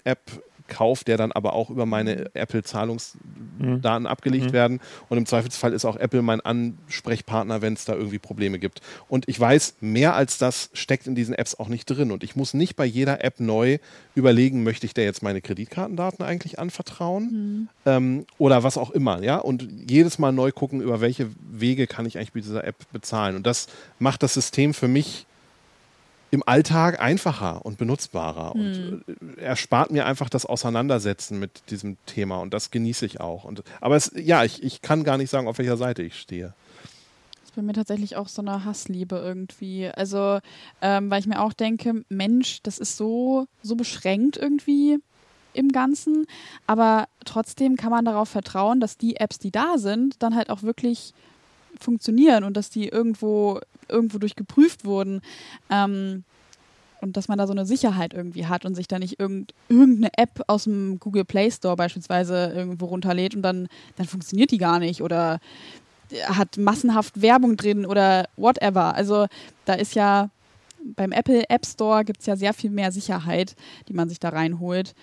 In-App-Kauf, 0.68 1.04
der 1.04 1.18
dann 1.18 1.32
aber 1.32 1.54
auch 1.54 1.70
über 1.70 1.86
meine 1.86 2.34
Apple-Zahlungsdaten 2.36 4.08
abgelegt 4.08 4.48
Mhm. 4.48 4.54
werden. 4.54 4.80
Und 5.10 5.18
im 5.18 5.26
Zweifelsfall 5.26 5.74
ist 5.74 5.86
auch 5.86 5.96
Apple 5.96 6.22
mein 6.22 6.42
Ansprechpartner, 6.42 7.62
wenn 7.62 7.74
es 7.74 7.86
da 7.86 7.94
irgendwie 7.94 8.20
Probleme 8.20 8.60
gibt. 8.60 8.82
Und 9.08 9.28
ich 9.28 9.40
weiß, 9.40 9.76
mehr 9.82 10.16
als 10.16 10.38
das 10.38 10.70
steckt 10.74 11.08
in 11.08 11.16
diesen 11.16 11.34
Apps 11.34 11.56
auch 11.56 11.68
nicht 11.68 11.86
drin. 11.86 12.12
Und 12.12 12.24
ich 12.24 12.36
muss 12.36 12.54
nicht 12.54 12.76
bei 12.76 12.86
jeder 12.86 13.24
App 13.24 13.40
neu 13.40 13.78
überlegen, 14.16 14.64
möchte 14.64 14.86
ich 14.86 14.94
der 14.94 15.06
jetzt 15.06 15.24
meine 15.24 15.42
Kreditkartendaten 15.42 16.26
eigentlich 16.26 16.60
anvertrauen? 16.60 17.70
Ähm, 17.86 18.26
oder 18.38 18.64
was 18.64 18.78
auch 18.78 18.92
immer, 18.92 19.22
ja. 19.24 19.38
Und 19.38 19.68
jedes 19.90 20.20
Mal 20.20 20.32
neu 20.32 20.52
gucken, 20.52 20.82
über 20.82 21.02
welche 21.02 21.30
Wege 21.52 21.88
kann 21.88 22.06
ich 22.06 22.18
eigentlich 22.18 22.34
mit 22.36 22.46
dieser 22.46 22.64
App 22.64 22.76
bezahlen. 22.92 23.36
Und 23.36 23.46
das 23.48 23.68
macht 24.00 24.24
das 24.24 24.34
System 24.34 24.74
für 24.74 24.88
mich 24.88 25.26
im 26.32 26.44
Alltag 26.46 27.00
einfacher 27.00 27.66
und 27.66 27.78
benutzbarer 27.78 28.54
und 28.54 29.04
äh, 29.38 29.42
erspart 29.42 29.92
mir 29.92 30.06
einfach 30.06 30.30
das 30.30 30.46
Auseinandersetzen 30.46 31.40
mit 31.40 31.70
diesem 31.70 31.98
Thema 32.06 32.38
und 32.38 32.54
das 32.54 32.72
genieße 32.72 33.06
ich 33.06 33.20
auch. 33.22 33.44
Und, 33.44 33.64
aber 33.80 33.96
es, 33.96 34.12
ja, 34.16 34.44
ich, 34.44 34.62
ich 34.64 34.82
kann 34.82 35.04
gar 35.04 35.18
nicht 35.18 35.30
sagen, 35.30 35.48
auf 35.48 35.58
welcher 35.58 35.78
Seite 35.78 36.04
ich 36.04 36.20
stehe. 36.20 36.54
Das 37.34 37.52
ist 37.52 37.56
bei 37.56 37.62
mir 37.62 37.74
tatsächlich 37.74 38.18
auch 38.18 38.28
so 38.28 38.42
eine 38.42 38.66
Hassliebe 38.66 39.16
irgendwie. 39.16 39.88
Also, 39.88 40.40
ähm, 40.82 41.10
weil 41.10 41.22
ich 41.22 41.28
mir 41.28 41.42
auch 41.42 41.54
denke, 41.54 42.04
Mensch, 42.10 42.62
das 42.64 42.78
ist 42.78 42.98
so, 42.98 43.48
so 43.64 43.76
beschränkt 43.76 44.38
irgendwie 44.38 45.00
im 45.54 45.72
Ganzen, 45.72 46.28
aber 46.68 47.08
trotzdem 47.26 47.78
kann 47.78 47.90
man 47.90 48.06
darauf 48.06 48.30
vertrauen, 48.30 48.80
dass 48.80 48.98
die 48.98 49.16
Apps, 49.16 49.40
die 49.40 49.50
da 49.50 49.78
sind, 49.78 50.22
dann 50.22 50.36
halt 50.36 50.50
auch 50.52 50.62
wirklich 50.62 51.14
funktionieren 51.80 52.44
und 52.44 52.56
dass 52.56 52.70
die 52.70 52.88
irgendwo, 52.88 53.60
irgendwo 53.90 54.18
durchgeprüft 54.18 54.86
wurden. 54.86 55.22
Ähm, 55.70 56.24
und 57.00 57.16
dass 57.16 57.28
man 57.28 57.38
da 57.38 57.46
so 57.46 57.54
eine 57.54 57.66
Sicherheit 57.66 58.14
irgendwie 58.14 58.48
hat 58.48 58.66
und 58.66 58.76
sich 58.76 58.88
da 58.88 58.98
nicht 58.98 59.20
irgend, 59.20 59.54
irgendeine 59.70 60.10
App 60.18 60.44
aus 60.48 60.64
dem 60.64 61.00
Google 61.00 61.26
Play 61.26 61.52
Store 61.52 61.76
beispielsweise 61.76 62.52
irgendwo 62.56 62.86
runterlädt 62.86 63.36
und 63.36 63.44
dann, 63.44 63.68
dann 63.98 64.08
funktioniert 64.08 64.52
die 64.52 64.58
gar 64.58 64.80
nicht 64.80 65.02
oder 65.02 65.40
hat 66.26 66.58
massenhaft 66.58 67.22
Werbung 67.22 67.58
drin 67.58 67.86
oder 67.86 68.28
whatever. 68.36 68.96
Also 68.96 69.28
da 69.66 69.74
ist 69.74 69.94
ja 69.96 70.30
beim 70.96 71.12
Apple 71.12 71.50
App 71.50 71.66
Store 71.66 72.06
gibt 72.06 72.22
es 72.22 72.26
ja 72.26 72.36
sehr 72.36 72.54
viel 72.54 72.70
mehr 72.70 72.92
Sicherheit, 72.92 73.56
die 73.88 73.94
man 73.94 74.10
sich 74.10 74.20
da 74.20 74.30
reinholt. 74.30 74.96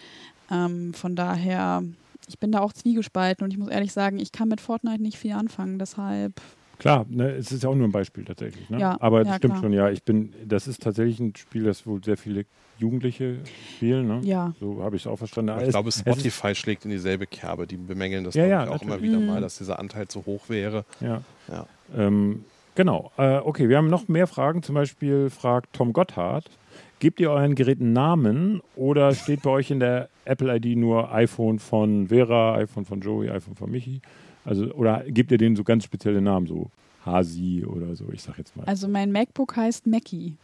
Ähm, 0.51 0.94
von 0.94 1.16
daher, 1.16 1.83
ich 2.29 2.38
bin 2.38 2.53
da 2.53 2.61
auch 2.61 2.73
zwiegespalten 2.73 3.44
und 3.44 3.51
ich 3.51 3.59
muss 3.59 3.68
ehrlich 3.68 3.92
sagen, 3.92 4.18
ich 4.18 4.33
kann 4.33 4.49
mit 4.49 4.61
Fortnite 4.61 5.03
nicht 5.03 5.18
viel 5.18 5.33
anfangen. 5.33 5.79
Deshalb, 5.79 6.40
Klar, 6.85 7.07
ne, 7.09 7.31
es 7.31 7.51
ist 7.51 7.62
ja 7.62 7.70
auch 7.70 7.75
nur 7.75 7.88
ein 7.88 7.92
Beispiel 7.92 8.25
tatsächlich. 8.27 8.68
Ne? 8.68 8.79
Ja, 8.79 8.97
Aber 9.01 9.18
ja, 9.20 9.25
das 9.25 9.37
stimmt 9.37 9.55
klar. 9.55 9.62
schon, 9.62 9.73
ja. 9.73 9.88
Ich 9.88 10.03
bin, 10.03 10.35
das 10.47 10.68
ist 10.68 10.83
tatsächlich 10.83 11.18
ein 11.18 11.35
Spiel, 11.35 11.64
das 11.64 11.87
wohl 11.87 12.05
sehr 12.05 12.18
viele 12.18 12.44
Jugendliche 12.79 13.38
spielen. 13.77 14.07
Ne? 14.07 14.20
ja. 14.25 14.53
So 14.61 14.83
habe 14.83 14.97
ich 14.97 15.03
es 15.03 15.07
auch 15.07 15.16
verstanden. 15.16 15.49
Aber 15.51 15.62
Es- 15.62 15.68
ich 15.68 15.73
glaube, 15.73 15.88
es 15.88 15.97
ist- 15.97 16.03
Spotify 16.03 16.55
schlägt 16.55 16.85
in 16.85 16.90
dieselbe 16.90 17.27
Kerbe. 17.27 17.66
Die 17.66 17.79
bemängeln 17.79 18.25
das 18.25 18.35
Ja, 18.35 18.44
ja, 18.44 18.61
auch 18.68 18.83
immer 18.83 18.90
natürlich. 18.97 19.12
wieder 19.12 19.20
Mhm. 19.20 19.27
mal, 19.29 19.40
dass 19.40 19.57
dieser 19.57 19.79
Anteil 19.79 20.09
zu 20.09 20.27
hoch 20.27 20.51
wäre. 20.51 20.85
Ja. 21.01 21.23
Ja. 21.49 21.66
Ähm, 21.97 22.44
genau. 22.75 23.12
Äh, 23.16 23.37
okay, 23.38 23.70
wir 23.70 23.79
haben 23.79 23.88
noch 23.88 24.09
mehr 24.09 24.27
Fragen. 24.27 24.62
Zum 24.62 24.75
Beispiel 24.75 25.31
fragt 25.31 25.73
Tom 25.73 25.94
Gotthard: 25.94 26.51
Gebt 26.99 27.18
ihr 27.18 27.31
euren 27.31 27.55
Geräten 27.55 27.94
Namen 27.94 28.61
oder 28.77 29.14
steht 29.14 29.40
bei 29.42 29.51
euch 29.51 29.70
in 29.70 29.81
der 29.81 30.11
Apple-ID 30.27 30.77
nur 30.77 31.12
iPhone 31.14 31.59
von 31.59 32.09
Vera, 32.09 32.57
iPhone 32.57 32.85
von 32.85 33.01
Joey, 33.01 33.31
iPhone 33.31 33.55
von 33.57 33.70
Michi? 33.70 34.03
Also, 34.44 34.66
oder 34.74 35.04
gebt 35.09 35.30
ihr 35.33 35.38
denen 35.38 35.57
so 35.57 35.64
ganz 35.64 35.85
spezielle 35.85 36.20
Namen, 36.20 36.46
so 36.46 36.70
Hasi 37.04 37.64
oder 37.66 37.94
so? 37.96 38.04
Ich 38.12 38.22
sag 38.22 38.38
jetzt 38.38 38.57
mal. 38.57 38.64
Also 38.66 38.88
mein 38.88 39.11
MacBook 39.12 39.57
heißt 39.57 39.87
Mackie. 39.87 40.35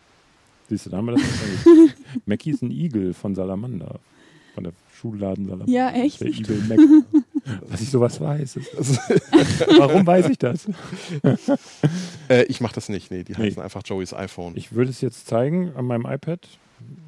Siehst 0.69 0.87
du, 0.87 0.91
da 0.91 0.97
haben 0.99 1.07
wir 1.07 1.13
das 1.13 1.23
wahrscheinlich. 1.67 1.93
Mackie 2.27 2.51
ist 2.51 2.63
ein 2.63 2.71
Igel 2.71 3.13
von 3.15 3.35
Salamander. 3.35 3.99
Von 4.55 4.65
der 4.65 4.73
Schulladen 4.95 5.47
Salamander. 5.47 5.73
Ja, 5.73 5.91
echt? 5.91 6.21
Der 6.21 6.29
Igel 6.29 6.63
Mac. 6.69 6.79
Dass 7.71 7.81
ich 7.81 7.91
sowas 7.91 8.21
weiß. 8.21 8.57
ist- 8.57 9.01
Warum 9.79 10.07
weiß 10.07 10.29
ich 10.29 10.39
das? 10.39 10.67
Äh, 12.29 12.45
ich 12.45 12.61
mache 12.61 12.75
das 12.75 12.89
nicht. 12.89 13.11
Nee, 13.11 13.25
die 13.25 13.33
Nee. 13.33 13.39
heißen 13.51 13.63
einfach 13.63 13.83
Joey's 13.85 14.13
iPhone. 14.15 14.57
Ich 14.57 14.73
würde 14.73 14.91
es 14.91 15.01
jetzt 15.01 15.27
zeigen 15.27 15.73
an 15.77 15.85
meinem 15.87 16.07
iPad. 16.07 16.41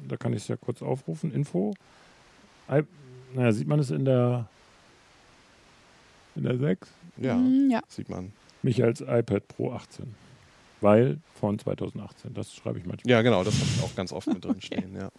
Da 0.07 0.17
kann 0.17 0.33
ich 0.33 0.43
es 0.43 0.47
ja 0.47 0.55
kurz 0.57 0.81
aufrufen. 0.81 1.31
Info. 1.31 1.73
I 2.69 2.81
naja, 3.35 3.51
sieht 3.51 3.67
man 3.67 3.79
es 3.79 3.89
in 3.91 4.05
der 4.05 4.47
in 6.35 6.43
der 6.43 6.57
6? 6.57 6.89
ja, 7.17 7.35
Mm, 7.35 7.69
ja. 7.69 7.81
sieht 7.87 8.09
man. 8.09 8.31
Mich 8.61 8.83
als 8.83 9.01
iPad 9.01 9.47
Pro 9.47 9.71
18. 9.71 10.15
Weil 10.81 11.19
von 11.39 11.57
2018. 11.59 12.33
Das 12.33 12.53
schreibe 12.53 12.77
ich 12.79 12.85
manchmal. 12.85 13.09
Ja, 13.11 13.21
genau, 13.21 13.43
das 13.43 13.53
habe 13.55 13.65
ich 13.77 13.83
auch 13.83 13.95
ganz 13.95 14.11
oft 14.11 14.27
mit 14.27 14.43
drin 14.43 14.59
stehen. 14.61 14.95
Ja. 14.95 15.11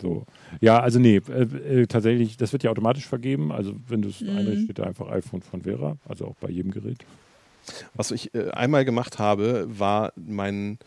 So. 0.00 0.24
Ja, 0.62 0.80
also 0.80 0.98
nee, 0.98 1.16
äh, 1.16 1.80
äh, 1.82 1.86
tatsächlich, 1.86 2.36
das 2.38 2.52
wird 2.52 2.62
ja 2.62 2.70
automatisch 2.70 3.06
vergeben. 3.06 3.52
Also 3.52 3.74
wenn 3.88 4.00
du 4.02 4.08
es 4.08 4.20
Mhm. 4.22 4.30
einrichtest, 4.30 4.64
steht 4.64 4.78
da 4.78 4.84
einfach 4.84 5.08
iPhone 5.10 5.42
von 5.42 5.62
Vera. 5.62 5.96
Also 6.08 6.26
auch 6.26 6.36
bei 6.36 6.48
jedem 6.50 6.70
Gerät. 6.70 7.04
Was 7.94 8.10
ich 8.12 8.34
äh, 8.34 8.50
einmal 8.52 8.84
gemacht 8.86 9.18
habe, 9.18 9.66
war 9.78 10.12
mein 10.16 10.78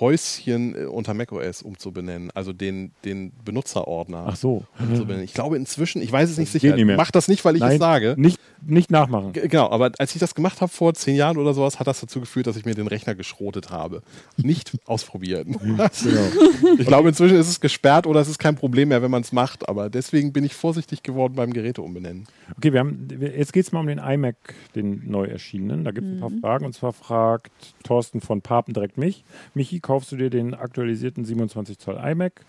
Häuschen 0.00 0.74
äh, 0.74 0.84
unter 0.86 1.14
macOS 1.14 1.62
umzubenennen, 1.62 2.30
also 2.34 2.52
den, 2.52 2.92
den 3.04 3.32
Benutzerordner 3.44 4.24
Ach 4.28 4.36
so. 4.36 4.64
umzubenennen. 4.78 5.24
Ich 5.24 5.34
glaube 5.34 5.56
inzwischen, 5.56 6.02
ich 6.02 6.10
weiß 6.10 6.30
es 6.30 6.38
nicht 6.38 6.50
sicher, 6.50 6.74
nicht 6.74 6.86
mach 6.96 7.10
das 7.10 7.28
nicht, 7.28 7.44
weil 7.44 7.54
ich 7.56 7.60
Nein, 7.60 7.72
es 7.72 7.78
sage. 7.78 8.14
Nicht, 8.16 8.40
nicht 8.66 8.90
nachmachen. 8.90 9.32
G- 9.32 9.46
Genau, 9.48 9.70
aber 9.70 9.92
als 9.98 10.14
ich 10.14 10.20
das 10.20 10.34
gemacht 10.34 10.60
habe 10.60 10.70
vor 10.72 10.94
zehn 10.94 11.16
Jahren 11.16 11.36
oder 11.36 11.54
sowas, 11.54 11.78
hat 11.78 11.86
das 11.86 12.00
dazu 12.00 12.20
geführt, 12.20 12.46
dass 12.46 12.56
ich 12.56 12.64
mir 12.64 12.74
den 12.74 12.86
Rechner 12.86 13.14
geschrotet 13.14 13.70
habe. 13.70 14.02
Nicht 14.36 14.72
ausprobieren. 14.86 15.56
Genau. 16.02 16.76
Ich 16.78 16.86
glaube, 16.86 17.08
inzwischen 17.08 17.36
ist 17.36 17.48
es 17.48 17.60
gesperrt 17.60 18.06
oder 18.06 18.20
es 18.20 18.28
ist 18.28 18.38
kein 18.38 18.54
Problem 18.56 18.88
mehr, 18.88 19.02
wenn 19.02 19.10
man 19.10 19.22
es 19.22 19.32
macht. 19.32 19.68
Aber 19.68 19.90
deswegen 19.90 20.32
bin 20.32 20.44
ich 20.44 20.54
vorsichtig 20.54 21.02
geworden 21.02 21.34
beim 21.34 21.52
Geräte 21.52 21.82
umbenennen. 21.82 22.26
Okay, 22.56 22.72
wir 22.72 22.80
haben, 22.80 23.06
wir- 23.08 23.36
jetzt 23.36 23.52
geht 23.52 23.64
es 23.66 23.72
mal 23.72 23.80
um 23.80 23.86
den 23.86 23.98
iMac, 23.98 24.36
den 24.74 25.02
neu 25.10 25.24
erschienenen. 25.24 25.84
Da 25.84 25.90
gibt 25.90 26.06
es 26.06 26.12
ein 26.14 26.20
paar 26.20 26.30
Fragen. 26.40 26.64
Und 26.66 26.74
zwar 26.74 26.92
fragt 26.92 27.50
Thorsten 27.84 28.20
von 28.20 28.40
Papen 28.40 28.74
direkt 28.74 28.98
mich. 28.98 29.24
Michi, 29.54 29.80
kaufst 29.90 30.12
du 30.12 30.16
dir 30.16 30.30
den 30.30 30.54
aktualisierten 30.54 31.24
27 31.24 31.76
Zoll 31.76 31.96
iMac? 31.96 32.44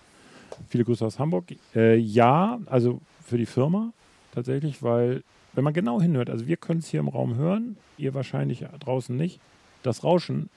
Viele 0.68 0.86
Grüße 0.86 1.04
aus 1.04 1.18
Hamburg. 1.18 1.46
Äh, 1.74 1.96
ja, 1.96 2.60
also 2.68 3.02
für 3.26 3.40
die 3.40 3.48
Firma 3.48 3.94
tatsächlich, 4.32 4.84
weil 4.84 5.24
wenn 5.54 5.64
man 5.64 5.74
genau 5.74 6.00
hinhört, 6.00 6.30
also 6.30 6.46
wir 6.46 6.56
können 6.58 6.82
es 6.82 6.88
hier 6.90 7.00
im 7.00 7.08
Raum 7.08 7.38
hören, 7.38 7.78
ihr 7.98 8.14
wahrscheinlich 8.14 8.64
draußen 8.80 9.18
nicht. 9.18 9.40
Das 9.82 10.04
Rauschen 10.04 10.52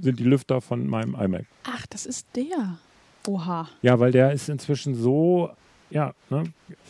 sind 0.00 0.18
die 0.18 0.24
Lüfter 0.24 0.60
von 0.60 0.88
meinem 0.88 1.14
iMac. 1.14 1.44
Ach, 1.62 1.86
das 1.86 2.04
ist 2.04 2.26
der. 2.34 2.78
Oha. 3.28 3.68
Ja, 3.82 4.00
weil 4.00 4.10
der 4.10 4.32
ist 4.32 4.48
inzwischen 4.48 4.96
so, 4.96 5.50
ja, 5.90 6.12
ne, 6.30 6.44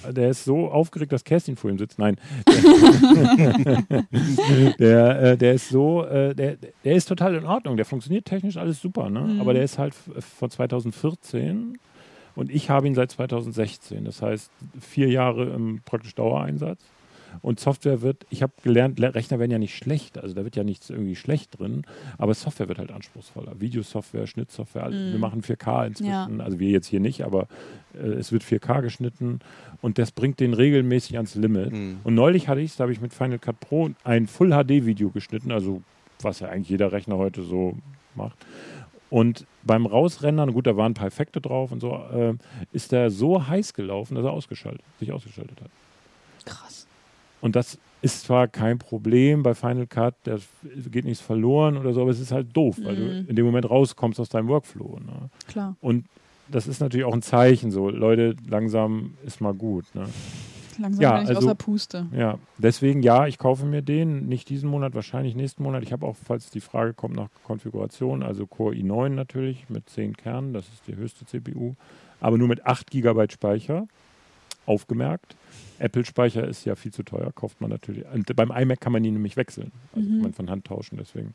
der 0.09 0.30
ist 0.30 0.44
so 0.44 0.70
aufgeregt, 0.70 1.12
dass 1.12 1.24
Kerstin 1.24 1.56
vor 1.56 1.70
ihm 1.70 1.78
sitzt. 1.78 1.98
Nein. 1.98 2.16
der, 4.78 5.22
äh, 5.22 5.37
der 5.37 5.54
ist 5.54 5.68
so, 5.68 6.04
äh, 6.04 6.35
der, 6.35 6.56
der 6.85 6.94
ist 6.94 7.06
total 7.06 7.35
in 7.35 7.44
Ordnung. 7.44 7.76
Der 7.76 7.85
funktioniert 7.85 8.24
technisch 8.24 8.56
alles 8.56 8.80
super, 8.80 9.11
ne? 9.11 9.20
Mhm. 9.20 9.40
Aber 9.40 9.52
der 9.52 9.64
ist 9.64 9.78
halt 9.78 9.94
von 9.94 10.50
2014 10.50 11.78
und 12.37 12.50
ich 12.50 12.70
habe 12.70 12.87
ihn 12.87 12.94
seit 12.94 13.11
2016. 13.11 14.04
Das 14.04 14.22
heißt, 14.22 14.50
vier 14.80 15.09
Jahre 15.09 15.44
im 15.44 15.82
praktisch 15.85 16.14
Dauereinsatz. 16.14 16.80
Und 17.42 17.61
Software 17.61 18.03
wird, 18.03 18.27
ich 18.31 18.42
habe 18.42 18.53
gelernt, 18.62 18.99
Le- 18.99 19.14
Rechner 19.14 19.38
werden 19.38 19.51
ja 19.51 19.59
nicht 19.59 19.77
schlecht, 19.77 20.18
also 20.18 20.35
da 20.35 20.44
wird 20.44 20.57
ja 20.57 20.64
nichts 20.64 20.90
irgendwie 20.90 21.16
schlecht 21.16 21.59
drin, 21.59 21.85
aber 22.18 22.35
Software 22.35 22.68
wird 22.68 22.79
halt 22.79 22.90
anspruchsvoller. 22.92 23.61
Videosoftware, 23.61 24.27
Schnittsoftware, 24.27 24.85
also 24.85 24.99
Mhm. 24.99 25.12
wir 25.12 25.18
machen 25.18 25.42
4K 25.42 25.87
inzwischen, 25.87 26.11
Ja. 26.11 26.29
also 26.38 26.59
wir 26.59 26.70
jetzt 26.70 26.87
hier 26.87 27.01
nicht, 27.01 27.22
aber 27.25 27.49
äh, 27.94 27.99
es 27.99 28.33
wird 28.33 28.42
4K 28.42 28.81
geschnitten 28.83 29.40
und 29.83 29.99
das 29.99 30.11
bringt 30.12 30.40
den 30.40 30.55
regelmäßig 30.55 31.16
ans 31.16 31.35
Limit. 31.35 31.72
Mhm. 31.72 31.99
Und 32.05 32.14
neulich 32.14 32.49
hatte 32.49 32.61
ich 32.61 32.70
es, 32.72 32.77
da 32.77 32.83
habe 32.83 32.92
ich 32.92 33.01
mit 33.01 33.12
Final 33.14 33.38
Cut 33.38 33.61
Pro 33.61 33.90
ein 34.05 34.27
Full 34.27 34.51
HD 34.51 34.85
Video 34.87 35.11
geschnitten, 35.11 35.53
also 35.53 35.83
was 36.22 36.40
ja 36.40 36.49
eigentlich 36.49 36.70
jeder 36.70 36.92
Rechner 36.92 37.16
heute 37.16 37.42
so 37.42 37.77
macht. 38.14 38.37
Und 39.09 39.46
beim 39.62 39.87
Rausrendern, 39.87 40.53
gut, 40.53 40.66
da 40.66 40.77
waren 40.77 40.90
ein 40.92 40.94
paar 40.94 41.07
Effekte 41.07 41.40
drauf 41.40 41.70
und 41.70 41.81
so, 41.81 41.94
äh, 42.12 42.35
ist 42.72 42.90
der 42.90 43.11
so 43.11 43.46
heiß 43.46 43.72
gelaufen, 43.75 44.16
dass 44.16 44.25
er 44.25 44.33
ausgeschaltet, 44.33 44.83
sich 44.99 45.12
ausgeschaltet 45.12 45.61
hat. 45.61 45.70
Krass. 46.44 46.86
Und 47.40 47.57
das 47.57 47.79
ist 48.03 48.25
zwar 48.25 48.46
kein 48.49 48.79
Problem 48.79 49.42
bei 49.42 49.55
Final 49.55 49.87
Cut, 49.87 50.14
da 50.25 50.37
geht 50.90 51.05
nichts 51.05 51.20
verloren 51.25 51.77
oder 51.77 51.92
so, 51.92 52.03
aber 52.03 52.11
es 52.11 52.20
ist 52.20 52.31
halt 52.33 52.49
doof, 52.57 52.79
weil 52.83 52.94
Mhm. 52.94 52.99
du 53.25 53.31
in 53.31 53.37
dem 53.37 53.46
Moment 53.46 53.68
rauskommst 53.68 54.20
aus 54.20 54.29
deinem 54.29 54.49
Workflow. 54.49 54.99
Ne? 55.01 55.31
Klar. 55.49 55.77
Und 55.81 56.07
das 56.49 56.66
ist 56.68 56.81
natürlich 56.81 57.05
auch 57.07 57.14
ein 57.14 57.22
Zeichen, 57.22 57.70
so, 57.70 57.90
Leute, 57.90 58.37
langsam 58.49 59.14
ist 59.25 59.40
mal 59.40 59.55
gut. 59.55 59.87
Ne? 59.94 60.07
Langsam 60.79 61.03
Ja, 61.03 61.14
bin 61.14 61.22
ich 61.25 61.29
also- 61.31 61.49
außer 61.49 61.55
Puste. 61.55 62.07
Ja, 62.14 62.38
deswegen 62.59 63.03
ja, 63.03 63.27
ich 63.27 63.38
kaufe 63.38 63.64
mir 63.64 63.81
den, 63.83 64.27
nicht 64.29 64.49
diesen 64.51 64.68
Monat, 64.68 64.94
wahrscheinlich 64.94 65.35
nächsten 65.35 65.62
Monat. 65.62 65.83
Ich 65.83 65.92
habe 65.92 66.07
auch, 66.07 66.16
falls 66.22 66.51
die 66.51 66.61
Frage 66.61 66.92
kommt 66.92 67.16
nach 67.16 67.29
Konfiguration, 67.44 68.22
also 68.22 68.46
Core 68.46 68.75
i9 68.75 69.09
natürlich 69.09 69.68
mit 69.70 69.88
10 69.88 70.16
Kernen, 70.16 70.53
das 70.53 70.68
ist 70.68 70.87
die 70.87 70.94
höchste 70.96 71.25
CPU, 71.25 71.75
aber 72.20 72.37
nur 72.38 72.46
mit 72.46 72.66
8 72.66 72.90
GB 72.90 73.27
Speicher, 73.33 73.88
aufgemerkt. 74.66 75.35
Apple-Speicher 75.78 76.46
ist 76.46 76.64
ja 76.64 76.74
viel 76.74 76.92
zu 76.92 77.02
teuer, 77.02 77.32
kauft 77.34 77.60
man 77.60 77.70
natürlich. 77.70 78.04
Und 78.12 78.34
beim 78.36 78.50
iMac 78.50 78.80
kann 78.80 78.92
man 78.92 79.04
ihn 79.04 79.14
nämlich 79.14 79.36
wechseln, 79.36 79.72
also 79.94 80.06
kann 80.06 80.16
Mhm. 80.16 80.22
man 80.22 80.32
von 80.32 80.50
Hand 80.50 80.64
tauschen. 80.66 80.96
Deswegen 80.98 81.34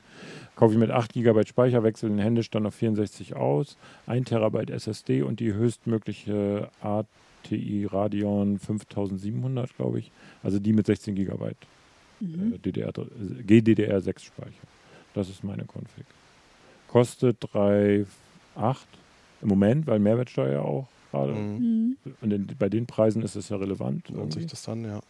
kaufe 0.55 0.73
ich 0.73 0.79
mit 0.79 0.89
8 0.91 1.13
GB 1.13 1.45
Speicher, 1.47 1.83
wechsle 1.83 2.09
den 2.09 2.19
händisch 2.19 2.49
dann 2.49 2.65
auf 2.65 2.75
64 2.75 3.35
aus, 3.35 3.77
1 4.07 4.29
Terabyte 4.29 4.69
SSD 4.71 5.21
und 5.23 5.39
die 5.39 5.53
höchstmögliche 5.53 6.69
ATI 6.81 7.85
Radeon 7.91 8.59
5700, 8.59 9.75
glaube 9.75 9.99
ich. 9.99 10.11
Also 10.43 10.59
die 10.59 10.73
mit 10.73 10.85
16 10.85 11.15
GB 11.15 11.51
Mhm. 12.19 12.61
DDR, 12.61 12.89
äh, 12.89 13.41
GDDR6 13.43 14.19
Speicher. 14.23 14.51
Das 15.15 15.27
ist 15.27 15.43
meine 15.43 15.63
Config. 15.63 16.05
Kostet 16.87 17.41
3,8 17.43 18.75
im 19.41 19.47
Moment, 19.47 19.87
weil 19.87 19.99
Mehrwertsteuer 19.99 20.61
auch 20.63 20.87
gerade. 21.11 21.33
Mhm. 21.33 21.97
Und 22.21 22.31
in, 22.33 22.47
bei 22.57 22.69
den 22.69 22.85
Preisen 22.87 23.21
ist 23.21 23.35
es 23.35 23.49
ja 23.49 23.57
relevant. 23.57 24.09
Lohnt 24.09 24.33
sich 24.33 24.45
das 24.47 24.63
dann, 24.63 24.83
ja. 24.85 25.01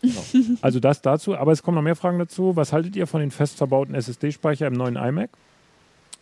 Also 0.61 0.79
das 0.79 1.01
dazu, 1.01 1.37
aber 1.37 1.51
es 1.51 1.63
kommen 1.63 1.75
noch 1.75 1.81
mehr 1.83 1.95
Fragen 1.95 2.19
dazu. 2.19 2.55
Was 2.55 2.73
haltet 2.73 2.95
ihr 2.95 3.07
von 3.07 3.21
den 3.21 3.31
fest 3.31 3.57
verbauten 3.57 3.95
SSD-Speicher 3.95 4.67
im 4.67 4.73
neuen 4.73 4.95
iMac? 4.97 5.29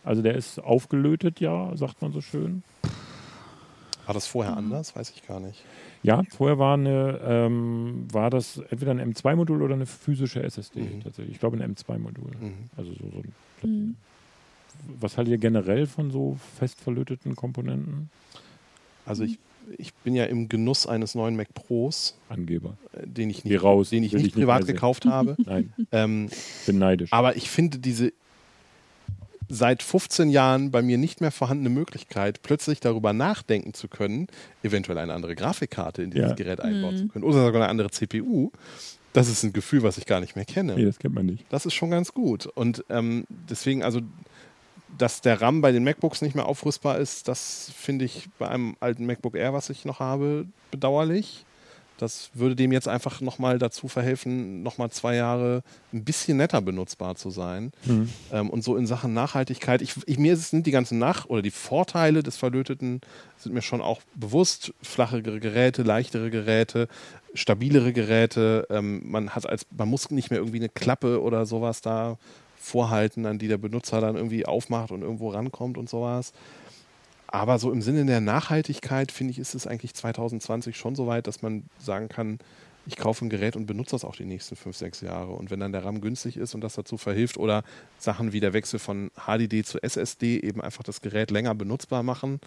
Also 0.04 0.22
der 0.22 0.34
ist 0.34 0.58
aufgelötet, 0.58 1.40
ja, 1.40 1.76
sagt 1.76 2.00
man 2.02 2.12
so 2.12 2.20
schön. 2.20 2.62
War 4.06 4.14
das 4.14 4.26
vorher 4.26 4.56
anders? 4.56 4.96
Weiß 4.96 5.10
ich 5.10 5.26
gar 5.26 5.40
nicht. 5.40 5.62
Ja, 6.02 6.22
vorher 6.30 6.58
war, 6.58 6.74
eine, 6.74 7.20
ähm, 7.22 8.06
war 8.10 8.30
das 8.30 8.58
entweder 8.70 8.92
ein 8.92 9.14
M2-Modul 9.14 9.62
oder 9.62 9.74
eine 9.74 9.86
physische 9.86 10.42
SSD 10.42 10.80
Mhm. 10.80 11.02
tatsächlich. 11.02 11.34
Ich 11.34 11.40
glaube 11.40 11.58
ein 11.62 11.74
M2-Modul. 11.74 12.30
Mhm. 12.40 12.54
Also 12.76 12.92
so, 12.92 13.10
so 13.10 13.18
ein 13.18 13.32
Mhm. 13.62 13.96
Was 14.98 15.18
haltet 15.18 15.32
ihr 15.32 15.38
generell 15.38 15.86
von 15.86 16.10
so 16.10 16.38
fest 16.56 16.80
verlöteten 16.80 17.36
Komponenten? 17.36 18.08
Also 19.04 19.24
ich, 19.24 19.38
ich 19.78 19.92
bin 19.94 20.14
ja 20.14 20.24
im 20.24 20.48
Genuss 20.48 20.86
eines 20.86 21.14
neuen 21.14 21.36
Mac 21.36 21.52
Pros, 21.54 22.16
Angeber. 22.28 22.76
äh, 22.92 23.06
den 23.06 23.30
ich 23.30 23.44
nicht, 23.44 23.62
raus, 23.62 23.90
den 23.90 24.02
ich 24.02 24.12
nicht 24.12 24.20
ich 24.20 24.26
nicht 24.26 24.34
privat 24.36 24.64
sehen. 24.64 24.74
gekauft 24.74 25.04
habe. 25.06 25.36
Nein, 25.46 25.72
ähm, 25.92 26.28
bin 26.66 26.78
neidisch. 26.78 27.12
aber 27.12 27.36
ich 27.36 27.48
finde 27.50 27.78
diese 27.78 28.12
seit 29.48 29.82
15 29.82 30.30
Jahren 30.30 30.70
bei 30.70 30.80
mir 30.80 30.96
nicht 30.96 31.20
mehr 31.20 31.32
vorhandene 31.32 31.70
Möglichkeit, 31.70 32.40
plötzlich 32.42 32.78
darüber 32.78 33.12
nachdenken 33.12 33.74
zu 33.74 33.88
können, 33.88 34.28
eventuell 34.62 34.96
eine 34.98 35.12
andere 35.12 35.34
Grafikkarte 35.34 36.02
in 36.04 36.10
dieses 36.12 36.30
Ja. 36.30 36.34
Gerät 36.36 36.60
einbauen 36.60 36.94
Mhm. 36.94 36.98
zu 36.98 37.08
können 37.08 37.24
oder 37.24 37.44
sogar 37.44 37.62
eine 37.62 37.68
andere 37.68 37.90
CPU. 37.90 38.50
Das 39.12 39.28
ist 39.28 39.42
ein 39.42 39.52
Gefühl, 39.52 39.82
was 39.82 39.98
ich 39.98 40.06
gar 40.06 40.20
nicht 40.20 40.36
mehr 40.36 40.44
kenne. 40.44 40.76
nee, 40.76 40.84
das 40.84 41.00
kennt 41.00 41.16
man 41.16 41.26
nicht. 41.26 41.44
Das 41.50 41.66
ist 41.66 41.74
schon 41.74 41.90
ganz 41.90 42.14
gut. 42.14 42.46
Und 42.46 42.84
ähm, 42.90 43.24
deswegen, 43.48 43.82
also, 43.82 44.00
dass 44.98 45.20
der 45.20 45.40
RAM 45.40 45.60
bei 45.60 45.72
den 45.72 45.84
MacBooks 45.84 46.22
nicht 46.22 46.34
mehr 46.34 46.46
aufrüstbar 46.46 46.98
ist, 46.98 47.28
das 47.28 47.72
finde 47.76 48.04
ich 48.04 48.28
bei 48.38 48.48
einem 48.48 48.76
alten 48.80 49.06
MacBook 49.06 49.36
Air, 49.36 49.52
was 49.52 49.70
ich 49.70 49.84
noch 49.84 50.00
habe, 50.00 50.46
bedauerlich. 50.70 51.44
Das 52.00 52.30
würde 52.32 52.56
dem 52.56 52.72
jetzt 52.72 52.88
einfach 52.88 53.20
nochmal 53.20 53.58
dazu 53.58 53.86
verhelfen, 53.86 54.62
nochmal 54.62 54.90
zwei 54.90 55.16
Jahre 55.16 55.62
ein 55.92 56.02
bisschen 56.02 56.38
netter 56.38 56.62
benutzbar 56.62 57.14
zu 57.14 57.28
sein. 57.28 57.72
Mhm. 57.84 58.08
Ähm, 58.32 58.48
und 58.48 58.64
so 58.64 58.76
in 58.76 58.86
Sachen 58.86 59.12
Nachhaltigkeit, 59.12 59.82
ich, 59.82 59.94
ich, 60.06 60.18
mir 60.18 60.38
sind 60.38 60.66
die 60.66 60.70
ganzen 60.70 60.98
Nach- 60.98 61.26
oder 61.26 61.42
die 61.42 61.50
Vorteile 61.50 62.22
des 62.22 62.38
Verlöteten 62.38 63.02
sind 63.36 63.52
mir 63.52 63.60
schon 63.60 63.82
auch 63.82 64.00
bewusst. 64.14 64.72
Flachere 64.80 65.40
Geräte, 65.40 65.82
leichtere 65.82 66.30
Geräte, 66.30 66.88
stabilere 67.34 67.92
Geräte. 67.92 68.66
Ähm, 68.70 69.02
man 69.04 69.30
hat 69.30 69.46
als, 69.46 69.66
man 69.76 69.88
muss 69.88 70.10
nicht 70.10 70.30
mehr 70.30 70.38
irgendwie 70.38 70.58
eine 70.58 70.70
Klappe 70.70 71.20
oder 71.20 71.44
sowas 71.44 71.82
da 71.82 72.16
vorhalten, 72.60 73.26
an 73.26 73.38
die 73.38 73.48
der 73.48 73.58
Benutzer 73.58 74.00
dann 74.00 74.16
irgendwie 74.16 74.46
aufmacht 74.46 74.92
und 74.92 75.02
irgendwo 75.02 75.30
rankommt 75.30 75.78
und 75.78 75.88
sowas. 75.88 76.32
Aber 77.26 77.58
so 77.58 77.72
im 77.72 77.80
Sinne 77.80 78.04
der 78.04 78.20
Nachhaltigkeit, 78.20 79.10
finde 79.12 79.32
ich, 79.32 79.38
ist 79.38 79.54
es 79.54 79.66
eigentlich 79.66 79.94
2020 79.94 80.76
schon 80.76 80.94
so 80.94 81.06
weit, 81.06 81.26
dass 81.26 81.42
man 81.42 81.64
sagen 81.78 82.08
kann, 82.08 82.38
ich 82.86 82.96
kaufe 82.96 83.24
ein 83.24 83.30
Gerät 83.30 83.56
und 83.56 83.66
benutze 83.66 83.92
das 83.92 84.04
auch 84.04 84.16
die 84.16 84.24
nächsten 84.24 84.56
fünf, 84.56 84.76
sechs 84.76 85.00
Jahre. 85.00 85.32
Und 85.32 85.50
wenn 85.50 85.60
dann 85.60 85.72
der 85.72 85.84
RAM 85.84 86.00
günstig 86.00 86.36
ist 86.36 86.54
und 86.54 86.60
das 86.60 86.74
dazu 86.74 86.96
verhilft 86.96 87.36
oder 87.36 87.62
Sachen 87.98 88.32
wie 88.32 88.40
der 88.40 88.52
Wechsel 88.52 88.78
von 88.78 89.10
HDD 89.14 89.64
zu 89.64 89.82
SSD 89.82 90.40
eben 90.40 90.60
einfach 90.60 90.82
das 90.82 91.00
Gerät 91.00 91.30
länger 91.30 91.54
benutzbar 91.54 92.02
machen 92.02 92.40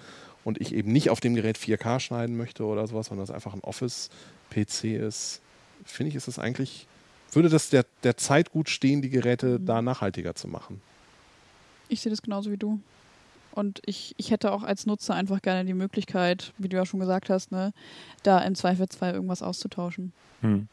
und 0.43 0.60
ich 0.60 0.73
eben 0.73 0.91
nicht 0.91 1.10
auf 1.10 1.19
dem 1.19 1.36
Gerät 1.36 1.58
4K 1.58 1.99
schneiden 1.99 2.36
möchte 2.36 2.65
oder 2.65 2.86
sowas, 2.88 3.08
sondern 3.08 3.23
es 3.23 3.32
einfach 3.32 3.54
ein 3.54 3.62
Office-PC 3.62 4.84
ist, 4.95 5.41
finde 5.86 6.10
ich, 6.10 6.15
ist 6.15 6.28
es 6.28 6.39
eigentlich, 6.39 6.88
würde 7.36 7.50
das 7.50 7.69
der, 7.69 7.86
der 8.04 8.17
Zeit 8.17 8.52
gut 8.52 8.69
stehen, 8.69 9.02
die 9.02 9.10
Geräte 9.10 9.60
da 9.60 9.82
nachhaltiger 9.82 10.36
zu 10.36 10.48
machen. 10.48 10.82
Ich 11.89 12.02
sehe 12.02 12.10
das 12.10 12.22
genauso 12.22 12.52
wie 12.52 12.58
du. 12.58 12.80
Und 13.52 13.82
ich, 13.86 14.15
ich 14.17 14.32
hätte 14.32 14.52
auch 14.52 14.63
als 14.63 14.86
Nutzer 14.88 15.13
einfach 15.13 15.41
gerne 15.41 15.63
die 15.63 15.76
Möglichkeit, 15.76 16.54
wie 16.58 16.69
du 16.69 16.78
ja 16.78 16.86
schon 16.86 17.00
gesagt 17.00 17.30
hast, 17.30 17.52
ne, 17.52 17.72
da 18.24 18.39
im 18.39 18.56
Zweifelsfall 18.56 19.13
irgendwas 19.13 19.43
auszutauschen. 19.43 20.12
Hm. 20.41 20.67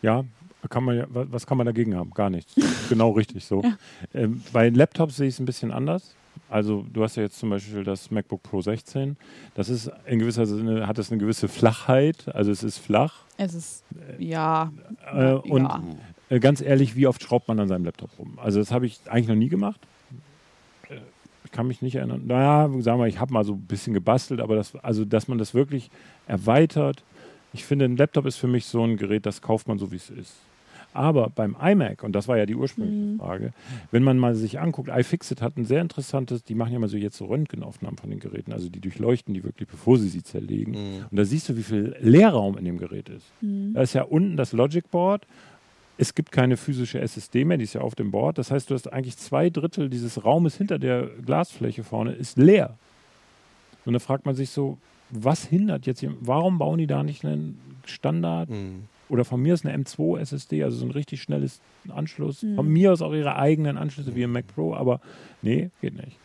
Ja, 0.00 0.24
kann 0.70 0.84
man 0.84 1.04
was 1.10 1.46
kann 1.46 1.58
man 1.58 1.66
dagegen 1.66 1.94
haben? 1.94 2.10
Gar 2.10 2.30
nichts. 2.30 2.54
genau 2.88 3.10
richtig 3.10 3.44
so. 3.44 3.62
Ja. 3.62 3.76
Ähm, 4.14 4.42
bei 4.52 4.70
Laptops 4.70 5.16
sehe 5.16 5.28
ich 5.28 5.34
es 5.34 5.40
ein 5.40 5.46
bisschen 5.46 5.70
anders. 5.70 6.14
Also 6.50 6.84
du 6.92 7.02
hast 7.02 7.16
ja 7.16 7.22
jetzt 7.24 7.38
zum 7.38 7.50
Beispiel 7.50 7.82
das 7.84 8.10
MacBook 8.10 8.42
Pro 8.42 8.60
16. 8.60 9.16
Das 9.54 9.68
ist 9.68 9.90
in 10.06 10.18
gewisser 10.18 10.46
Sinne, 10.46 10.86
hat 10.86 10.98
es 10.98 11.10
eine 11.10 11.18
gewisse 11.20 11.48
Flachheit. 11.48 12.28
Also 12.34 12.50
es 12.52 12.62
ist 12.62 12.78
flach. 12.78 13.22
Es 13.36 13.54
ist, 13.54 13.84
ja, 14.18 14.72
Äh, 15.12 15.32
und 15.32 15.68
äh, 16.28 16.38
ganz 16.40 16.60
ehrlich, 16.60 16.94
wie 16.96 17.06
oft 17.06 17.22
schraubt 17.22 17.48
man 17.48 17.58
an 17.60 17.68
seinem 17.68 17.84
Laptop 17.84 18.10
rum? 18.18 18.38
Also 18.40 18.58
das 18.60 18.70
habe 18.70 18.86
ich 18.86 19.00
eigentlich 19.06 19.28
noch 19.28 19.34
nie 19.34 19.48
gemacht. 19.48 19.80
Äh, 20.88 20.98
Ich 21.44 21.50
kann 21.50 21.66
mich 21.66 21.82
nicht 21.82 21.96
erinnern. 21.96 22.22
Naja, 22.26 22.68
sagen 22.80 23.00
wir, 23.00 23.06
ich 23.06 23.18
habe 23.18 23.32
mal 23.32 23.44
so 23.44 23.54
ein 23.54 23.60
bisschen 23.62 23.92
gebastelt, 23.94 24.40
aber 24.40 24.54
das, 24.54 24.76
also 24.76 25.04
dass 25.04 25.26
man 25.28 25.38
das 25.38 25.54
wirklich 25.54 25.90
erweitert. 26.28 27.02
Ich 27.52 27.64
finde, 27.64 27.84
ein 27.86 27.96
Laptop 27.96 28.26
ist 28.26 28.36
für 28.36 28.48
mich 28.48 28.66
so 28.66 28.82
ein 28.84 28.96
Gerät, 28.96 29.26
das 29.26 29.40
kauft 29.42 29.66
man 29.68 29.78
so, 29.78 29.90
wie 29.92 29.96
es 29.96 30.10
ist. 30.10 30.34
Aber 30.94 31.28
beim 31.28 31.56
iMac, 31.60 32.04
und 32.04 32.12
das 32.12 32.28
war 32.28 32.38
ja 32.38 32.46
die 32.46 32.54
ursprüngliche 32.54 33.18
Frage, 33.18 33.52
wenn 33.90 34.04
man 34.04 34.16
mal 34.16 34.34
sich 34.36 34.60
anguckt, 34.60 34.88
iFixit 34.88 35.42
hat 35.42 35.56
ein 35.56 35.64
sehr 35.64 35.80
interessantes, 35.82 36.44
die 36.44 36.54
machen 36.54 36.72
ja 36.72 36.78
mal 36.78 36.88
so 36.88 36.96
jetzt 36.96 37.16
so 37.16 37.26
Röntgenaufnahmen 37.26 37.98
von 37.98 38.10
den 38.10 38.20
Geräten, 38.20 38.52
also 38.52 38.68
die 38.68 38.80
durchleuchten 38.80 39.34
die 39.34 39.42
wirklich, 39.42 39.68
bevor 39.68 39.98
sie 39.98 40.08
sie 40.08 40.22
zerlegen. 40.22 40.74
Und 41.10 41.16
da 41.18 41.24
siehst 41.24 41.48
du, 41.48 41.56
wie 41.56 41.64
viel 41.64 41.96
Leerraum 42.00 42.56
in 42.56 42.64
dem 42.64 42.78
Gerät 42.78 43.08
ist. 43.08 43.26
Da 43.74 43.82
ist 43.82 43.92
ja 43.92 44.02
unten 44.02 44.36
das 44.36 44.52
Logic 44.52 44.88
Board. 44.90 45.26
Es 45.98 46.14
gibt 46.14 46.30
keine 46.32 46.56
physische 46.56 47.00
SSD 47.00 47.44
mehr, 47.44 47.56
die 47.56 47.64
ist 47.64 47.74
ja 47.74 47.80
auf 47.80 47.94
dem 47.96 48.10
Board. 48.12 48.38
Das 48.38 48.50
heißt, 48.50 48.70
du 48.70 48.74
hast 48.74 48.92
eigentlich 48.92 49.16
zwei 49.16 49.50
Drittel 49.50 49.88
dieses 49.90 50.24
Raumes 50.24 50.56
hinter 50.56 50.78
der 50.78 51.08
Glasfläche 51.26 51.82
vorne 51.84 52.12
ist 52.12 52.38
leer. 52.38 52.76
Und 53.84 53.92
da 53.92 53.98
fragt 53.98 54.26
man 54.26 54.34
sich 54.34 54.50
so, 54.50 54.78
was 55.10 55.44
hindert 55.44 55.86
jetzt 55.86 56.00
hier, 56.00 56.14
warum 56.20 56.58
bauen 56.58 56.78
die 56.78 56.86
da 56.86 57.02
nicht 57.02 57.24
einen 57.24 57.58
Standard 57.84 58.48
Mhm. 58.48 58.84
Oder 59.08 59.24
von 59.24 59.40
mir 59.40 59.54
ist 59.54 59.66
eine 59.66 59.76
M2 59.84 60.18
SSD, 60.20 60.62
also 60.64 60.78
so 60.78 60.86
ein 60.86 60.90
richtig 60.90 61.22
schnelles 61.22 61.60
Anschluss. 61.88 62.44
Von 62.54 62.68
mir 62.68 62.92
aus 62.92 63.02
auch 63.02 63.12
ihre 63.12 63.36
eigenen 63.36 63.76
Anschlüsse 63.76 64.14
wie 64.14 64.22
im 64.22 64.32
Mac 64.32 64.46
Pro, 64.46 64.74
aber 64.74 65.00
nee, 65.42 65.70
geht 65.80 65.94
nicht. 65.94 66.18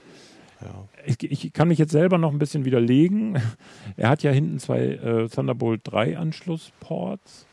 Ja. 0.61 0.87
Ich, 1.05 1.23
ich 1.23 1.53
kann 1.53 1.69
mich 1.69 1.77
jetzt 1.77 1.91
selber 1.91 2.17
noch 2.17 2.31
ein 2.31 2.39
bisschen 2.39 2.65
widerlegen. 2.65 3.39
Er 3.97 4.09
hat 4.09 4.23
ja 4.23 4.31
hinten 4.31 4.59
zwei 4.59 4.79
äh, 4.79 5.27
Thunderbolt 5.27 5.81
3 5.83 6.17
Anschlussports, 6.17 7.45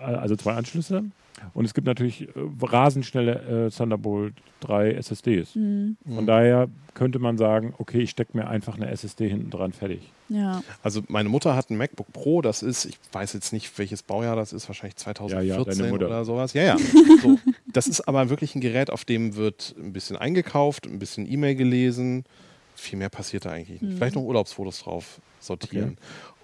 äh, 0.00 0.04
also 0.04 0.36
zwei 0.36 0.54
Anschlüsse. 0.54 1.04
Und 1.54 1.64
es 1.64 1.74
gibt 1.74 1.86
natürlich 1.86 2.28
äh, 2.28 2.32
rasend 2.62 3.06
schnelle 3.06 3.66
äh, 3.66 3.70
Thunderbolt 3.70 4.34
3 4.60 4.92
SSDs. 4.92 5.54
Mhm. 5.54 5.96
Von 6.06 6.26
daher 6.26 6.68
könnte 6.94 7.18
man 7.18 7.38
sagen, 7.38 7.74
okay, 7.78 8.00
ich 8.00 8.10
stecke 8.10 8.36
mir 8.36 8.48
einfach 8.48 8.76
eine 8.76 8.90
SSD 8.90 9.28
hinten 9.28 9.50
dran, 9.50 9.72
fertig. 9.72 10.00
Ja. 10.28 10.62
Also 10.82 11.02
meine 11.08 11.28
Mutter 11.28 11.56
hat 11.56 11.70
ein 11.70 11.76
MacBook 11.76 12.12
Pro, 12.12 12.40
das 12.40 12.62
ist, 12.62 12.84
ich 12.84 12.98
weiß 13.12 13.32
jetzt 13.32 13.52
nicht, 13.52 13.76
welches 13.78 14.02
Baujahr 14.02 14.36
das 14.36 14.52
ist, 14.52 14.68
wahrscheinlich 14.68 14.96
2014 14.96 15.78
deine 15.78 15.90
Mutter. 15.90 16.06
oder 16.06 16.24
sowas. 16.24 16.52
Ja, 16.52 16.62
ja. 16.62 16.76
So. 17.22 17.38
Das 17.66 17.86
ist 17.86 18.00
aber 18.02 18.30
wirklich 18.30 18.54
ein 18.54 18.60
Gerät, 18.60 18.90
auf 18.90 19.04
dem 19.04 19.36
wird 19.36 19.74
ein 19.78 19.92
bisschen 19.92 20.16
eingekauft, 20.16 20.86
ein 20.86 20.98
bisschen 20.98 21.30
E-Mail 21.30 21.54
gelesen. 21.54 22.24
Viel 22.74 22.98
mehr 22.98 23.10
passiert 23.10 23.44
da 23.44 23.50
eigentlich 23.50 23.82
nicht. 23.82 23.96
Vielleicht 23.96 24.14
noch 24.14 24.22
Urlaubsfotos 24.22 24.80
drauf 24.82 25.20
sortieren. 25.40 25.98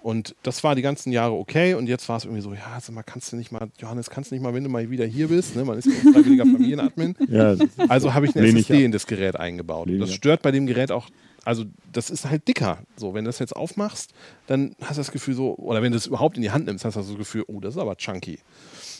Und 0.07 0.35
das 0.41 0.63
war 0.63 0.73
die 0.73 0.81
ganzen 0.81 1.11
Jahre 1.11 1.33
okay. 1.33 1.73
Und 1.73 1.87
jetzt 1.87 2.07
war 2.07 2.15
es 2.15 2.23
irgendwie 2.23 2.41
so, 2.41 2.53
ja, 2.53 2.79
sag 2.79 2.95
mal, 2.95 3.03
kannst 3.03 3.33
du 3.33 3.35
nicht 3.35 3.51
mal, 3.51 3.67
Johannes, 3.77 4.09
kannst 4.09 4.31
du 4.31 4.35
nicht 4.35 4.41
mal, 4.41 4.53
wenn 4.53 4.63
du 4.63 4.69
mal 4.69 4.89
wieder 4.89 5.03
hier 5.03 5.27
bist, 5.27 5.57
ne? 5.57 5.65
man 5.65 5.77
ist 5.79 5.85
ja 5.85 5.91
ein 5.91 6.13
freiwilliger 6.13 6.45
Familienadmin. 6.49 7.13
Ja, 7.27 7.57
Also 7.89 8.13
habe 8.13 8.25
ich 8.25 8.33
eine 8.33 8.47
SSD 8.47 8.75
ab. 8.75 8.79
in 8.83 8.91
das 8.93 9.05
Gerät 9.05 9.35
eingebaut. 9.35 9.89
Das 9.99 10.13
stört 10.13 10.43
bei 10.43 10.51
dem 10.51 10.65
Gerät 10.65 10.93
auch, 10.93 11.09
also 11.47 11.63
das 11.93 12.09
ist 12.09 12.29
halt 12.29 12.45
dicker. 12.49 12.79
So, 12.97 13.13
wenn 13.13 13.23
du 13.23 13.29
das 13.29 13.39
jetzt 13.39 13.55
aufmachst, 13.55 14.13
dann 14.47 14.75
hast 14.81 14.97
du 14.97 14.99
das 14.99 15.11
Gefühl 15.13 15.33
so, 15.33 15.55
oder 15.55 15.81
wenn 15.81 15.93
du 15.93 15.97
es 15.97 16.05
überhaupt 16.05 16.35
in 16.35 16.41
die 16.43 16.51
Hand 16.51 16.65
nimmst, 16.65 16.83
hast 16.83 16.95
du 16.95 17.01
das 17.01 17.15
Gefühl, 17.17 17.45
oh, 17.47 17.61
das 17.61 17.75
ist 17.75 17.79
aber 17.81 17.95
chunky. 17.95 18.39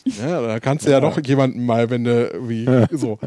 Ja, 0.04 0.40
da 0.40 0.58
kannst 0.58 0.86
du 0.86 0.90
ja, 0.90 1.00
doch 1.00 1.20
jemanden 1.26 1.66
mal, 1.66 1.90
wenn 1.90 2.04
du 2.04 2.28
irgendwie 2.28 2.66
so. 2.96 3.18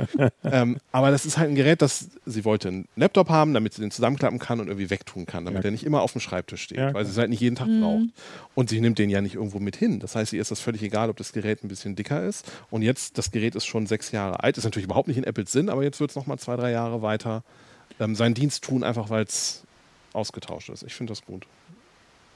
ähm, 0.43 0.77
aber 0.91 1.11
das 1.11 1.27
ist 1.27 1.37
halt 1.37 1.49
ein 1.49 1.55
Gerät, 1.55 1.83
das 1.83 2.09
sie 2.25 2.43
wollte 2.45 2.69
einen 2.69 2.87
Laptop 2.95 3.29
haben, 3.29 3.53
damit 3.53 3.75
sie 3.75 3.81
den 3.81 3.91
zusammenklappen 3.91 4.39
kann 4.39 4.59
und 4.59 4.67
irgendwie 4.69 4.89
wegtun 4.89 5.27
kann, 5.27 5.45
damit 5.45 5.63
Ja. 5.63 5.67
er 5.69 5.71
nicht 5.71 5.83
immer 5.83 6.01
auf 6.01 6.13
dem 6.13 6.21
Schreibtisch 6.21 6.63
steht, 6.63 6.79
Ja, 6.79 6.91
weil 6.93 7.05
sie 7.05 7.11
es 7.11 7.17
halt 7.19 7.29
nicht 7.29 7.41
jeden 7.41 7.55
Tag 7.55 7.67
braucht. 7.67 8.05
Und 8.55 8.69
sie 8.69 8.81
nimmt 8.81 8.97
den 8.97 9.11
ja 9.11 9.21
nicht 9.21 9.35
irgendwo 9.35 9.59
mit 9.59 9.75
hin. 9.75 9.99
Das 9.99 10.15
heißt, 10.15 10.33
ihr 10.33 10.41
ist 10.41 10.49
das 10.49 10.59
völlig 10.61 10.81
egal, 10.81 11.11
ob 11.11 11.17
das 11.17 11.31
Gerät 11.31 11.63
ein 11.63 11.67
bisschen 11.67 11.95
dicker 11.95 12.23
ist. 12.25 12.51
Und 12.71 12.81
jetzt, 12.81 13.19
das 13.19 13.29
Gerät 13.29 13.53
ist 13.53 13.65
schon 13.67 13.85
sechs 13.85 14.11
Jahre 14.11 14.41
alt, 14.43 14.57
ist 14.57 14.63
natürlich 14.63 14.85
überhaupt 14.85 15.07
nicht 15.09 15.17
in 15.17 15.25
Apples 15.25 15.51
Sinn, 15.51 15.69
aber 15.69 15.83
jetzt 15.83 15.99
wird 15.99 16.09
es 16.09 16.15
nochmal 16.15 16.39
zwei, 16.39 16.55
drei 16.55 16.71
Jahre 16.71 17.03
weiter 17.03 17.43
ähm, 18.01 18.15
seinen 18.15 18.33
Dienst 18.33 18.63
tun, 18.63 18.83
einfach 18.83 19.09
weil 19.09 19.23
es 19.23 19.63
ausgetauscht 20.13 20.69
ist. 20.69 20.83
Ich 20.83 20.93
finde 20.93 21.11
das 21.11 21.25
gut. 21.25 21.45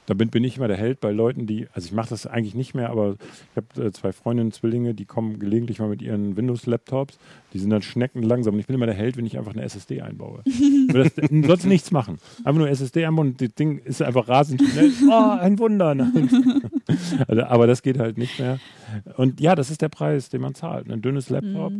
Da 0.06 0.14
bin, 0.14 0.30
bin 0.30 0.44
ich 0.44 0.56
immer 0.56 0.68
der 0.68 0.76
Held 0.76 1.00
bei 1.00 1.10
Leuten, 1.10 1.48
die, 1.48 1.66
also 1.72 1.86
ich 1.86 1.92
mache 1.92 2.10
das 2.10 2.28
eigentlich 2.28 2.54
nicht 2.54 2.74
mehr, 2.74 2.90
aber 2.90 3.16
ich 3.50 3.56
habe 3.56 3.86
äh, 3.86 3.92
zwei 3.92 4.12
Freundinnen, 4.12 4.52
Zwillinge, 4.52 4.94
die 4.94 5.04
kommen 5.04 5.40
gelegentlich 5.40 5.80
mal 5.80 5.88
mit 5.88 6.00
ihren 6.00 6.36
Windows-Laptops, 6.36 7.18
die 7.52 7.58
sind 7.58 7.70
dann 7.70 7.82
schnecken 7.82 8.22
langsam 8.22 8.54
und 8.54 8.60
ich 8.60 8.68
bin 8.68 8.74
immer 8.74 8.86
der 8.86 8.94
Held, 8.94 9.16
wenn 9.16 9.26
ich 9.26 9.36
einfach 9.36 9.52
eine 9.52 9.62
SSD 9.62 10.00
einbaue. 10.02 10.42
Das, 10.86 11.14
du 11.14 11.46
sollst 11.46 11.66
nichts 11.66 11.90
machen. 11.90 12.18
Einfach 12.44 12.58
nur 12.58 12.68
SSD 12.70 13.04
einbauen 13.04 13.28
und 13.30 13.40
das 13.40 13.52
Ding 13.54 13.78
ist 13.78 14.00
einfach 14.00 14.28
rasend 14.28 14.62
schnell. 14.62 14.92
Oh, 15.10 15.36
ein 15.38 15.58
Wunder. 15.58 15.94
Nein. 15.94 16.62
Also, 17.26 17.42
aber 17.42 17.66
das 17.66 17.82
geht 17.82 17.98
halt 17.98 18.16
nicht 18.16 18.38
mehr. 18.38 18.60
Und 19.16 19.40
ja, 19.40 19.56
das 19.56 19.70
ist 19.70 19.82
der 19.82 19.88
Preis, 19.88 20.28
den 20.28 20.40
man 20.40 20.54
zahlt. 20.54 20.88
Ein 20.88 21.02
dünnes 21.02 21.28
Laptop, 21.28 21.72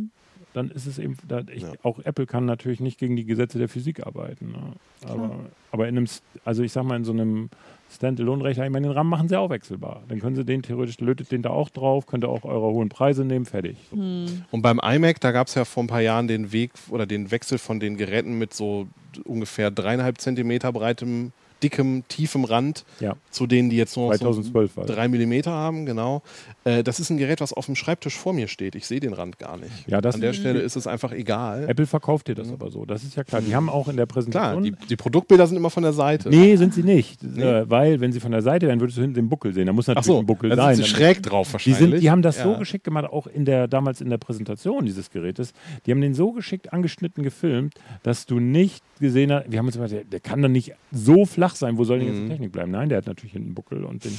dann 0.53 0.71
ist 0.71 0.85
es 0.87 0.97
eben, 0.99 1.17
da, 1.27 1.41
ich, 1.53 1.63
Ja. 1.63 1.73
auch 1.83 1.99
Apple 1.99 2.25
kann 2.25 2.45
natürlich 2.45 2.79
nicht 2.79 2.99
gegen 2.99 3.15
die 3.15 3.25
Gesetze 3.25 3.57
der 3.59 3.69
Physik 3.69 4.05
arbeiten. 4.05 4.51
Ne? 4.51 4.73
Aber, 5.07 5.35
aber 5.71 5.87
in 5.87 5.97
einem, 5.97 6.07
also 6.45 6.63
ich 6.63 6.71
sag 6.71 6.83
mal, 6.83 6.95
in 6.95 7.03
so 7.03 7.11
einem 7.11 7.49
Standalone-Rechner, 7.91 8.65
ich 8.65 8.71
meine, 8.71 8.87
den 8.87 8.93
RAM 8.93 9.07
machen 9.09 9.29
sie 9.29 9.37
auch 9.39 9.49
wechselbar. 9.49 10.03
Dann 10.07 10.19
können 10.19 10.35
sie 10.35 10.43
den 10.45 10.61
theoretisch, 10.61 10.99
lötet 10.99 11.31
den 11.31 11.41
da 11.41 11.49
auch 11.51 11.69
drauf, 11.69 12.05
könnt 12.05 12.23
ihr 12.23 12.29
auch 12.29 12.43
eure 12.43 12.67
hohen 12.67 12.89
Preise 12.89 13.23
nehmen, 13.23 13.45
fertig. 13.45 13.77
So. 13.89 13.95
Und 13.97 14.61
beim 14.61 14.79
iMac, 14.83 15.19
da 15.21 15.31
gab 15.31 15.47
es 15.47 15.55
ja 15.55 15.63
vor 15.65 15.83
ein 15.83 15.87
paar 15.87 16.01
Jahren 16.01 16.27
den 16.27 16.51
Weg 16.51 16.71
oder 16.89 17.05
den 17.05 17.31
Wechsel 17.31 17.57
von 17.57 17.79
den 17.79 17.95
Geräten 17.97 18.37
mit 18.37 18.53
so 18.53 18.87
ungefähr 19.25 19.71
dreieinhalb 19.71 20.19
Zentimeter 20.19 20.71
breitem, 20.73 21.31
dickem, 21.63 22.03
tiefem 22.07 22.43
Rand 22.43 22.85
Ja, 22.99 23.15
zu 23.31 23.47
denen, 23.47 23.69
die 23.69 23.77
jetzt 23.77 23.95
nur 23.97 24.07
noch 24.07 24.13
so 24.13 24.19
2012 24.19 24.77
war 24.77 24.85
das. 24.85 24.95
drei 24.95 25.07
Millimeter 25.07 25.51
haben, 25.51 25.85
genau. 25.85 26.21
Äh, 26.63 26.83
das 26.83 26.99
ist 26.99 27.09
ein 27.09 27.17
Gerät, 27.17 27.41
was 27.41 27.53
auf 27.53 27.65
dem 27.65 27.75
Schreibtisch 27.75 28.15
vor 28.17 28.33
mir 28.33 28.47
steht. 28.47 28.75
Ich 28.75 28.87
sehe 28.87 28.99
den 28.99 29.13
Rand 29.13 29.39
gar 29.39 29.57
nicht. 29.57 29.71
Ja, 29.87 29.99
An 29.99 30.21
der 30.21 30.33
Stelle 30.33 30.59
ist 30.59 30.75
es 30.75 30.87
einfach 30.87 31.11
egal. 31.11 31.69
Apple 31.69 31.85
verkauft 31.87 32.27
dir 32.27 32.35
das 32.35 32.51
aber 32.51 32.69
so, 32.71 32.85
das 32.85 33.03
ist 33.03 33.15
ja 33.15 33.23
klar. 33.23 33.41
Die 33.41 33.55
haben 33.55 33.69
auch 33.69 33.87
in 33.87 33.95
der 33.97 34.05
Mhm. 34.05 34.07
Klar, 34.07 34.53
Präsentation... 34.53 34.63
die, 34.63 34.73
die 34.89 34.95
Produktbilder 34.95 35.47
sind 35.47 35.57
immer 35.57 35.69
von 35.69 35.83
der 35.83 35.93
Seite. 35.93 36.29
Nee, 36.29 36.55
sind 36.55 36.73
sie 36.73 36.83
nicht. 36.83 37.23
Äh, 37.23 37.69
weil, 37.69 37.99
wenn 37.99 38.11
sie 38.11 38.19
von 38.19 38.31
der 38.31 38.41
Seite 38.41 38.67
wären, 38.67 38.79
würdest 38.79 38.97
du 38.97 39.01
hinten 39.01 39.15
den 39.15 39.29
Buckel 39.29 39.53
sehen. 39.53 39.65
Da 39.67 39.73
muss 39.73 39.87
natürlich 39.87 40.05
so, 40.05 40.19
ein 40.19 40.25
Buckel 40.25 40.49
dann 40.49 40.57
sein. 40.59 40.75
sind 40.75 40.85
sie 40.85 40.91
Dann- 40.91 40.99
schräg 41.01 41.23
drauf 41.23 41.47
Die, 41.47 41.53
wahrscheinlich. 41.53 41.79
sind, 41.91 41.99
die 42.01 42.09
haben 42.11 42.21
das 42.21 42.41
so 42.41 42.51
Ja. 42.51 42.57
geschickt 42.57 42.83
gemacht, 42.83 43.05
auch 43.11 43.27
in 43.27 43.45
der, 43.45 43.67
damals 43.67 44.01
in 44.01 44.09
der 44.09 44.17
Präsentation 44.17 44.85
dieses 44.85 45.09
Gerätes. 45.11 45.53
Die 45.85 45.91
haben 45.91 46.01
den 46.01 46.13
so 46.13 46.31
geschickt 46.31 46.71
angeschnitten 46.73 47.23
gefilmt, 47.23 47.73
dass 48.03 48.25
du 48.25 48.39
nicht 48.39 48.83
gesehen 48.99 49.31
hast, 49.31 49.51
wir 49.51 49.59
haben 49.59 49.67
uns 49.67 49.75
immer 49.75 49.85
gesagt, 49.85 50.03
der, 50.03 50.09
der 50.09 50.19
kann 50.19 50.41
doch 50.41 50.49
nicht 50.49 50.73
so 50.91 51.25
flach 51.25 51.46
sein, 51.55 51.77
wo 51.77 51.83
soll 51.83 51.99
denn 51.99 52.07
jetzt 52.09 52.17
Mhm. 52.17 52.23
die 52.25 52.29
Technik 52.31 52.51
bleiben? 52.51 52.71
Nein, 52.71 52.89
der 52.89 52.97
hat 52.99 53.07
natürlich 53.07 53.33
hinten 53.33 53.47
einen 53.49 53.55
Buckel 53.55 53.83
und 53.85 54.03
den 54.05 54.11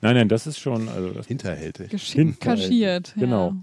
Nein, 0.00 0.14
nein, 0.16 0.28
das 0.28 0.46
ist 0.46 0.58
schon, 0.58 0.88
also 0.88 1.10
das 1.10 1.26
Hinterhältig. 1.26 1.90
Geschickt 1.90 2.14
Hinterhalt. 2.18 2.60
kaschiert. 2.60 3.14
Genau. 3.18 3.54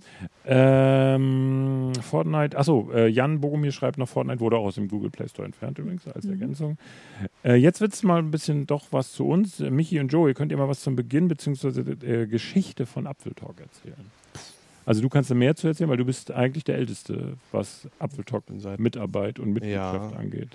Ähm, 0.45 1.91
Fortnite, 2.01 2.57
achso, 2.57 2.89
äh, 2.93 3.07
Jan 3.07 3.41
Bogomir 3.41 3.71
schreibt 3.71 3.97
noch, 3.97 4.07
Fortnite 4.09 4.39
wurde 4.39 4.57
auch 4.57 4.65
aus 4.65 4.75
dem 4.75 4.87
Google 4.87 5.09
Play 5.09 5.27
Store 5.27 5.45
entfernt 5.45 5.79
übrigens 5.79 6.07
als 6.07 6.25
Ergänzung. 6.25 6.77
Äh, 7.43 7.55
jetzt 7.55 7.81
wird 7.81 7.93
es 7.93 8.03
mal 8.03 8.19
ein 8.19 8.31
bisschen 8.31 8.65
doch 8.67 8.85
was 8.91 9.11
zu 9.13 9.27
uns. 9.27 9.59
Michi 9.59 9.99
und 9.99 10.09
Joey, 10.09 10.33
könnt 10.33 10.51
ihr 10.51 10.57
mal 10.57 10.67
was 10.67 10.81
zum 10.81 10.95
Beginn 10.95 11.27
bzw. 11.27 11.81
Äh, 12.05 12.27
Geschichte 12.27 12.85
von 12.85 13.07
Apfeltalk 13.07 13.59
erzählen? 13.59 14.11
Also 14.85 15.01
du 15.01 15.07
kannst 15.07 15.31
da 15.31 15.35
mehr 15.35 15.55
zu 15.55 15.67
erzählen, 15.67 15.89
weil 15.89 15.97
du 15.97 16.03
bist 16.05 16.31
eigentlich 16.31 16.65
der 16.65 16.75
Älteste, 16.75 17.35
was 17.53 17.87
Apfeltalk 17.99 18.43
Mitarbeit 18.79 19.39
und 19.39 19.53
Mitgliedschaft 19.53 20.11
Ja. 20.11 20.17
angeht. 20.19 20.49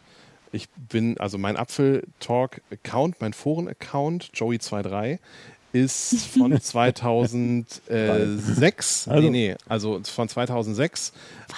Ich 0.53 0.69
bin, 0.89 1.19
also 1.19 1.39
mein 1.39 1.57
Apfel-Talk-Account, 1.57 3.21
mein 3.21 3.33
Foren-Account, 3.33 4.31
Joey23, 4.35 5.19
ist 5.73 6.27
von 6.29 6.59
2006. 7.89 9.09
Also- 9.09 9.21
Nee, 9.23 9.31
nee, 9.31 9.55
also 9.69 10.01
von 10.05 10.29
2006. 10.29 11.13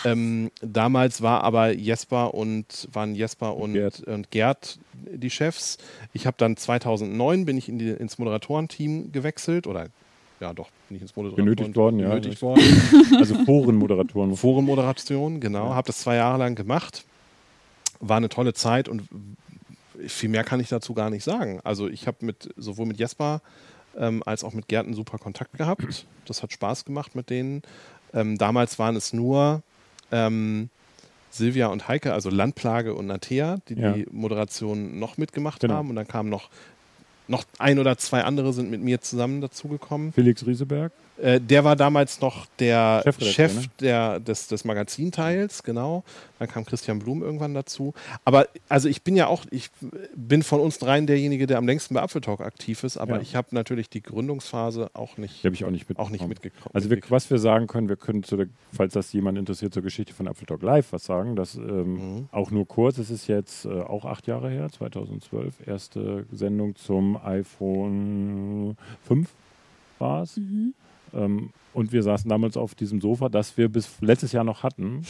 Ähm, 0.05 0.51
damals 0.61 1.23
war 1.23 1.45
aber 1.45 1.73
Jesper 1.73 2.35
und 2.35 2.89
waren 2.93 3.15
Jesper 3.15 3.57
und 3.57 3.73
Gerd. 3.75 4.01
und 4.01 4.31
Gerd 4.31 4.79
die 4.95 5.31
Chefs. 5.31 5.79
Ich 6.13 6.27
habe 6.27 6.37
dann 6.39 6.57
2009 6.57 7.45
bin 7.45 7.57
ich 7.57 7.69
in 7.69 7.79
die, 7.79 7.89
ins 7.91 8.19
Moderatorenteam 8.19 9.13
gewechselt 9.13 9.67
oder 9.67 9.87
ja 10.41 10.53
doch 10.53 10.69
nicht 10.89 11.03
ins 11.03 11.15
Moderatorenteam 11.17 11.57
Genötigt 11.57 11.77
worden, 11.77 11.99
ja. 12.01 12.09
genötigt 12.09 12.43
worden. 12.43 12.63
Also 13.19 13.35
Forenmoderatoren. 13.45 14.37
Forenmoderation, 14.37 15.41
genau. 15.41 15.69
Ja. 15.71 15.75
Habe 15.75 15.87
das 15.87 15.99
zwei 16.01 16.17
Jahre 16.17 16.39
lang 16.39 16.55
gemacht. 16.55 17.05
War 18.01 18.17
eine 18.17 18.29
tolle 18.29 18.53
Zeit 18.55 18.89
und 18.89 19.03
viel 20.07 20.31
mehr 20.31 20.45
kann 20.45 20.61
ich 20.61 20.69
dazu 20.69 20.95
gar 20.95 21.11
nicht 21.11 21.25
sagen. 21.25 21.61
Also 21.65 21.89
ich 21.89 22.07
habe 22.07 22.25
mit 22.25 22.49
sowohl 22.57 22.87
mit 22.87 22.99
Jesper 22.99 23.43
ähm, 23.97 24.23
als 24.25 24.45
auch 24.45 24.55
mit 24.55 24.69
Gerd 24.69 24.87
super 24.95 25.19
Kontakt 25.19 25.57
gehabt. 25.59 26.07
Das 26.27 26.43
hat 26.43 26.53
Spaß 26.53 26.85
gemacht 26.85 27.15
mit 27.15 27.29
denen. 27.29 27.63
Ähm, 28.15 28.39
damals 28.39 28.79
waren 28.79 28.97
es 28.97 29.13
nur 29.13 29.63
ähm, 30.11 30.71
Silvia 31.31 31.67
und 31.69 31.87
Heike, 31.89 32.13
also 32.13 32.31
Landplage 32.31 32.95
und 32.95 33.07
Natea, 33.07 33.59
die 33.69 33.75
Ja. 33.75 33.93
die 33.93 34.07
Moderation 34.11 34.99
noch 34.99 35.17
mitgemacht 35.19 35.61
Genau. 35.61 35.75
haben. 35.75 35.91
Und 35.91 35.97
dann 35.97 36.09
kamen 36.09 36.29
noch, 36.31 36.49
noch 37.29 37.45
ein 37.59 37.79
oder 37.79 37.99
zwei 37.99 38.23
andere 38.25 38.53
sind 38.53 38.71
mit 38.71 38.81
mir 38.83 39.01
zusammen 39.01 39.41
dazugekommen. 39.41 40.13
Felix 40.13 40.47
Rieseberg. 40.47 40.93
Äh, 41.23 41.41
der 41.41 41.65
war 41.65 41.77
damals 41.77 42.21
noch 42.21 42.47
der 42.59 43.03
Chef 43.21 43.55
ne? 43.57 43.63
der, 43.81 44.21
des, 44.21 44.49
des 44.49 44.65
Magazinteils, 44.65 45.63
genau. 45.63 46.03
Dann 46.39 46.49
kam 46.49 46.65
Christian 46.65 46.99
Blum 46.99 47.23
irgendwann 47.23 47.53
dazu. 47.53 47.93
Aber 48.25 48.47
also 48.69 48.89
ich 48.89 49.03
bin 49.03 49.15
ja 49.17 49.27
auch, 49.27 49.45
ich 49.51 49.71
bin 50.17 50.43
von 50.43 50.61
uns 50.61 50.79
dreien 50.79 51.07
derjenige, 51.07 51.47
der 51.47 51.59
am 51.59 51.67
längsten 51.67 51.95
bei 51.95 52.01
Apfeltalk 52.03 52.41
aktiv 52.41 52.83
ist, 52.85 52.97
aber 52.97 53.17
Ja. 53.17 53.21
ich 53.21 53.37
habe 53.37 53.49
natürlich 53.51 53.91
die 53.91 54.03
Gründungsphase 54.03 54.91
auch 54.95 55.19
nicht, 55.19 55.45
ich 55.45 55.65
auch 55.65 55.71
nicht 55.71 55.87
auch 55.99 56.09
nicht 56.11 56.27
mitgekommen. 56.27 56.71
Also 56.73 56.89
wir, 56.89 56.99
was 57.11 57.29
wir 57.31 57.39
sagen 57.39 57.67
können, 57.67 57.89
wir 57.91 57.97
können, 57.97 58.23
zu 58.23 58.37
der, 58.39 58.47
falls 58.73 58.95
das 58.95 59.13
jemand 59.13 59.37
interessiert, 59.37 59.75
zur 59.75 59.83
Geschichte 59.83 60.15
von 60.15 60.27
Apfeltalk 60.29 60.63
Live 60.63 60.93
was 60.93 61.05
sagen. 61.05 61.37
Das 61.37 61.57
ähm, 61.57 61.91
Mhm. 61.91 62.29
auch 62.33 62.51
nur 62.51 62.67
kurz. 62.67 62.99
Es 62.99 63.11
ist 63.11 63.27
jetzt 63.27 63.65
äh, 63.67 63.69
auch 63.69 64.05
acht 64.07 64.27
Jahre 64.27 64.49
her, 64.51 64.69
2012. 64.71 65.67
Erste 65.67 66.25
Sendung 66.33 66.77
zum 66.77 67.19
iPhone 67.23 68.77
5 69.05 69.29
war 69.99 70.23
es. 70.23 70.37
Mhm. 70.37 70.75
Ähm, 71.15 71.51
und 71.73 71.93
wir 71.93 72.03
saßen 72.03 72.29
damals 72.29 72.57
auf 72.57 72.75
diesem 72.75 73.01
Sofa, 73.01 73.29
das 73.29 73.57
wir 73.57 73.69
bis 73.69 74.01
letztes 74.01 74.33
Jahr 74.33 74.45
noch 74.45 74.63
hatten, 74.63 75.03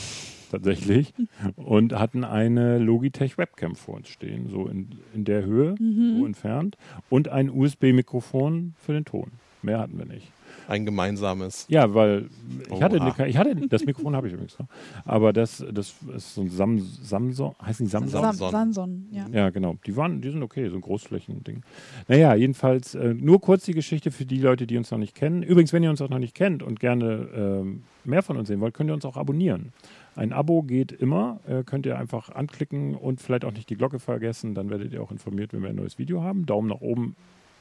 tatsächlich, 0.50 1.14
und 1.56 1.94
hatten 1.94 2.24
eine 2.24 2.78
Logitech 2.78 3.38
Webcam 3.38 3.76
vor 3.76 3.94
uns 3.94 4.08
stehen, 4.08 4.48
so 4.48 4.66
in, 4.66 4.90
in 5.14 5.24
der 5.24 5.44
Höhe, 5.44 5.74
so 5.78 6.26
entfernt, 6.26 6.76
und 7.08 7.28
ein 7.28 7.50
USB-Mikrofon 7.50 8.74
für 8.76 8.92
den 8.92 9.04
Ton. 9.04 9.32
Mehr 9.62 9.78
hatten 9.78 9.98
wir 9.98 10.06
nicht. 10.06 10.30
Ein 10.70 10.86
gemeinsames. 10.86 11.66
Ja, 11.68 11.92
weil 11.94 12.28
ich 12.72 12.80
hatte, 12.80 12.98
Oha. 12.98 13.12
eine, 13.12 13.28
ich 13.28 13.36
hatte 13.36 13.56
das 13.56 13.84
Mikrofon 13.84 14.14
habe 14.14 14.28
ich 14.28 14.34
übrigens 14.34 14.56
noch, 14.56 14.68
aber 15.04 15.32
das, 15.32 15.64
das 15.72 15.96
ist 16.14 16.34
so 16.36 16.42
ein 16.42 16.48
Sam, 16.48 16.78
Samsung, 16.78 17.56
heißt 17.60 17.80
nicht 17.80 17.90
Samsung? 17.90 18.22
Sam 18.22 18.36
Samson. 18.36 18.50
Samson, 18.52 19.08
ja. 19.10 19.26
Ja, 19.32 19.50
genau. 19.50 19.74
Die 19.84 19.96
waren, 19.96 20.20
die 20.20 20.30
sind 20.30 20.44
okay, 20.44 20.68
so 20.68 20.76
ein 20.76 20.80
Großflächending. 20.80 21.64
Naja, 22.06 22.36
jedenfalls 22.36 22.94
äh, 22.94 23.14
nur 23.14 23.40
kurz 23.40 23.64
die 23.64 23.74
Geschichte 23.74 24.12
für 24.12 24.24
die 24.24 24.38
Leute, 24.38 24.68
die 24.68 24.76
uns 24.76 24.92
noch 24.92 24.98
nicht 24.98 25.16
kennen. 25.16 25.42
Übrigens, 25.42 25.72
wenn 25.72 25.82
ihr 25.82 25.90
uns 25.90 26.00
auch 26.02 26.08
noch 26.08 26.20
nicht 26.20 26.36
kennt 26.36 26.62
und 26.62 26.78
gerne 26.78 27.28
ähm, 27.34 27.82
mehr 28.04 28.22
von 28.22 28.36
uns 28.36 28.46
sehen 28.46 28.60
wollt, 28.60 28.72
könnt 28.72 28.90
ihr 28.90 28.94
uns 28.94 29.04
auch 29.04 29.16
abonnieren. 29.16 29.72
Ein 30.14 30.32
Abo 30.32 30.62
geht 30.62 30.92
immer, 30.92 31.40
äh, 31.48 31.64
könnt 31.64 31.84
ihr 31.84 31.98
einfach 31.98 32.30
anklicken 32.30 32.94
und 32.94 33.20
vielleicht 33.20 33.44
auch 33.44 33.52
nicht 33.52 33.70
die 33.70 33.76
Glocke 33.76 33.98
vergessen, 33.98 34.54
dann 34.54 34.70
werdet 34.70 34.92
ihr 34.92 35.02
auch 35.02 35.10
informiert, 35.10 35.52
wenn 35.52 35.62
wir 35.62 35.70
ein 35.70 35.76
neues 35.76 35.98
Video 35.98 36.22
haben. 36.22 36.46
Daumen 36.46 36.68
nach 36.68 36.80
oben 36.80 37.16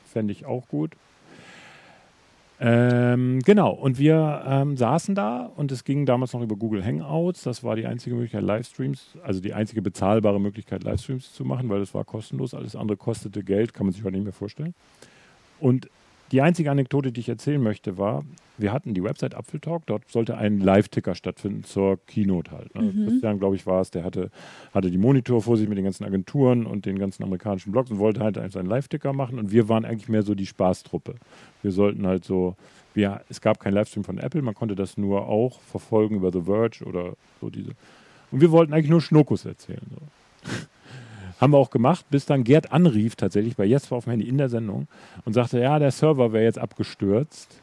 fände 0.05 0.31
ich 0.31 0.45
auch 0.45 0.67
gut. 0.67 0.91
Ähm, 2.61 3.39
genau, 3.45 3.71
und 3.71 3.99
wir 3.99 4.43
ähm, 4.45 4.75
saßen 4.75 5.15
da 5.15 5.45
und 5.55 5.71
es 5.71 5.85
ging 5.85 6.05
damals 6.05 6.33
noch 6.33 6.41
über 6.41 6.57
Google 6.57 6.83
Hangouts. 6.83 7.43
Das 7.43 7.63
war 7.63 7.77
die 7.77 7.85
einzige 7.85 8.15
Möglichkeit, 8.15 8.43
Livestreams, 8.43 9.17
also 9.23 9.39
die 9.39 9.53
einzige 9.53 9.81
bezahlbare 9.81 10.41
Möglichkeit, 10.41 10.83
Livestreams 10.83 11.33
zu 11.33 11.45
machen, 11.45 11.69
weil 11.69 11.79
das 11.79 11.93
war 11.93 12.03
kostenlos. 12.03 12.53
Alles 12.53 12.75
andere 12.75 12.97
kostete 12.97 13.43
Geld, 13.43 13.73
kann 13.73 13.85
man 13.85 13.93
sich 13.93 14.03
heute 14.03 14.15
nicht 14.17 14.25
mehr 14.25 14.33
vorstellen. 14.33 14.73
Und 15.61 15.89
die 16.31 16.41
einzige 16.41 16.71
Anekdote, 16.71 17.11
die 17.11 17.21
ich 17.21 17.29
erzählen 17.29 17.61
möchte, 17.61 17.97
war, 17.97 18.23
wir 18.57 18.73
hatten 18.73 18.93
die 18.93 19.03
Website 19.03 19.35
Apfeltalk, 19.35 19.85
dort 19.85 20.09
sollte 20.09 20.37
ein 20.37 20.59
Live-Ticker 20.59 21.15
stattfinden 21.15 21.63
zur 21.63 21.97
Keynote 22.05 22.51
halt. 22.51 22.75
Ne? 22.75 22.93
Christian, 23.05 23.39
glaube 23.39 23.55
ich, 23.55 23.65
war 23.65 23.81
es, 23.81 23.91
der 23.91 24.03
hatte, 24.03 24.29
hatte 24.73 24.91
die 24.91 24.97
Monitor 24.97 25.41
vor 25.41 25.57
sich 25.57 25.69
mit 25.69 25.77
den 25.77 25.85
ganzen 25.85 26.03
Agenturen 26.03 26.65
und 26.65 26.85
den 26.85 26.99
ganzen 26.99 27.23
amerikanischen 27.23 27.71
Blogs 27.71 27.89
und 27.89 27.99
wollte 27.99 28.21
halt 28.21 28.37
einen 28.37 28.67
Live-Ticker 28.67 29.13
machen 29.13 29.39
und 29.39 29.51
wir 29.51 29.69
waren 29.69 29.85
eigentlich 29.85 30.09
mehr 30.09 30.23
so 30.23 30.35
die 30.35 30.45
Spaßtruppe. 30.45 31.15
Wir 31.61 31.71
sollten 31.71 32.05
halt 32.05 32.25
so, 32.25 32.55
wir, 32.93 33.21
es 33.29 33.41
gab 33.41 33.59
keinen 33.59 33.73
Livestream 33.73 34.03
von 34.03 34.17
Apple, 34.17 34.41
man 34.41 34.55
konnte 34.55 34.75
das 34.75 34.97
nur 34.97 35.27
auch 35.27 35.61
verfolgen 35.61 36.15
über 36.15 36.31
The 36.31 36.41
Verge 36.41 36.83
oder 36.85 37.13
so 37.39 37.49
diese. 37.49 37.71
Und 38.31 38.41
wir 38.41 38.51
wollten 38.51 38.73
eigentlich 38.73 38.89
nur 38.89 39.01
Schnuckus 39.01 39.45
erzählen. 39.45 39.85
So. 39.89 40.49
Haben 41.39 41.53
wir 41.53 41.57
auch 41.57 41.69
gemacht, 41.69 42.05
bis 42.09 42.25
dann 42.25 42.43
Gerd 42.43 42.71
anrief 42.71 43.15
tatsächlich 43.15 43.55
bei 43.55 43.65
Yes 43.65 43.89
war 43.91 43.97
auf 43.97 44.03
dem 44.05 44.11
Handy 44.11 44.27
in 44.27 44.37
der 44.37 44.49
Sendung 44.49 44.87
und 45.25 45.33
sagte, 45.33 45.59
ja, 45.59 45.79
der 45.79 45.91
Server 45.91 46.33
wäre 46.33 46.43
jetzt 46.43 46.59
abgestürzt. 46.59 47.61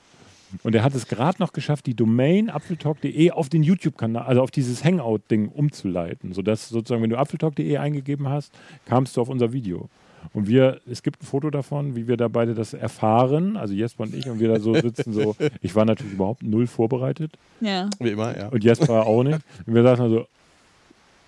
Und 0.63 0.75
er 0.75 0.83
hat 0.83 0.95
es 0.95 1.09
gerade 1.09 1.41
noch 1.41 1.53
geschafft, 1.53 1.87
die 1.87 1.95
Domain 1.95 2.51
apfeltalk.de 2.51 3.33
auf 3.33 3.49
den 3.49 3.63
YouTube-Kanal, 3.63 4.25
also 4.25 4.43
auf 4.43 4.51
dieses 4.51 4.85
Hangout-Ding 4.85 5.49
umzuleiten, 5.49 6.33
sodass 6.33 6.69
sozusagen, 6.69 7.03
wenn 7.03 7.11
du 7.11 7.19
apfeltalk.de 7.19 7.77
eingegeben 7.77 8.29
hast, 8.29 8.53
kamst 8.87 9.17
du 9.17 9.21
auf 9.21 9.29
unser 9.29 9.53
Video. 9.53 9.89
Und 10.33 10.49
wir, 10.49 10.81
es 10.91 11.03
gibt 11.03 11.23
ein 11.23 11.27
Foto 11.27 11.51
davon, 11.51 11.97
wie 11.97 12.09
wir 12.09 12.17
da 12.17 12.29
beide 12.29 12.55
das 12.55 12.75
erfahren, 12.75 13.57
also 13.57 13.75
Jesper 13.75 14.05
und 14.05 14.15
ich, 14.15 14.29
und 14.29 14.41
wir 14.41 14.49
da 14.49 14.61
so 14.61 14.75
sitzen, 14.75 15.13
so, 15.13 15.37
ich 15.61 15.75
war 15.75 15.85
natürlich 15.85 16.15
überhaupt 16.15 16.43
null 16.43 16.67
vorbereitet 16.67 17.33
Ja. 17.61 17.89
Wie 18.01 18.11
immer, 18.11 18.37
ja. 18.37 18.49
und 18.49 18.63
Jesper 18.63 19.07
auch 19.07 19.23
nicht. 19.23 19.41
Und 19.67 19.75
wir 19.75 19.83
saßen 19.83 20.05
da 20.05 20.11
so, 20.11 20.27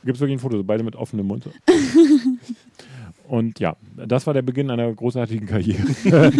gibt 0.05 0.17
es 0.17 0.21
wirklich 0.21 0.37
ein 0.37 0.41
Foto, 0.41 0.57
so 0.57 0.65
beide 0.65 0.83
mit 0.83 0.97
offenem 0.97 1.27
Mund. 1.27 1.45
So. 1.45 1.51
Und 3.29 3.61
ja, 3.61 3.77
das 3.97 4.27
war 4.27 4.35
der 4.35 4.43
Beginn 4.43 4.71
einer 4.71 4.93
großartigen 4.93 5.47
Karriere. 5.47 5.87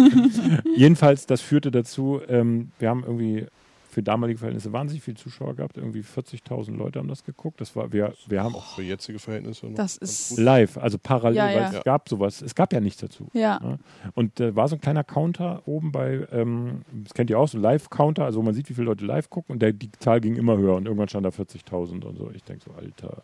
Jedenfalls, 0.75 1.25
das 1.25 1.41
führte 1.41 1.71
dazu, 1.71 2.19
ähm, 2.27 2.71
wir 2.79 2.89
haben 2.89 3.03
irgendwie 3.03 3.45
für 3.91 4.03
damalige 4.03 4.37
Verhältnisse 4.37 4.71
wahnsinnig 4.71 5.01
viele 5.03 5.17
Zuschauer 5.17 5.55
gehabt. 5.55 5.75
Irgendwie 5.77 6.01
40.000 6.01 6.75
Leute 6.77 6.99
haben 6.99 7.07
das 7.07 7.23
geguckt. 7.23 7.59
Das 7.59 7.75
war, 7.75 7.91
wir, 7.91 8.13
wir 8.27 8.43
haben 8.43 8.53
Auch 8.53 8.75
für 8.75 8.83
jetzige 8.83 9.17
Verhältnisse. 9.17 9.65
noch 9.65 9.75
Das 9.75 9.97
ist- 9.97 10.37
live, 10.37 10.77
also 10.77 10.97
parallel, 11.01 11.37
Ja, 11.37 11.45
weil 11.45 11.55
ja. 11.55 11.67
es 11.69 11.73
Ja. 11.73 11.81
gab 11.81 12.07
sowas. 12.07 12.41
Es 12.43 12.53
gab 12.53 12.71
ja 12.71 12.79
nichts 12.81 13.01
dazu. 13.01 13.29
Ja. 13.33 13.59
Ja. 13.63 13.77
Und 14.13 14.39
äh, 14.39 14.55
war 14.55 14.67
so 14.67 14.75
ein 14.75 14.81
kleiner 14.81 15.03
Counter 15.03 15.63
oben 15.65 15.91
bei, 15.91 16.27
ähm, 16.31 16.81
das 17.03 17.15
kennt 17.15 17.31
ihr 17.31 17.39
auch, 17.39 17.47
so 17.47 17.57
ein 17.57 17.61
Live-Counter, 17.63 18.25
also 18.25 18.39
wo 18.39 18.43
man 18.43 18.53
sieht, 18.53 18.69
wie 18.69 18.75
viele 18.75 18.85
Leute 18.85 19.05
live 19.05 19.29
gucken 19.31 19.53
und 19.53 19.61
der, 19.61 19.73
die 19.73 19.91
Zahl 19.93 20.21
ging 20.21 20.35
immer 20.35 20.55
höher 20.57 20.75
und 20.75 20.85
irgendwann 20.85 21.09
stand 21.09 21.25
da 21.25 21.29
40.000 21.31 22.03
und 22.05 22.15
so. 22.15 22.29
Ich 22.33 22.43
denke 22.43 22.63
so, 22.65 22.71
Alter, 22.79 23.23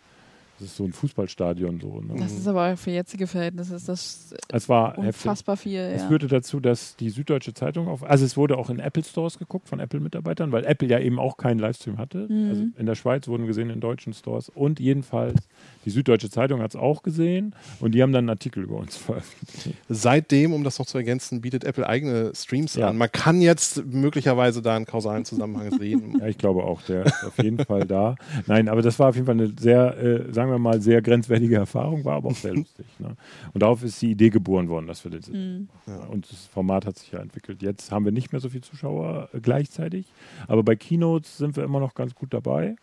das 0.59 0.69
ist 0.69 0.77
so 0.77 0.85
ein 0.85 0.93
Fußballstadion 0.93 1.79
so. 1.81 1.99
Ne? 2.01 2.15
Das 2.19 2.31
ist 2.31 2.47
aber 2.47 2.77
für 2.77 2.91
jetzige 2.91 3.27
Verhältnisse 3.27 3.75
ist 3.75 3.89
das 3.89 4.33
Es 4.51 4.69
war 4.69 4.91
heftig. 4.95 5.05
unfassbar 5.25 5.57
viel. 5.57 5.79
Es 5.79 6.03
Ja. 6.03 6.07
führte 6.07 6.27
dazu, 6.27 6.59
dass 6.59 6.95
die 6.95 7.09
Süddeutsche 7.09 7.53
Zeitung 7.53 7.87
auf, 7.87 8.03
also 8.03 8.23
es 8.25 8.37
wurde 8.37 8.57
auch 8.57 8.69
in 8.69 8.79
Apple 8.79 9.03
Stores 9.03 9.37
geguckt 9.37 9.67
von 9.67 9.79
Apple-Mitarbeitern, 9.79 10.51
weil 10.51 10.65
Apple 10.65 10.87
ja 10.87 10.99
eben 10.99 11.19
auch 11.19 11.37
keinen 11.37 11.59
Livestream 11.59 11.97
hatte. 11.97 12.27
Mhm. 12.29 12.49
Also 12.49 12.63
in 12.77 12.85
der 12.85 12.95
Schweiz 12.95 13.27
wurden 13.27 13.47
gesehen 13.47 13.69
in 13.69 13.79
deutschen 13.81 14.13
Stores 14.13 14.49
und 14.49 14.79
jedenfalls 14.79 15.35
die 15.83 15.89
Süddeutsche 15.89 16.29
Zeitung 16.29 16.61
hat 16.61 16.71
es 16.71 16.75
auch 16.75 17.03
gesehen 17.03 17.53
und 17.79 17.93
die 17.93 18.01
haben 18.01 18.11
dann 18.13 18.23
einen 18.25 18.29
Artikel 18.29 18.63
über 18.63 18.77
uns 18.77 18.95
veröffentlicht. 18.97 19.77
Seitdem, 19.89 20.53
um 20.53 20.63
das 20.63 20.79
noch 20.79 20.85
zu 20.85 20.97
ergänzen, 20.97 21.41
bietet 21.41 21.63
Apple 21.63 21.87
eigene 21.87 22.31
Streams 22.33 22.75
Ja. 22.75 22.89
an. 22.89 22.97
Man 22.97 23.11
kann 23.11 23.41
jetzt 23.41 23.85
möglicherweise 23.85 24.61
da 24.61 24.75
einen 24.75 24.85
kausalen 24.85 25.25
Zusammenhang 25.25 25.77
sehen. 25.77 26.13
Ja, 26.21 26.27
ich 26.27 26.37
glaube 26.37 26.63
auch, 26.63 26.81
der 26.83 27.05
ist 27.05 27.23
auf 27.25 27.37
jeden 27.43 27.59
Fall 27.65 27.85
da. 27.85 28.15
Nein, 28.47 28.69
aber 28.69 28.81
das 28.81 28.97
war 28.99 29.09
auf 29.09 29.15
jeden 29.15 29.25
Fall 29.27 29.35
eine 29.35 29.51
sehr, 29.59 29.97
äh, 29.97 30.31
sagen 30.33 30.44
wir 30.49 30.59
mal, 30.59 30.81
sehr 30.81 31.01
grenzwertige 31.01 31.55
Erfahrung, 31.55 32.05
war 32.05 32.15
aber 32.15 32.29
auch 32.29 32.35
sehr 32.35 32.53
lustig. 32.55 32.85
Ne? 32.99 33.15
Und 33.53 33.61
darauf 33.61 33.83
ist 33.83 34.01
die 34.01 34.11
Idee 34.11 34.29
geboren 34.29 34.69
worden, 34.69 34.87
dass 34.87 35.03
wir 35.03 35.11
das 35.11 35.25
Mhm. 35.29 35.67
Und 36.09 36.31
das 36.31 36.45
Format 36.45 36.85
hat 36.85 36.97
sich 36.97 37.11
ja 37.11 37.19
entwickelt. 37.19 37.61
Jetzt 37.61 37.91
haben 37.91 38.05
wir 38.05 38.11
nicht 38.11 38.31
mehr 38.31 38.39
so 38.39 38.49
viele 38.49 38.61
Zuschauer 38.61 39.29
äh, 39.33 39.39
gleichzeitig, 39.39 40.05
aber 40.47 40.63
bei 40.63 40.75
Keynotes 40.75 41.37
sind 41.37 41.55
wir 41.55 41.63
immer 41.63 41.79
noch 41.79 41.95
ganz 41.95 42.13
gut 42.15 42.33
dabei. 42.33 42.75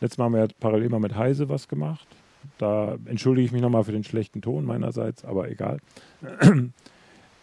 Letztes 0.00 0.18
Mal 0.18 0.26
haben 0.26 0.34
wir 0.34 0.40
ja 0.40 0.48
parallel 0.60 0.88
mal 0.88 1.00
mit 1.00 1.16
Heise 1.16 1.48
was 1.48 1.68
gemacht. 1.68 2.06
Da 2.58 2.96
entschuldige 3.06 3.46
ich 3.46 3.52
mich 3.52 3.62
nochmal 3.62 3.84
für 3.84 3.92
den 3.92 4.04
schlechten 4.04 4.40
Ton 4.40 4.64
meinerseits, 4.64 5.24
aber 5.24 5.50
egal. 5.50 5.78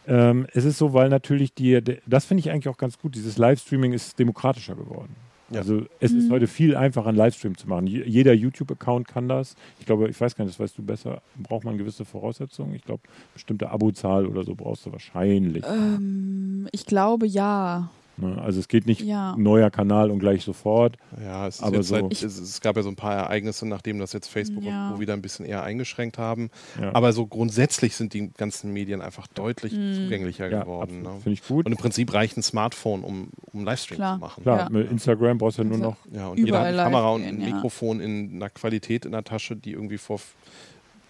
ähm, 0.07 0.47
es 0.53 0.65
ist 0.65 0.77
so, 0.77 0.93
weil 0.93 1.09
natürlich 1.09 1.53
die, 1.53 1.81
das 2.05 2.25
finde 2.25 2.39
ich 2.39 2.51
eigentlich 2.51 2.69
auch 2.69 2.77
ganz 2.77 2.97
gut, 2.97 3.15
dieses 3.15 3.37
Livestreaming 3.37 3.93
ist 3.93 4.17
demokratischer 4.17 4.75
geworden. 4.75 5.15
Ja. 5.51 5.59
Also 5.59 5.83
es 5.99 6.11
ist 6.11 6.31
heute 6.31 6.47
viel 6.47 6.75
einfacher, 6.75 7.07
einen 7.09 7.17
Livestream 7.17 7.55
zu 7.55 7.69
machen. 7.69 7.85
Je- 7.85 8.03
Jeder 8.07 8.33
YouTube-Account 8.33 9.07
kann 9.07 9.27
das. 9.29 9.55
Ich 9.79 9.85
glaube, 9.85 10.09
ich 10.09 10.19
weiß 10.19 10.35
gar 10.35 10.43
nicht, 10.45 10.55
das 10.55 10.59
weißt 10.59 10.77
du 10.77 10.81
besser, 10.83 11.21
braucht 11.37 11.63
man 11.65 11.77
gewisse 11.77 12.03
Voraussetzungen. 12.03 12.73
Ich 12.73 12.83
glaube, 12.83 13.03
bestimmte 13.33 13.69
Abozahl 13.69 14.25
oder 14.25 14.43
so 14.43 14.55
brauchst 14.55 14.85
du 14.87 14.91
wahrscheinlich. 14.91 15.63
Ähm, 15.67 16.67
ich 16.71 16.85
glaube 16.87 17.27
ja. 17.27 17.89
Ne? 18.17 18.41
Also 18.41 18.59
es 18.59 18.67
geht 18.67 18.85
nicht 18.87 19.01
Ja. 19.01 19.35
neuer 19.37 19.69
Kanal 19.69 20.09
und 20.09 20.19
gleich 20.19 20.43
sofort. 20.43 20.95
Ja, 21.21 21.47
es, 21.47 21.55
ist 21.55 21.61
Aber 21.63 21.83
so- 21.83 21.95
seit, 22.09 22.11
es, 22.13 22.23
es 22.23 22.61
gab 22.61 22.77
ja 22.77 22.83
so 22.83 22.89
ein 22.89 22.95
paar 22.95 23.13
Ereignisse, 23.15 23.67
nachdem 23.67 23.99
das 23.99 24.13
jetzt 24.13 24.27
Facebook 24.27 24.63
Ja. 24.63 24.87
und 24.89 24.95
Co. 24.95 24.99
wieder 25.01 25.13
ein 25.13 25.21
bisschen 25.21 25.45
eher 25.45 25.63
eingeschränkt 25.63 26.17
haben. 26.17 26.49
Ja. 26.81 26.93
Aber 26.95 27.11
so 27.13 27.27
grundsätzlich 27.27 27.95
sind 27.95 28.13
die 28.13 28.31
ganzen 28.31 28.71
Medien 28.71 29.01
einfach 29.01 29.27
deutlich 29.27 29.73
zugänglicher 29.73 30.49
ja, 30.49 30.61
geworden. 30.61 31.01
Ne? 31.03 31.09
Finde 31.23 31.31
ich 31.33 31.45
gut. 31.45 31.65
Und 31.65 31.73
im 31.73 31.77
Prinzip 31.77 32.13
reicht 32.13 32.37
ein 32.37 32.43
Smartphone, 32.43 33.03
um, 33.03 33.27
um 33.51 33.65
Livestream 33.65 33.97
Klar. 33.97 34.15
zu 34.15 34.19
machen. 34.21 34.43
Klar, 34.43 34.59
Ja. 34.59 34.69
mit 34.69 34.89
Instagram 34.91 35.37
brauchst 35.37 35.57
du 35.57 35.63
ja 35.63 35.67
nur 35.67 35.77
Also- 35.77 35.89
noch. 35.89 35.97
Ja, 36.13 36.27
und 36.29 36.37
jeder 36.37 36.59
hat 36.59 36.67
eine 36.67 36.77
Kamera 36.77 37.09
und 37.09 37.23
ein 37.23 37.41
ja. 37.41 37.53
Mikrofon 37.53 37.99
in 37.99 38.35
einer 38.35 38.49
Qualität 38.49 39.05
in 39.05 39.11
der 39.11 39.23
Tasche, 39.23 39.55
die 39.55 39.71
irgendwie 39.73 39.97
vor, 39.97 40.21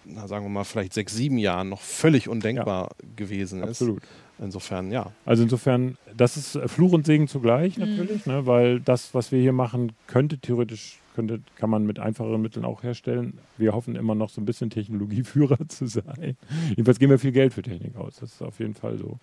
na, 0.04 0.26
sagen 0.28 0.44
wir 0.44 0.50
mal, 0.50 0.64
vielleicht 0.64 0.92
sechs, 0.94 1.14
sieben 1.14 1.38
Jahren 1.38 1.68
noch 1.68 1.80
völlig 1.80 2.28
undenkbar 2.28 2.90
gewesen 3.16 3.62
ist. 3.62 3.68
Absolut. 3.68 4.02
Insofern, 4.38 4.90
ja. 4.90 5.12
Also 5.24 5.42
insofern, 5.42 5.96
das 6.14 6.36
ist 6.36 6.56
äh, 6.56 6.68
Fluch 6.68 6.92
und 6.92 7.06
Segen 7.06 7.26
zugleich 7.26 7.78
natürlich, 7.78 8.26
ne? 8.26 8.46
weil 8.46 8.80
das, 8.80 9.14
was 9.14 9.32
wir 9.32 9.40
hier 9.40 9.52
machen, 9.52 9.92
könnte 10.06 10.38
theoretisch, 10.38 10.98
könnte, 11.14 11.40
kann 11.56 11.70
man 11.70 11.86
mit 11.86 11.98
einfacheren 11.98 12.42
Mitteln 12.42 12.66
auch 12.66 12.82
herstellen. 12.82 13.38
Wir 13.56 13.72
hoffen 13.72 13.96
immer 13.96 14.14
noch 14.14 14.28
so 14.28 14.40
ein 14.40 14.44
bisschen 14.44 14.68
Technologieführer 14.68 15.58
zu 15.68 15.86
sein. 15.86 16.36
Jedenfalls 16.68 16.98
geben 16.98 17.10
wir 17.10 17.18
viel 17.18 17.32
Geld 17.32 17.54
für 17.54 17.62
Technik 17.62 17.96
aus. 17.96 18.16
Das 18.16 18.32
ist 18.32 18.42
auf 18.42 18.58
jeden 18.58 18.74
Fall 18.74 18.98
so. 18.98 19.18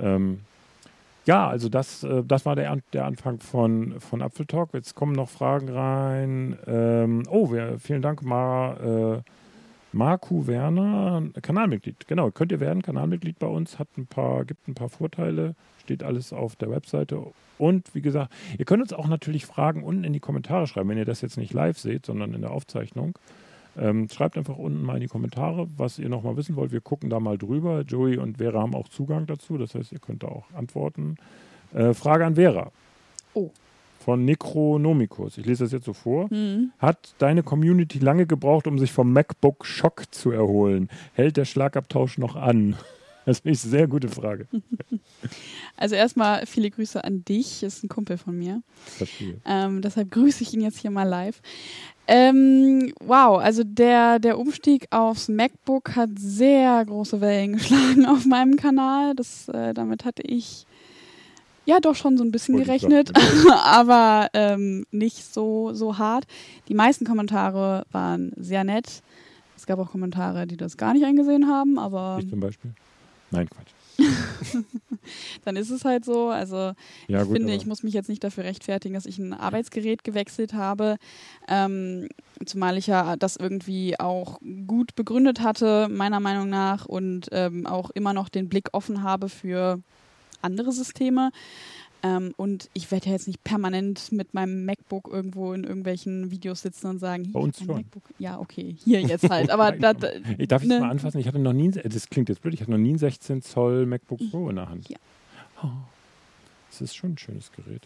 Ähm, 0.00 0.40
ja, 1.26 1.46
also 1.46 1.68
das, 1.68 2.04
äh, 2.04 2.24
das 2.24 2.46
war 2.46 2.56
der, 2.56 2.70
An 2.70 2.82
der 2.94 3.04
Anfang 3.04 3.40
von, 3.40 4.00
von 4.00 4.22
Apfeltalk. 4.22 4.70
Jetzt 4.72 4.94
kommen 4.94 5.12
noch 5.12 5.28
Fragen 5.28 5.68
rein. 5.68 6.56
Ähm, 6.66 7.24
oh, 7.28 7.52
wir, 7.52 7.78
vielen 7.78 8.00
Dank, 8.00 8.22
Mar, 8.22 8.80
äh, 8.80 9.20
Marku 9.92 10.46
Werner, 10.46 11.22
Kanalmitglied. 11.40 12.06
Genau, 12.08 12.30
könnt 12.30 12.52
ihr 12.52 12.60
werden, 12.60 12.82
Kanalmitglied 12.82 13.38
bei 13.38 13.46
uns, 13.46 13.78
hat 13.78 13.88
ein 13.96 14.06
paar, 14.06 14.44
gibt 14.44 14.68
ein 14.68 14.74
paar 14.74 14.90
Vorteile, 14.90 15.54
steht 15.82 16.02
alles 16.02 16.32
auf 16.32 16.56
der 16.56 16.70
Webseite. 16.70 17.22
Und 17.56 17.94
wie 17.94 18.02
gesagt, 18.02 18.32
ihr 18.58 18.64
könnt 18.64 18.82
uns 18.82 18.92
auch 18.92 19.08
natürlich 19.08 19.46
Fragen 19.46 19.82
unten 19.82 20.04
in 20.04 20.12
die 20.12 20.20
Kommentare 20.20 20.66
schreiben, 20.66 20.90
wenn 20.90 20.98
ihr 20.98 21.04
das 21.04 21.22
jetzt 21.22 21.38
nicht 21.38 21.52
live 21.52 21.78
seht, 21.78 22.06
sondern 22.06 22.34
in 22.34 22.42
der 22.42 22.52
Aufzeichnung. 22.52 23.18
Ähm, 23.76 24.08
schreibt 24.08 24.36
einfach 24.36 24.56
unten 24.56 24.82
mal 24.82 24.96
in 24.96 25.02
die 25.02 25.08
Kommentare, 25.08 25.68
was 25.76 25.98
ihr 25.98 26.08
nochmal 26.08 26.36
wissen 26.36 26.56
wollt. 26.56 26.72
Wir 26.72 26.80
gucken 26.80 27.10
da 27.10 27.20
mal 27.20 27.38
drüber. 27.38 27.82
Joey 27.82 28.18
und 28.18 28.38
Vera 28.38 28.60
haben 28.60 28.74
auch 28.74 28.88
Zugang 28.88 29.26
dazu, 29.26 29.56
das 29.56 29.74
heißt, 29.74 29.92
ihr 29.92 30.00
könnt 30.00 30.22
da 30.22 30.28
auch 30.28 30.44
antworten. 30.52 31.16
Äh, 31.72 31.94
Frage 31.94 32.26
an 32.26 32.34
Vera. 32.34 32.72
Oh. 33.34 33.50
Von 34.08 34.24
Necronomicus. 34.24 35.36
Ich 35.36 35.44
lese 35.44 35.64
das 35.64 35.72
jetzt 35.72 35.84
so 35.84 35.92
vor. 35.92 36.32
Mhm. 36.32 36.72
Hat 36.78 37.14
deine 37.18 37.42
Community 37.42 37.98
lange 37.98 38.24
gebraucht, 38.24 38.66
um 38.66 38.78
sich 38.78 38.90
vom 38.90 39.12
MacBook 39.12 39.66
Schock 39.66 40.04
zu 40.12 40.30
erholen? 40.30 40.88
Hält 41.12 41.36
der 41.36 41.44
Schlagabtausch 41.44 42.16
noch 42.16 42.34
an? 42.34 42.74
Das 43.26 43.40
ist 43.40 43.44
eine 43.44 43.54
sehr 43.56 43.86
gute 43.86 44.08
Frage. 44.08 44.46
Also 45.76 45.94
erstmal 45.94 46.46
viele 46.46 46.70
Grüße 46.70 47.04
an 47.04 47.22
dich, 47.26 47.62
ist 47.62 47.84
ein 47.84 47.88
Kumpel 47.88 48.16
von 48.16 48.36
mir. 48.36 48.62
Verstehe. 48.86 49.36
Ähm, 49.44 49.82
deshalb 49.82 50.10
grüße 50.10 50.42
ich 50.42 50.54
ihn 50.54 50.62
jetzt 50.62 50.78
hier 50.78 50.90
mal 50.90 51.06
live. 51.06 51.42
Ähm, 52.06 52.94
wow, 53.00 53.38
also 53.38 53.62
der, 53.64 54.18
der 54.18 54.38
Umstieg 54.38 54.86
aufs 54.90 55.28
MacBook 55.28 55.94
hat 55.94 56.08
sehr 56.16 56.82
große 56.86 57.20
Wellen 57.20 57.52
geschlagen 57.58 58.06
auf 58.06 58.24
meinem 58.24 58.56
Kanal. 58.56 59.14
Das, 59.14 59.50
äh, 59.50 59.74
damit 59.74 60.06
hatte 60.06 60.22
ich 60.22 60.66
ja 61.68 61.80
doch 61.80 61.94
schon 61.94 62.16
so 62.16 62.24
ein 62.24 62.30
bisschen 62.30 62.56
gerechnet, 62.56 63.12
aber 63.62 64.28
ähm, 64.32 64.86
nicht 64.90 65.32
so, 65.32 65.74
so 65.74 65.98
hart. 65.98 66.24
Die 66.68 66.74
meisten 66.74 67.04
Kommentare 67.04 67.84
waren 67.92 68.32
sehr 68.36 68.64
nett. 68.64 69.02
Es 69.54 69.66
gab 69.66 69.78
auch 69.78 69.90
Kommentare, 69.90 70.46
die 70.46 70.56
das 70.56 70.76
gar 70.78 70.94
nicht 70.94 71.04
eingesehen 71.04 71.46
haben, 71.46 71.78
aber 71.78 72.18
Ich 72.20 72.30
zum 72.30 72.40
Beispiel? 72.40 72.72
Nein, 73.30 73.48
Quatsch. 73.50 73.72
dann 75.44 75.56
ist 75.56 75.70
es 75.70 75.84
halt 75.84 76.04
so. 76.04 76.28
Also 76.28 76.72
Ja, 77.08 77.20
ich 77.20 77.28
gut. 77.28 77.36
finde, 77.36 77.52
ich 77.54 77.66
muss 77.66 77.82
mich 77.82 77.92
jetzt 77.92 78.08
nicht 78.08 78.24
dafür 78.24 78.44
rechtfertigen, 78.44 78.94
dass 78.94 79.04
ich 79.04 79.18
ein 79.18 79.34
Arbeitsgerät 79.34 80.04
gewechselt 80.04 80.54
habe, 80.54 80.96
ähm, 81.48 82.08
zumal 82.46 82.78
ich 82.78 82.86
ja 82.86 83.16
das 83.16 83.36
irgendwie 83.36 83.98
auch 84.00 84.38
gut 84.66 84.94
begründet 84.94 85.40
hatte, 85.42 85.88
meiner 85.90 86.20
Meinung 86.20 86.48
nach, 86.48 86.86
und 86.86 87.28
ähm, 87.32 87.66
auch 87.66 87.90
immer 87.90 88.14
noch 88.14 88.30
den 88.30 88.48
Blick 88.48 88.68
offen 88.72 89.02
habe 89.02 89.28
für 89.28 89.80
andere 90.42 90.72
Systeme. 90.72 91.30
Ähm, 92.04 92.32
und 92.36 92.70
ich 92.74 92.92
werde 92.92 93.06
ja 93.06 93.12
jetzt 93.12 93.26
nicht 93.26 93.42
permanent 93.42 94.12
mit 94.12 94.32
meinem 94.32 94.64
MacBook 94.64 95.08
irgendwo 95.12 95.52
in 95.52 95.64
irgendwelchen 95.64 96.30
Videos 96.30 96.62
sitzen 96.62 96.86
und 96.86 97.00
sagen, 97.00 97.24
hier, 97.24 97.32
Bei 97.32 97.40
uns 97.40 97.58
mein 97.58 97.66
schon. 97.66 97.76
MacBook. 97.78 98.02
Ja, 98.20 98.38
okay, 98.38 98.76
hier 98.84 99.00
jetzt 99.02 99.28
halt. 99.30 99.50
Aber 99.50 99.72
da, 99.72 99.94
da, 99.94 100.08
Ich 100.38 100.46
darf 100.46 100.62
ich 100.62 100.68
ne? 100.68 100.78
mal 100.78 100.90
anfassen? 100.90 101.18
Ich 101.18 101.26
hatte 101.26 101.40
noch 101.40 101.52
nie, 101.52 101.68
ein- 101.72 101.80
das 101.92 102.08
klingt 102.08 102.28
jetzt 102.28 102.40
blöd, 102.40 102.54
ich 102.54 102.60
hatte 102.60 102.70
noch 102.70 102.78
nie 102.78 102.92
ein 102.92 102.98
16 102.98 103.42
Zoll 103.42 103.84
MacBook 103.86 104.20
Pro 104.30 104.48
in 104.48 104.54
der 104.56 104.68
Hand. 104.68 104.88
Ja. 104.88 104.96
Oh, 105.64 105.70
das 106.70 106.82
ist 106.82 106.94
schon 106.94 107.14
ein 107.14 107.18
schönes 107.18 107.50
Gerät. 107.50 107.82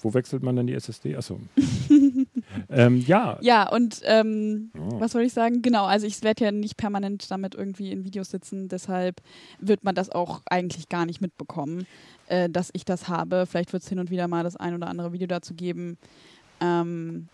Wo 0.00 0.12
wechselt 0.14 0.42
man 0.42 0.56
dann 0.56 0.66
die 0.66 0.74
SSD? 0.74 1.14
Achso. 1.14 1.38
ähm, 2.70 3.00
ja. 3.06 3.38
Ja, 3.40 3.68
und 3.68 4.00
ähm, 4.04 4.70
Oh. 4.78 5.00
was 5.00 5.12
soll 5.12 5.22
ich 5.22 5.32
sagen? 5.32 5.62
Genau, 5.62 5.84
also 5.84 6.06
ich 6.06 6.22
werde 6.22 6.44
ja 6.44 6.52
nicht 6.52 6.76
permanent 6.76 7.30
damit 7.30 7.54
irgendwie 7.54 7.90
in 7.92 8.04
Videos 8.04 8.30
sitzen, 8.30 8.68
deshalb 8.68 9.20
wird 9.60 9.84
man 9.84 9.94
das 9.94 10.10
auch 10.10 10.42
eigentlich 10.46 10.88
gar 10.88 11.06
nicht 11.06 11.20
mitbekommen, 11.20 11.86
äh, 12.26 12.48
dass 12.48 12.70
ich 12.72 12.84
das 12.84 13.08
habe. 13.08 13.46
Vielleicht 13.46 13.72
wird 13.72 13.82
es 13.82 13.88
hin 13.88 13.98
und 13.98 14.10
wieder 14.10 14.28
mal 14.28 14.44
das 14.44 14.56
ein 14.56 14.74
oder 14.74 14.86
andere 14.88 15.12
Video 15.12 15.26
dazu 15.26 15.54
geben. 15.54 15.98
Ähm, 16.60 17.28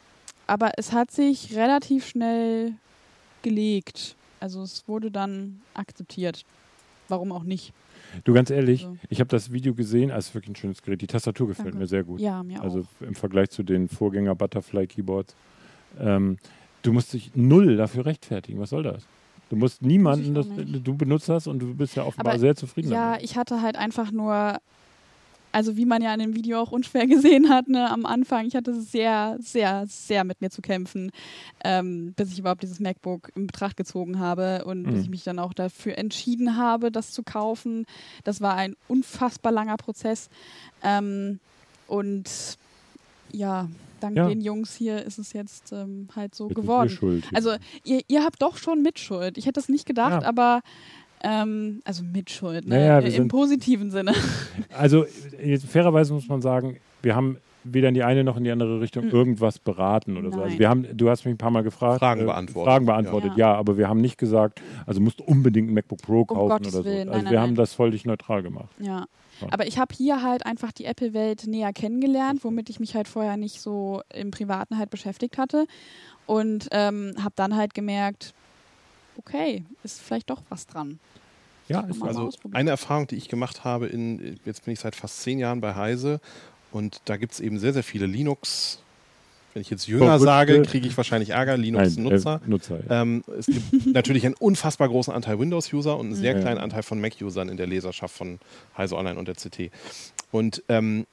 aber 0.46 0.72
es 0.76 0.92
hat 0.92 1.10
sich 1.10 1.54
relativ 1.56 2.06
schnell 2.06 2.72
gelegt. 3.42 4.16
Also 4.40 4.62
es 4.62 4.86
wurde 4.88 5.10
dann 5.10 5.60
akzeptiert. 5.74 6.44
Warum 7.08 7.32
auch 7.32 7.42
nicht? 7.42 7.72
Du, 8.24 8.32
ganz 8.32 8.50
ehrlich, 8.50 8.82
So. 8.82 8.96
ich 9.08 9.20
habe 9.20 9.28
das 9.28 9.52
Video 9.52 9.74
gesehen, 9.74 10.10
es 10.10 10.28
ist 10.28 10.34
wirklich 10.34 10.52
ein 10.52 10.56
schönes 10.56 10.82
Gerät. 10.82 11.00
Die 11.00 11.06
Tastatur 11.06 11.48
gefällt 11.48 11.68
Danke. 11.68 11.78
mir 11.80 11.86
sehr 11.86 12.04
gut. 12.04 12.20
Ja, 12.20 12.42
mir 12.42 12.62
also 12.62 12.80
auch. 12.80 13.06
im 13.06 13.14
Vergleich 13.14 13.50
zu 13.50 13.62
den 13.62 13.88
Vorgänger 13.88 14.34
Butterfly 14.34 14.86
Keyboards. 14.86 15.34
Ähm, 16.00 16.38
du 16.82 16.92
musst 16.92 17.12
dich 17.12 17.32
null 17.34 17.76
dafür 17.76 18.06
rechtfertigen. 18.06 18.58
Was 18.60 18.70
soll 18.70 18.82
das? 18.82 19.06
Du 19.50 19.56
musst 19.56 19.80
niemanden, 19.82 20.34
das, 20.34 20.46
du 20.48 20.94
benutzt 20.96 21.28
das 21.28 21.46
und 21.46 21.58
du 21.60 21.74
bist 21.74 21.96
ja 21.96 22.04
offenbar 22.04 22.32
Aber 22.34 22.38
sehr 22.40 22.54
zufrieden 22.54 22.90
Ja, 22.92 23.12
damit. 23.12 23.24
ich 23.24 23.36
hatte 23.36 23.62
halt 23.62 23.76
einfach 23.76 24.10
nur, 24.12 24.58
also 25.58 25.76
wie 25.76 25.86
man 25.86 26.02
ja 26.02 26.12
in 26.14 26.20
dem 26.20 26.34
Video 26.36 26.60
auch 26.60 26.70
unschwer 26.72 27.06
gesehen 27.14 27.48
hat, 27.48 27.66
ne, 27.68 27.90
am 27.90 28.06
Anfang, 28.06 28.46
ich 28.46 28.54
hatte 28.54 28.80
sehr, 28.80 29.36
sehr, 29.40 29.84
sehr 29.88 30.22
mit 30.24 30.40
mir 30.40 30.50
zu 30.50 30.62
kämpfen, 30.62 31.10
ähm, 31.64 32.12
bis 32.16 32.30
ich 32.32 32.38
überhaupt 32.38 32.62
dieses 32.62 32.78
MacBook 32.80 33.30
in 33.34 33.46
Betracht 33.48 33.76
gezogen 33.76 34.18
habe 34.20 34.64
und 34.64 34.82
Mhm. 34.82 34.90
bis 34.92 35.02
ich 35.02 35.10
mich 35.10 35.24
dann 35.24 35.38
auch 35.40 35.52
dafür 35.52 35.98
entschieden 35.98 36.56
habe, 36.56 36.92
das 36.92 37.10
zu 37.10 37.22
kaufen. 37.24 37.84
Das 38.24 38.40
war 38.40 38.54
ein 38.54 38.76
unfassbar 38.86 39.50
langer 39.52 39.76
Prozess. 39.76 40.28
Ähm, 40.84 41.40
und 41.88 42.30
ja, 43.32 43.68
dank 44.00 44.16
Ja. 44.16 44.28
den 44.28 44.40
Jungs 44.40 44.74
hier 44.76 45.04
ist 45.04 45.18
es 45.18 45.32
jetzt 45.32 45.72
ähm, 45.72 46.08
halt 46.14 46.34
so 46.34 46.48
wir 46.48 46.54
geworden. 46.54 46.90
schuld. 46.90 47.24
Also 47.34 47.56
ihr, 47.84 48.00
ihr 48.08 48.22
habt 48.24 48.40
doch 48.42 48.56
schon 48.58 48.82
Mitschuld. 48.82 49.36
Ich 49.38 49.46
hätte 49.46 49.54
das 49.60 49.68
nicht 49.68 49.86
gedacht, 49.86 50.22
Ja. 50.22 50.28
aber 50.28 50.60
ähm, 51.22 51.80
also 51.84 52.02
Mitschuld, 52.04 52.66
ne? 52.66 52.76
Naja, 52.76 52.98
im 53.00 53.10
sind- 53.10 53.28
positiven 53.28 53.90
Sinne. 53.90 54.12
Also 54.76 55.06
jetzt, 55.42 55.66
fairerweise 55.66 56.12
muss 56.12 56.28
man 56.28 56.42
sagen, 56.42 56.78
wir 57.02 57.14
haben 57.16 57.38
weder 57.64 57.88
in 57.88 57.94
die 57.94 58.02
eine 58.04 58.24
noch 58.24 58.36
in 58.36 58.44
die 58.44 58.50
andere 58.50 58.80
Richtung 58.80 59.06
Mhm. 59.06 59.10
irgendwas 59.10 59.58
beraten 59.58 60.16
oder 60.16 60.30
so. 60.30 60.38
Also 60.38 60.50
Nein. 60.50 60.58
wir 60.58 60.68
haben, 60.70 60.86
du 60.96 61.10
hast 61.10 61.24
mich 61.26 61.34
ein 61.34 61.38
paar 61.38 61.50
Mal 61.50 61.62
gefragt. 61.62 61.98
Fragen 61.98 62.22
äh, 62.22 62.24
beantwortet. 62.24 62.72
Fragen 62.72 62.86
beantwortet, 62.86 63.32
ja. 63.36 63.54
aber 63.54 63.76
wir 63.76 63.88
haben 63.88 64.00
nicht 64.00 64.16
gesagt, 64.16 64.62
also 64.86 65.00
musst 65.00 65.20
unbedingt 65.20 65.68
ein 65.70 65.74
MacBook 65.74 66.00
Pro 66.00 66.24
kaufen 66.24 66.48
Gottes 66.48 66.74
oder 66.74 66.84
so. 66.84 66.88
Willen, 66.88 67.08
also 67.08 67.20
nein, 67.22 67.24
wir 67.26 67.32
nein, 67.32 67.40
haben 67.40 67.48
nein. 67.50 67.56
das 67.56 67.74
völlig 67.74 68.06
neutral 68.06 68.42
gemacht. 68.42 68.70
Ja. 68.78 69.06
Ja. 69.40 69.48
Aber 69.52 69.66
ich 69.68 69.78
habe 69.78 69.94
hier 69.94 70.22
halt 70.22 70.46
einfach 70.46 70.72
die 70.72 70.84
Apple-Welt 70.86 71.46
näher 71.46 71.72
kennengelernt, 71.72 72.42
womit 72.42 72.70
ich 72.70 72.80
mich 72.80 72.94
halt 72.96 73.06
vorher 73.06 73.36
nicht 73.36 73.60
so 73.60 74.02
im 74.12 74.30
Privaten 74.32 74.78
halt 74.78 74.90
beschäftigt 74.90 75.38
hatte. 75.38 75.66
Und 76.26 76.68
ähm, 76.72 77.14
habe 77.22 77.34
dann 77.36 77.54
halt 77.56 77.72
gemerkt, 77.74 78.34
okay, 79.18 79.64
ist 79.84 80.00
vielleicht 80.00 80.30
doch 80.30 80.42
was 80.48 80.66
dran. 80.66 80.98
Ja, 81.68 81.80
ist 81.82 82.02
Also 82.02 82.30
eine 82.52 82.70
Erfahrung, 82.70 83.06
die 83.08 83.16
ich 83.16 83.28
gemacht 83.28 83.64
habe, 83.64 83.86
in, 83.86 84.38
jetzt 84.46 84.64
bin 84.64 84.72
ich 84.72 84.80
seit 84.80 84.96
fast 84.96 85.20
zehn 85.20 85.38
Jahren 85.38 85.60
bei 85.60 85.74
Heise 85.74 86.20
und 86.72 87.02
da 87.04 87.16
gibt 87.16 87.34
es 87.34 87.40
eben 87.40 87.58
sehr, 87.58 87.72
sehr 87.74 87.82
viele 87.82 88.06
Linux. 88.06 88.80
Wenn 89.54 89.62
ich 89.62 89.70
jetzt 89.70 89.86
Jünger 89.86 90.18
sage, 90.18 90.62
kriege 90.62 90.86
ich 90.86 90.96
wahrscheinlich 90.96 91.30
Ärger, 91.30 91.56
Linux-Nutzer. 91.56 92.40
Äh, 92.46 92.48
Nutzer 92.50 92.80
ja. 92.88 93.02
Ähm, 93.02 93.24
es 93.38 93.46
gibt 93.46 93.86
natürlich 93.86 94.24
einen 94.24 94.34
unfassbar 94.34 94.88
großen 94.88 95.12
Anteil 95.12 95.38
Windows-User 95.38 95.96
und 95.98 96.06
einen 96.06 96.14
sehr 96.14 96.34
Ja. 96.34 96.40
kleinen 96.40 96.58
Anteil 96.58 96.82
von 96.82 97.00
Mac-Usern 97.00 97.48
in 97.48 97.56
der 97.56 97.66
Leserschaft 97.66 98.14
von 98.14 98.38
Heise 98.76 98.96
Online 98.96 99.18
und 99.18 99.26
der 99.28 99.34
CT. 99.34 99.70
Und 100.30 100.62
ähm, 100.68 101.06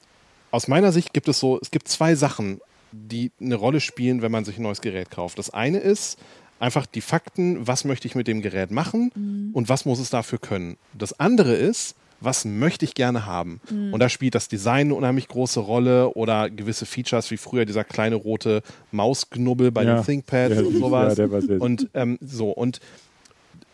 aus 0.50 0.68
meiner 0.68 0.92
Sicht 0.92 1.12
gibt 1.12 1.28
es 1.28 1.38
so, 1.40 1.58
es 1.60 1.70
gibt 1.70 1.88
zwei 1.88 2.14
Sachen, 2.14 2.60
die 2.92 3.30
eine 3.40 3.56
Rolle 3.56 3.80
spielen, 3.80 4.22
wenn 4.22 4.30
man 4.32 4.44
sich 4.44 4.58
ein 4.58 4.62
neues 4.62 4.80
Gerät 4.80 5.10
kauft. 5.10 5.38
Das 5.38 5.50
eine 5.50 5.78
ist 5.78 6.18
einfach 6.58 6.86
die 6.86 7.00
Fakten, 7.00 7.66
was 7.66 7.84
möchte 7.84 8.08
ich 8.08 8.14
mit 8.14 8.26
dem 8.26 8.42
Gerät 8.42 8.70
machen 8.70 9.50
und 9.52 9.68
was 9.68 9.84
muss 9.84 9.98
es 9.98 10.10
dafür 10.10 10.38
können. 10.38 10.76
Das 10.94 11.18
andere 11.20 11.54
ist, 11.54 11.94
was 12.20 12.46
möchte 12.46 12.86
ich 12.86 12.94
gerne 12.94 13.26
haben? 13.26 13.60
Und 13.70 13.98
da 14.00 14.08
spielt 14.08 14.34
das 14.34 14.48
Design 14.48 14.86
eine 14.86 14.94
unheimlich 14.94 15.28
große 15.28 15.60
Rolle 15.60 16.14
oder 16.14 16.48
gewisse 16.48 16.86
Features 16.86 17.30
wie 17.30 17.36
früher 17.36 17.66
dieser 17.66 17.84
kleine 17.84 18.14
rote 18.16 18.62
Mausknubbel 18.90 19.70
bei 19.70 19.84
Ja. 19.84 19.96
den 19.96 20.04
ThinkPads 20.04 20.54
Ja, 20.54 20.62
und 20.62 20.76
sowas. 20.78 21.10
Ja, 21.10 21.26
der 21.26 21.30
war 21.30 21.42
sehr 21.42 21.60
Und 21.60 21.90
ähm, 21.92 22.18
so, 22.22 22.50
und 22.50 22.80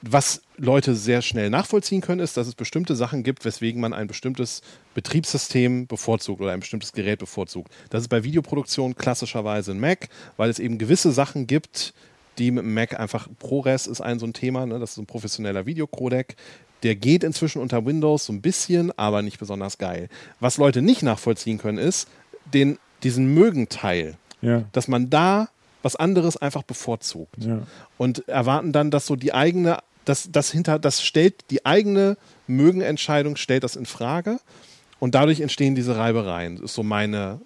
was 0.05 0.43
Leute 0.57 0.97
sehr 0.97 1.23
schnell 1.23 1.49
nachvollziehen 1.51 2.01
können, 2.01 2.21
ist, 2.21 2.37
dass 2.37 2.49
es 2.49 2.57
bestimmte 2.57 2.97
Sachen 2.97 3.23
gibt, 3.23 3.45
weswegen 3.45 3.81
man 3.81 3.93
ein 3.93 4.09
bestimmtes 4.09 4.61
Betriebssystem 4.95 5.87
bevorzugt 5.87 6.41
oder 6.41 6.51
ein 6.51 6.59
bestimmtes 6.61 6.93
Gerät 6.93 7.21
bevorzugt. 7.21 7.71
Das 7.91 8.03
ist 8.03 8.09
bei 8.09 8.25
Videoproduktion 8.25 8.97
klassischerweise 8.97 9.71
ein 9.71 9.79
Mac, 9.79 10.09
weil 10.37 10.51
es 10.51 10.59
eben 10.59 10.79
gewisse 10.79 11.13
Sachen 11.13 11.47
gibt, 11.47 11.95
die 12.39 12.51
mit 12.51 12.65
dem 12.65 12.75
Mac 12.75 12.99
einfach 12.99 13.29
ProRes 13.39 13.87
ist 13.87 14.01
ein 14.01 14.19
so 14.19 14.27
ein 14.27 14.33
Thema, 14.33 14.67
ne? 14.67 14.79
das 14.79 14.93
ist 14.93 14.99
ein 14.99 15.07
professioneller 15.07 15.67
Videocodec. 15.67 16.37
Der 16.83 16.97
geht 16.97 17.23
inzwischen 17.23 17.61
unter 17.61 17.87
Windows 17.87 18.27
so 18.27 18.33
ein 18.33 18.43
bisschen, 18.43 18.97
aber 18.99 19.23
nicht 19.23 19.39
besonders 19.39 19.79
geil. 19.79 20.09
Was 20.41 20.57
Leute 20.57 20.83
nicht 20.83 21.03
nachvollziehen 21.03 21.59
können, 21.59 21.79
ist 21.79 22.09
den, 22.53 22.79
diesen 23.03 23.33
Mögenteil, 23.35 24.17
ja, 24.41 24.65
dass 24.73 24.89
man 24.89 25.09
da 25.09 25.49
was 25.83 25.97
anderes 25.97 26.37
einfach 26.37 26.63
bevorzugt 26.63 27.37
ja. 27.39 27.63
und 27.99 28.29
erwarten 28.29 28.73
dann, 28.73 28.91
dass 28.91 29.07
so 29.07 29.17
die 29.17 29.35
eigene, 29.35 29.79
das, 30.05 30.31
das 30.31 30.51
hinter, 30.51 30.79
das 30.79 31.03
stellt 31.03 31.51
die 31.51 31.67
eigene 31.67 32.17
Mögenentscheidung, 32.47 33.37
stellt 33.37 33.65
das 33.65 33.77
in 33.77 33.87
Frage 33.87 34.39
und 35.01 35.15
dadurch 35.15 35.41
entstehen 35.41 35.75
diese 35.75 35.97
Reibereien. 35.97 36.57
Das 36.57 36.67
ist 36.67 36.75
so 36.75 36.83
meine, 36.83 37.41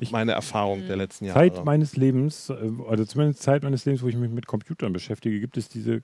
Ich- 0.00 0.10
meine 0.12 0.32
Erfahrung 0.32 0.80
Mhm. 0.82 0.86
der 0.86 0.96
letzten 0.96 1.24
Jahre. 1.26 1.38
Zeit 1.38 1.64
meines 1.64 1.96
Lebens, 1.96 2.50
äh, 2.50 2.54
also 2.88 3.04
zumindest 3.04 3.42
Zeit 3.42 3.62
meines 3.62 3.84
Lebens, 3.84 4.02
wo 4.02 4.08
ich 4.08 4.16
mich 4.16 4.30
mit 4.30 4.46
Computern 4.46 4.92
beschäftige, 4.92 5.40
gibt 5.40 5.56
es 5.56 5.68
diese 5.68 6.02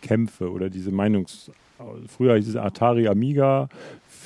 Kämpfe 0.00 0.50
oder 0.50 0.70
diese 0.70 0.90
Meinungs... 0.90 1.50
Früher 2.06 2.36
hieß 2.36 2.46
es 2.50 2.54
Atari 2.56 3.08
Amiga, 3.08 3.68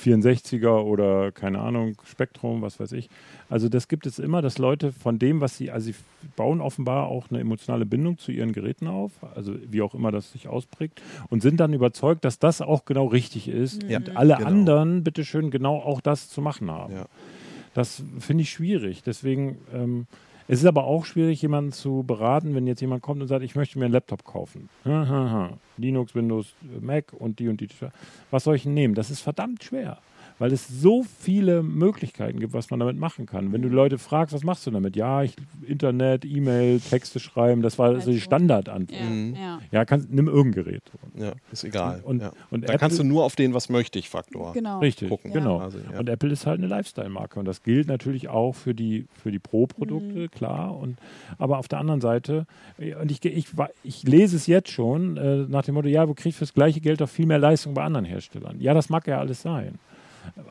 64er 0.03 0.83
oder 0.83 1.31
keine 1.31 1.59
Ahnung, 1.59 1.95
Spektrum, 2.05 2.61
was 2.61 2.79
weiß 2.79 2.91
ich. 2.91 3.09
Also 3.49 3.67
das 3.67 3.87
gibt 3.87 4.05
es 4.05 4.19
immer, 4.19 4.43
dass 4.43 4.59
Leute 4.59 4.91
von 4.91 5.17
dem, 5.17 5.41
was 5.41 5.57
sie, 5.57 5.71
also 5.71 5.87
sie 5.91 5.95
bauen 6.35 6.61
offenbar 6.61 7.07
auch 7.07 7.31
eine 7.31 7.39
emotionale 7.39 7.85
Bindung 7.87 8.19
zu 8.19 8.31
ihren 8.31 8.51
Geräten 8.53 8.87
auf, 8.87 9.11
also 9.35 9.55
wie 9.71 9.81
auch 9.81 9.95
immer 9.95 10.11
das 10.11 10.31
sich 10.33 10.47
ausprägt, 10.47 11.01
und 11.29 11.41
sind 11.41 11.59
dann 11.59 11.73
überzeugt, 11.73 12.25
dass 12.25 12.37
das 12.37 12.61
auch 12.61 12.85
genau 12.85 13.07
richtig 13.07 13.47
ist 13.47 13.81
Ja, 13.89 13.97
und 13.97 14.15
alle 14.15 14.35
genau. 14.35 14.47
anderen 14.49 15.03
bitteschön 15.03 15.49
genau 15.49 15.77
auch 15.77 16.01
das 16.01 16.29
zu 16.29 16.41
machen 16.41 16.69
haben. 16.69 16.93
Ja. 16.93 17.05
Das 17.77 18.01
finde 18.17 18.41
ich 18.41 18.49
schwierig. 18.49 19.03
Deswegen, 19.03 19.59
ähm, 19.71 20.07
es 20.47 20.61
ist 20.61 20.65
aber 20.65 20.85
auch 20.85 21.05
schwierig, 21.05 21.43
jemanden 21.43 21.71
zu 21.71 22.03
beraten, 22.07 22.55
wenn 22.55 22.65
jetzt 22.65 22.81
jemand 22.81 23.03
kommt 23.03 23.21
und 23.21 23.27
sagt, 23.27 23.43
ich 23.43 23.53
möchte 23.53 23.77
mir 23.77 23.85
einen 23.85 23.93
Laptop 23.93 24.23
kaufen. 24.23 24.67
Linux, 25.77 26.15
Windows, 26.15 26.55
Mac 26.81 27.13
und 27.13 27.37
die 27.37 27.49
und 27.49 27.61
die. 27.61 27.67
Was 28.31 28.45
soll 28.45 28.55
ich 28.55 28.65
nehmen? 28.65 28.95
Das 28.95 29.11
ist 29.11 29.21
verdammt 29.21 29.63
schwer. 29.63 29.99
Weil 30.39 30.51
es 30.53 30.67
so 30.67 31.03
viele 31.19 31.63
Möglichkeiten 31.63 32.39
gibt, 32.39 32.53
was 32.53 32.69
man 32.69 32.79
damit 32.79 32.97
machen 32.97 33.25
kann. 33.25 33.51
Wenn 33.53 33.61
du 33.61 33.69
Leute 33.69 33.97
fragst, 33.97 34.33
was 34.33 34.43
machst 34.43 34.65
du 34.67 34.71
damit? 34.71 34.95
Ja, 34.95 35.23
ich 35.23 35.33
Internet, 35.65 36.25
E-Mail, 36.25 36.79
Texte 36.79 37.19
schreiben, 37.19 37.61
das 37.61 37.79
war 37.79 37.93
so 38.01 38.11
die 38.11 38.17
Also. 38.17 38.19
Standardantwort. 38.19 38.99
Ja, 39.01 39.05
Mhm. 39.09 39.35
ja. 39.35 39.59
Ja, 39.71 39.85
kannst, 39.85 40.11
nimm 40.11 40.27
irgendein 40.27 40.63
Gerät. 40.65 40.83
Ja, 41.15 41.33
ist 41.51 41.63
egal. 41.63 42.01
Und- 42.03 42.21
ja. 42.21 42.31
und 42.51 42.61
da 42.61 42.67
Apple- 42.67 42.77
kannst 42.79 42.99
du 42.99 43.03
nur 43.03 43.23
auf 43.23 43.35
den 43.35 43.53
Was 43.53 43.69
möchte 43.69 43.97
ich 43.99 44.09
Faktor. 44.09 44.53
Genau. 44.53 44.79
Richtig, 44.79 45.09
gucken. 45.09 45.31
genau. 45.33 45.57
Also, 45.59 45.79
ja. 45.91 45.99
Und 45.99 46.09
Apple 46.09 46.31
ist 46.31 46.45
halt 46.45 46.59
eine 46.59 46.67
Lifestyle-Marke 46.67 47.39
und 47.39 47.45
das 47.45 47.63
gilt 47.63 47.87
natürlich 47.87 48.29
auch 48.29 48.53
für 48.53 48.73
die, 48.75 49.05
für 49.21 49.31
die 49.31 49.39
Pro-Produkte, 49.39 50.19
Mhm. 50.19 50.31
klar. 50.31 50.77
Und, 50.77 50.97
aber 51.37 51.57
auf 51.57 51.67
der 51.67 51.79
anderen 51.79 52.01
Seite, 52.01 52.45
äh, 52.77 52.95
und 52.95 53.11
ich, 53.11 53.23
ich, 53.25 53.57
wa- 53.57 53.69
ich 53.83 54.03
lese 54.03 54.35
es 54.35 54.47
jetzt 54.47 54.69
schon 54.69 55.17
äh, 55.17 55.45
nach 55.47 55.63
dem 55.63 55.73
Motto, 55.75 55.87
ja, 55.87 56.05
du 56.05 56.13
kriegst 56.13 56.37
fürs 56.37 56.53
gleiche 56.53 56.79
Geld 56.81 57.01
auch 57.01 57.09
viel 57.09 57.25
mehr 57.25 57.39
Leistung 57.39 57.73
bei 57.73 57.83
anderen 57.83 58.05
Herstellern. 58.05 58.57
Ja, 58.59 58.73
das 58.73 58.89
mag 58.89 59.07
ja 59.07 59.19
alles 59.19 59.41
sein. 59.41 59.75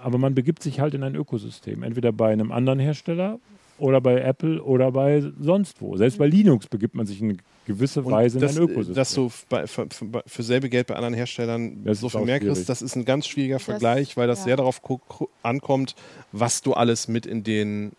Aber 0.03 0.19
man 0.19 0.35
begibt 0.35 0.63
sich 0.63 0.81
halt 0.81 0.95
in 0.95 1.03
ein 1.03 1.15
Ökosystem, 1.15 1.83
entweder 1.83 2.13
bei 2.13 2.33
einem 2.33 2.53
anderen 2.53 2.79
Hersteller 2.79 3.39
oder 3.79 4.01
bei 4.01 4.21
Apple 4.21 4.63
oder 4.63 4.91
bei 4.93 5.23
sonst 5.41 5.81
wo. 5.81 5.97
Selbst 5.97 6.19
bei 6.19 6.27
Linux 6.27 6.67
begibt 6.67 6.95
man 6.95 7.07
sich 7.07 7.21
in 7.21 7.39
gewisse 7.67 8.03
Und 8.03 8.13
Weise 8.13 8.39
das, 8.39 8.57
in 8.57 8.63
ein 8.63 8.69
Ökosystem. 8.69 8.95
dass 8.95 9.13
du 9.13 9.31
bei, 9.49 9.67
für, 9.67 9.87
für, 9.91 10.23
für 10.27 10.43
selbe 10.43 10.69
Geld 10.69 10.87
bei 10.87 10.95
anderen 10.95 11.15
Herstellern 11.15 11.85
Das 11.85 12.01
so 12.01 12.09
viel 12.09 12.23
mehr 12.23 12.41
kriegst, 12.41 12.69
das 12.69 12.81
ist 12.81 12.97
ein 12.97 13.05
ganz 13.05 13.27
schwieriger 13.27 13.59
Vergleich, 13.59 14.17
weil 14.17 14.29
das 14.29 14.41
ja. 14.41 14.45
sehr 14.47 14.57
darauf 14.57 14.81
ankommt, 15.43 15.95
was 16.33 16.63
du 16.63 16.75
alles 16.75 17.09
mit 17.09 17.27
in 17.27 17.43
den 17.43 17.93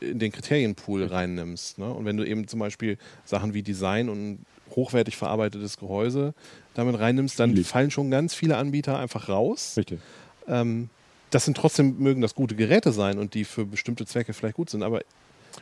in 0.00 0.18
den 0.18 0.32
Kriterienpool 0.32 1.04
reinnimmst. 1.04 1.78
Ne? 1.78 1.88
Und 1.88 2.04
wenn 2.04 2.16
du 2.16 2.26
eben 2.26 2.48
zum 2.48 2.58
Beispiel 2.58 2.98
Sachen 3.24 3.54
wie 3.54 3.62
Design 3.62 4.08
und 4.08 4.40
hochwertig 4.74 5.16
verarbeitetes 5.16 5.78
Gehäuse 5.78 6.34
damit 6.74 6.98
reinnimmst, 6.98 7.38
dann 7.38 7.50
Schwierig. 7.50 7.66
fallen 7.68 7.90
schon 7.92 8.10
ganz 8.10 8.34
viele 8.34 8.56
Anbieter 8.56 8.98
einfach 8.98 9.28
raus. 9.28 9.74
Richtig. 9.76 10.00
Ähm, 10.48 10.88
das 11.32 11.44
sind 11.44 11.56
trotzdem, 11.56 11.98
mögen 11.98 12.20
das 12.20 12.34
gute 12.34 12.54
Geräte 12.54 12.92
sein 12.92 13.18
und 13.18 13.34
die 13.34 13.44
für 13.44 13.64
bestimmte 13.66 14.06
Zwecke 14.06 14.32
vielleicht 14.32 14.56
gut 14.56 14.70
sind, 14.70 14.82
aber 14.82 15.00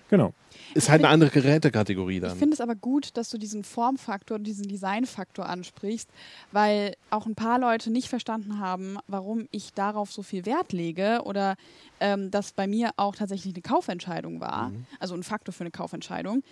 Genau. 0.08 0.32
ist 0.74 0.88
halt 0.88 0.98
find- 1.00 1.06
eine 1.06 1.08
andere 1.14 1.30
Gerätekategorie 1.30 2.16
Ich 2.16 2.20
dann. 2.22 2.38
finde 2.38 2.54
es 2.54 2.60
aber 2.60 2.76
gut, 2.76 3.16
dass 3.16 3.28
du 3.28 3.38
diesen 3.38 3.64
Formfaktor 3.64 4.36
und 4.36 4.44
diesen 4.44 4.68
Designfaktor 4.68 5.48
ansprichst, 5.48 6.08
weil 6.52 6.94
auch 7.10 7.26
ein 7.26 7.34
paar 7.34 7.58
Leute 7.58 7.90
nicht 7.90 8.08
verstanden 8.08 8.60
haben, 8.60 8.98
warum 9.08 9.48
ich 9.50 9.72
darauf 9.74 10.12
so 10.12 10.22
viel 10.22 10.46
Wert 10.46 10.72
lege 10.72 11.22
oder 11.24 11.56
ähm, 11.98 12.30
das 12.30 12.52
bei 12.52 12.68
mir 12.68 12.90
auch 12.96 13.16
tatsächlich 13.16 13.52
eine 13.54 13.62
Kaufentscheidung 13.62 14.38
war, 14.40 14.68
Mhm. 14.68 14.86
also 15.00 15.14
ein 15.14 15.24
Faktor 15.24 15.52
für 15.52 15.62
eine 15.64 15.72
Kaufentscheidung, 15.72 16.42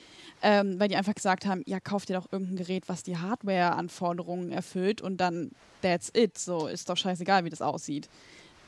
ähm, 0.43 0.81
weil 0.81 0.89
die 0.89 0.97
einfach 0.97 1.15
gesagt 1.15 1.47
haben, 1.47 1.63
ja, 1.67 1.79
kauf 1.79 2.05
dir 2.07 2.15
doch 2.17 2.27
irgendein 2.33 2.57
Gerät, 2.57 2.89
was 2.89 3.05
die 3.05 3.19
Hardware-Anforderungen 3.19 4.51
erfüllt 4.51 5.01
und 5.01 5.19
dann 5.19 5.51
that's 5.83 6.11
it, 6.17 6.39
so 6.39 6.67
ist 6.67 6.89
doch 6.89 6.97
scheißegal, 6.97 7.45
wie 7.45 7.51
das 7.51 7.63
aussieht. 7.63 8.09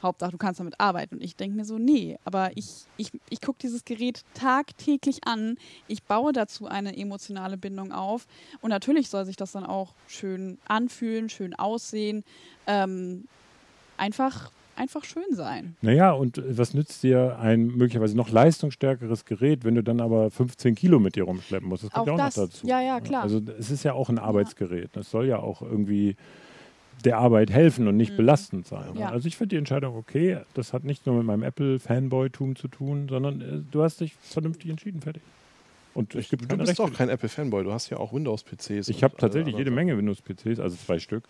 Hauptsache, 0.02 0.30
du 0.30 0.38
kannst 0.38 0.60
damit 0.60 0.74
arbeiten. 0.78 1.16
Und 1.16 1.22
ich 1.24 1.36
denke 1.36 1.56
mir 1.56 1.64
so, 1.64 1.78
nee, 1.78 2.18
aber 2.24 2.50
ich, 2.56 2.86
ich, 2.96 3.10
ich 3.28 3.40
gucke 3.40 3.58
dieses 3.60 3.84
Gerät 3.84 4.22
tagtäglich 4.34 5.26
an. 5.26 5.56
Ich 5.88 6.02
baue 6.02 6.32
dazu 6.32 6.66
eine 6.66 6.96
emotionale 6.96 7.56
Bindung 7.56 7.92
auf. 7.92 8.26
Und 8.60 8.70
natürlich 8.70 9.08
soll 9.08 9.24
sich 9.24 9.36
das 9.36 9.52
dann 9.52 9.64
auch 9.64 9.94
schön 10.08 10.58
anfühlen, 10.66 11.28
schön 11.28 11.54
aussehen. 11.54 12.24
Ähm, 12.66 13.24
einfach, 13.96 14.50
einfach 14.76 15.04
schön 15.04 15.24
sein. 15.32 15.76
Naja, 15.82 16.12
und 16.12 16.42
was 16.46 16.74
nützt 16.74 17.02
dir 17.02 17.38
ein 17.38 17.66
möglicherweise 17.66 18.16
noch 18.16 18.30
leistungsstärkeres 18.30 19.24
Gerät, 19.24 19.64
wenn 19.64 19.74
du 19.74 19.82
dann 19.82 20.00
aber 20.00 20.30
15 20.30 20.74
Kilo 20.74 20.98
mit 20.98 21.16
dir 21.16 21.24
rumschleppen 21.24 21.68
musst? 21.68 21.84
Das 21.84 21.90
kommt 21.90 22.08
Auch 22.08 22.18
ja 22.18 22.24
auch 22.24 22.26
das. 22.26 22.36
noch 22.36 22.44
dazu. 22.46 22.66
Ja, 22.66 22.80
ja, 22.80 23.00
klar. 23.00 23.22
Also 23.22 23.40
es 23.58 23.70
ist 23.70 23.84
ja 23.84 23.92
auch 23.92 24.08
ein 24.08 24.18
Arbeitsgerät. 24.18 24.90
Das 24.94 25.10
soll 25.10 25.26
ja 25.26 25.38
auch 25.38 25.62
irgendwie 25.62 26.16
der 27.04 27.18
Arbeit 27.18 27.50
helfen 27.50 27.88
und 27.88 27.96
nicht 27.96 28.12
Mhm. 28.12 28.16
belastend 28.18 28.66
sein. 28.66 28.96
Ja. 28.96 29.10
Also 29.10 29.26
ich 29.28 29.36
finde 29.36 29.50
die 29.54 29.56
Entscheidung 29.58 29.96
okay. 29.96 30.38
Das 30.54 30.72
hat 30.72 30.84
nicht 30.84 31.06
nur 31.06 31.16
mit 31.16 31.24
meinem 31.26 31.42
Apple-Fanboy-Tum 31.42 32.56
zu 32.56 32.68
tun, 32.68 33.08
sondern 33.08 33.40
äh, 33.40 33.44
du 33.70 33.82
hast 33.82 34.00
dich 34.00 34.14
vernünftig 34.20 34.70
entschieden, 34.70 35.00
fertig. 35.00 35.22
Und 35.92 36.10
gibt 36.10 36.32
du 36.50 36.56
bist 36.56 36.68
Rechte. 36.70 36.82
doch 36.82 36.92
kein 36.92 37.08
Apple-Fanboy, 37.08 37.64
du 37.64 37.72
hast 37.72 37.90
ja 37.90 37.96
auch 37.96 38.12
Windows-PCs. 38.12 38.88
Ich 38.88 39.02
habe 39.02 39.14
alle 39.14 39.20
tatsächlich 39.20 39.56
jede. 39.56 39.72
Menge 39.72 39.98
Windows-PCs, 39.98 40.60
also 40.60 40.76
zwei 40.76 41.00
Stück. 41.00 41.24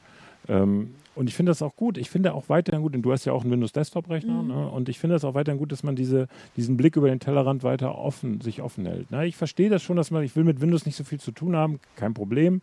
Ähm, 0.48 0.94
und 1.14 1.28
ich 1.28 1.34
finde 1.34 1.50
das 1.50 1.62
auch 1.62 1.74
gut. 1.76 1.96
Ich 1.98 2.10
finde 2.10 2.34
auch 2.34 2.48
weiterhin 2.48 2.82
gut, 2.82 2.94
und 2.94 3.02
du 3.02 3.10
hast 3.12 3.24
ja 3.24 3.32
auch 3.32 3.42
einen 3.42 3.52
Windows-Desktop-Rechner, 3.52 4.42
Mhm. 4.42 4.48
ne? 4.48 4.68
und 4.70 4.88
ich 4.90 4.98
finde 4.98 5.14
das 5.16 5.24
auch 5.24 5.32
weiterhin 5.34 5.58
gut, 5.58 5.72
dass 5.72 5.82
man 5.82 5.96
diese, 5.96 6.28
diesen 6.56 6.76
Blick 6.76 6.96
über 6.96 7.08
den 7.08 7.20
Tellerrand 7.20 7.62
weiter 7.62 7.96
offen, 7.96 8.40
sich 8.42 8.60
offen 8.60 8.84
hält. 8.86 9.06
Na, 9.10 9.24
ich 9.24 9.36
verstehe 9.36 9.70
das 9.70 9.82
schon, 9.82 9.96
dass 9.96 10.10
man, 10.10 10.22
ich 10.24 10.36
will 10.36 10.44
mit 10.44 10.60
Windows 10.60 10.84
nicht 10.84 10.96
so 10.96 11.04
viel 11.04 11.20
zu 11.20 11.32
tun 11.32 11.56
haben, 11.56 11.80
kein 11.96 12.12
Problem. 12.14 12.60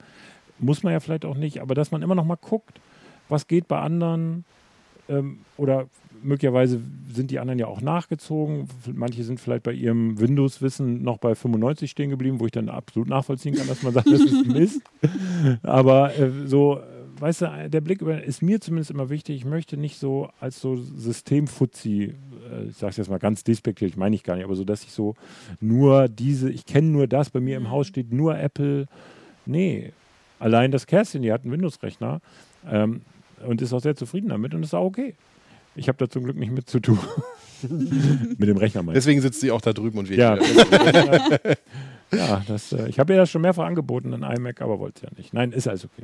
Muss 0.60 0.84
man 0.84 0.94
ja 0.94 1.00
vielleicht 1.00 1.26
auch 1.26 1.36
nicht, 1.36 1.62
aber 1.62 1.74
dass 1.76 1.92
man 1.92 2.02
immer 2.04 2.16
noch 2.16 2.26
mal 2.26 2.36
guckt, 2.38 2.80
was 3.30 3.48
geht 3.48 3.68
bei 3.68 3.80
anderen, 3.80 4.46
ähm, 5.10 5.40
oder 5.58 5.88
möglicherweise 6.24 6.82
sind 7.14 7.32
die 7.32 7.40
anderen 7.40 7.60
ja 7.60 7.68
auch 7.68 7.82
nachgezogen. 7.82 8.68
Manche 8.94 9.24
sind 9.24 9.40
vielleicht 9.40 9.64
bei 9.64 9.72
ihrem 9.72 10.20
Windows-Wissen 10.20 11.04
noch 11.04 11.18
bei 11.18 11.36
95 11.36 11.92
stehen 11.92 12.10
geblieben, 12.10 12.40
wo 12.40 12.46
ich 12.46 12.52
dann 12.52 12.70
absolut 12.70 13.08
nachvollziehen 13.08 13.56
kann, 13.56 13.68
dass 13.68 13.84
man 13.84 13.94
sagt, 13.94 14.08
das 14.08 14.22
ist 14.22 14.46
Mist. 14.48 14.82
Aber 15.64 16.18
äh, 16.18 16.32
so, 16.46 16.80
weißt 17.20 17.42
du, 17.42 17.70
der 17.70 17.82
Blick 17.82 18.02
über 18.02 18.24
ist 18.24 18.42
mir 18.42 18.60
zumindest 18.60 18.92
immer 18.92 19.10
wichtig. 19.10 19.36
Ich 19.38 19.46
möchte 19.46 19.78
nicht 19.78 20.00
so 20.00 20.30
als 20.40 20.60
so 20.60 20.76
Systemfuzzi, 20.76 22.16
äh, 22.52 22.64
ich 22.70 22.78
sage 22.78 22.92
es 22.92 22.98
jetzt 22.98 23.10
mal 23.10 23.20
ganz 23.20 23.44
despektierlich, 23.44 23.98
meine 23.98 24.16
ich 24.16 24.24
gar 24.24 24.36
nicht, 24.36 24.46
aber 24.46 24.56
so, 24.56 24.64
dass 24.64 24.84
ich 24.84 24.92
so 24.92 25.16
nur 25.60 26.08
diese, 26.08 26.50
ich 26.50 26.66
kenne 26.66 26.88
nur 26.90 27.08
das, 27.08 27.30
bei 27.30 27.40
mir 27.40 27.58
im 27.58 27.64
Mhm. 27.64 27.72
Haus 27.72 27.88
steht 27.88 28.12
nur 28.12 28.38
Apple. 28.38 28.88
Nee, 29.46 29.94
allein 30.40 30.72
das 30.72 30.88
Kerstin, 30.88 31.22
die 31.22 31.32
hat 31.32 31.44
einen 31.44 31.52
Windows-Rechner 31.52 32.22
ähm, 32.70 33.02
und 33.46 33.62
ist 33.62 33.74
auch 33.74 33.80
sehr 33.82 33.96
zufrieden 33.96 34.30
damit 34.30 34.54
und 34.54 34.64
ist 34.64 34.74
auch 34.74 34.86
okay. 34.86 35.16
Ich 35.76 35.88
habe 35.88 35.98
da 35.98 36.10
zum 36.10 36.24
Glück 36.24 36.38
nicht 36.38 36.52
mit 36.52 36.70
zu 36.70 36.80
tun. 36.80 37.00
mit 38.38 38.48
dem 38.48 38.58
Rechner 38.58 38.84
meine 38.84 38.98
ich. 38.98 39.04
Deswegen 39.04 39.22
sitzt 39.22 39.42
sie 39.42 39.52
auch 39.52 39.62
da 39.62 39.74
drüben 39.74 40.00
und 40.00 40.10
wir 40.10 40.18
Ja, 40.18 40.38
hier. 40.38 41.40
ja 42.14 42.42
das, 42.48 42.72
äh, 42.74 42.88
ich 42.90 43.00
habe 43.00 43.14
ihr 43.14 43.20
das 43.20 43.30
schon 43.30 43.42
mehrfach 43.42 43.66
angeboten, 43.66 44.14
ein 44.14 44.38
iMac, 44.38 44.62
aber 44.62 44.80
wollte 44.80 45.06
ja 45.06 45.12
nicht. 45.16 45.34
Nein, 45.34 45.52
ist 45.52 45.68
alles 45.68 45.86
okay. 45.86 46.04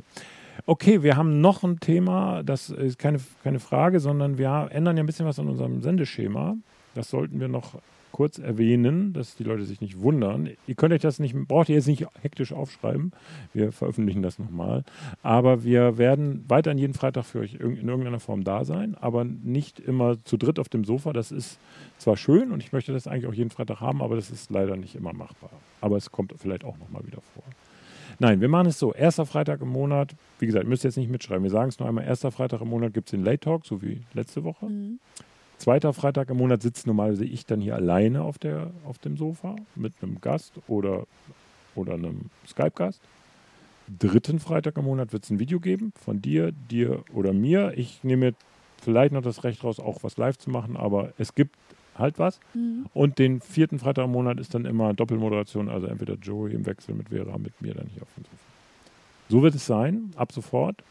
Okay, 0.66 1.02
wir 1.02 1.16
haben 1.16 1.40
noch 1.40 1.64
ein 1.64 1.80
Thema, 1.80 2.42
das 2.44 2.70
ist 2.70 2.98
keine, 2.98 3.18
keine 3.42 3.58
Frage, 3.58 4.00
sondern 4.00 4.38
wir 4.38 4.68
ändern 4.70 4.96
ja 4.96 5.02
ein 5.02 5.06
bisschen 5.06 5.26
was 5.26 5.38
an 5.38 5.48
unserem 5.48 5.82
Sendeschema. 5.82 6.56
Das 6.94 7.10
sollten 7.10 7.40
wir 7.40 7.48
noch 7.48 7.74
kurz 8.14 8.38
erwähnen, 8.38 9.12
dass 9.12 9.34
die 9.34 9.42
Leute 9.42 9.64
sich 9.64 9.80
nicht 9.80 10.00
wundern. 10.00 10.48
Ihr 10.68 10.76
könnt 10.76 10.94
euch 10.94 11.00
das 11.00 11.18
nicht, 11.18 11.34
braucht 11.48 11.68
ihr 11.68 11.74
jetzt 11.74 11.88
nicht 11.88 12.06
hektisch 12.22 12.52
aufschreiben. 12.52 13.10
Wir 13.52 13.72
veröffentlichen 13.72 14.22
das 14.22 14.38
nochmal. 14.38 14.84
Aber 15.24 15.64
wir 15.64 15.98
werden 15.98 16.44
weiterhin 16.46 16.78
jeden 16.78 16.94
Freitag 16.94 17.24
für 17.24 17.40
euch 17.40 17.54
in 17.54 17.88
irgendeiner 17.88 18.20
Form 18.20 18.44
da 18.44 18.64
sein, 18.64 18.94
aber 19.00 19.24
nicht 19.24 19.80
immer 19.80 20.24
zu 20.24 20.36
dritt 20.36 20.60
auf 20.60 20.68
dem 20.68 20.84
Sofa. 20.84 21.12
Das 21.12 21.32
ist 21.32 21.58
zwar 21.98 22.16
schön 22.16 22.52
und 22.52 22.62
ich 22.62 22.72
möchte 22.72 22.92
das 22.92 23.08
eigentlich 23.08 23.26
auch 23.26 23.34
jeden 23.34 23.50
Freitag 23.50 23.80
haben, 23.80 24.00
aber 24.00 24.14
das 24.14 24.30
ist 24.30 24.48
leider 24.48 24.76
nicht 24.76 24.94
immer 24.94 25.12
machbar. 25.12 25.50
Aber 25.80 25.96
es 25.96 26.12
kommt 26.12 26.32
vielleicht 26.38 26.62
auch 26.62 26.78
nochmal 26.78 27.04
wieder 27.04 27.20
vor. 27.34 27.42
Nein, 28.20 28.40
wir 28.40 28.48
machen 28.48 28.68
es 28.68 28.78
so. 28.78 28.94
Erster 28.94 29.26
Freitag 29.26 29.60
im 29.60 29.70
Monat, 29.70 30.14
wie 30.38 30.46
gesagt, 30.46 30.66
ihr 30.66 30.68
müsst 30.68 30.84
jetzt 30.84 30.96
nicht 30.96 31.10
mitschreiben. 31.10 31.42
Wir 31.42 31.50
sagen 31.50 31.70
es 31.70 31.80
nur 31.80 31.88
einmal, 31.88 32.04
erster 32.04 32.30
Freitag 32.30 32.60
im 32.60 32.68
Monat 32.68 32.94
gibt 32.94 33.08
es 33.08 33.10
den 33.10 33.24
Late 33.24 33.40
Talk, 33.40 33.66
so 33.66 33.82
wie 33.82 34.02
letzte 34.12 34.44
Woche. 34.44 34.66
Mhm. 34.66 35.00
Zweiter 35.58 35.92
Freitag 35.92 36.30
im 36.30 36.36
Monat 36.36 36.62
sitzt 36.62 36.86
normalerweise 36.86 37.24
ich 37.24 37.46
dann 37.46 37.60
hier 37.60 37.74
alleine 37.74 38.22
auf, 38.22 38.38
der, 38.38 38.70
auf 38.84 38.98
dem 38.98 39.16
Sofa 39.16 39.56
mit 39.76 39.94
einem 40.02 40.20
Gast 40.20 40.52
oder, 40.68 41.06
oder 41.74 41.94
einem 41.94 42.30
Skype-Gast. 42.46 43.00
Dritten 43.98 44.40
Freitag 44.40 44.76
im 44.78 44.84
Monat 44.84 45.12
wird 45.12 45.24
es 45.24 45.30
ein 45.30 45.38
Video 45.38 45.60
geben 45.60 45.92
von 46.02 46.20
dir, 46.20 46.52
dir 46.52 47.04
oder 47.12 47.32
mir. 47.32 47.72
Ich 47.76 48.02
nehme 48.02 48.26
mir 48.26 48.34
vielleicht 48.82 49.12
noch 49.12 49.22
das 49.22 49.44
Recht 49.44 49.62
raus, 49.62 49.78
auch 49.78 50.02
was 50.02 50.16
live 50.16 50.38
zu 50.38 50.50
machen, 50.50 50.76
aber 50.76 51.12
es 51.18 51.34
gibt 51.34 51.56
halt 51.96 52.18
was. 52.18 52.40
Mhm. 52.54 52.86
Und 52.92 53.18
den 53.18 53.40
vierten 53.40 53.78
Freitag 53.78 54.04
im 54.04 54.12
Monat 54.12 54.40
ist 54.40 54.54
dann 54.54 54.64
immer 54.64 54.94
Doppelmoderation, 54.94 55.68
also 55.68 55.86
entweder 55.86 56.14
Joey 56.14 56.54
im 56.54 56.66
Wechsel 56.66 56.94
mit 56.94 57.10
Vera, 57.10 57.38
mit 57.38 57.60
mir 57.60 57.74
dann 57.74 57.86
hier 57.86 58.02
auf 58.02 58.08
dem 58.16 58.24
Sofa. 58.24 58.36
So 59.28 59.42
wird 59.42 59.54
es 59.54 59.66
sein, 59.66 60.12
ab 60.16 60.32
sofort. 60.32 60.82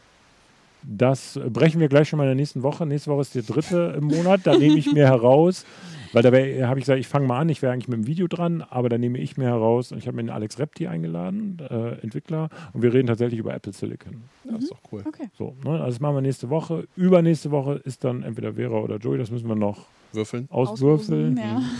Das 0.86 1.40
brechen 1.48 1.80
wir 1.80 1.88
gleich 1.88 2.08
schon 2.08 2.18
mal 2.18 2.24
in 2.24 2.28
der 2.30 2.34
nächsten 2.36 2.62
Woche. 2.62 2.86
Nächste 2.86 3.10
Woche 3.10 3.22
ist 3.22 3.34
der 3.34 3.42
dritte 3.42 3.94
im 3.98 4.04
Monat. 4.04 4.40
Da 4.44 4.56
nehme 4.56 4.76
ich 4.76 4.92
mir 4.92 5.06
heraus, 5.06 5.64
weil 6.12 6.22
da 6.22 6.28
habe 6.68 6.78
ich 6.78 6.84
gesagt, 6.84 7.00
ich 7.00 7.08
fange 7.08 7.26
mal 7.26 7.38
an. 7.40 7.48
Ich 7.48 7.62
wäre 7.62 7.72
eigentlich 7.72 7.88
mit 7.88 7.98
dem 7.98 8.06
Video 8.06 8.26
dran, 8.28 8.62
aber 8.62 8.88
da 8.88 8.98
nehme 8.98 9.18
ich 9.18 9.36
mir 9.36 9.46
heraus. 9.46 9.92
Und 9.92 9.98
ich 9.98 10.06
habe 10.06 10.16
mir 10.16 10.24
den 10.24 10.30
Alex 10.30 10.58
Repti 10.58 10.86
eingeladen, 10.86 11.58
äh, 11.70 12.00
Entwickler, 12.02 12.48
und 12.72 12.82
wir 12.82 12.92
reden 12.92 13.06
tatsächlich 13.06 13.38
über 13.40 13.54
Apple 13.54 13.72
Silicon. 13.72 14.22
Das 14.44 14.64
ist 14.64 14.72
doch 14.72 14.80
cool. 14.92 15.02
Okay. 15.06 15.28
So, 15.38 15.56
ne? 15.64 15.70
Also 15.72 15.86
das 15.86 16.00
machen 16.00 16.16
wir 16.16 16.20
nächste 16.22 16.50
Woche. 16.50 16.86
Übernächste 16.96 17.50
Woche 17.50 17.80
ist 17.84 18.04
dann 18.04 18.22
entweder 18.22 18.54
Vera 18.54 18.76
oder 18.78 18.96
Joey. 18.98 19.18
Das 19.18 19.30
müssen 19.30 19.48
wir 19.48 19.56
noch 19.56 19.86
Würfeln. 20.12 20.48
auswürfeln. 20.50 21.36
Ja. 21.36 21.62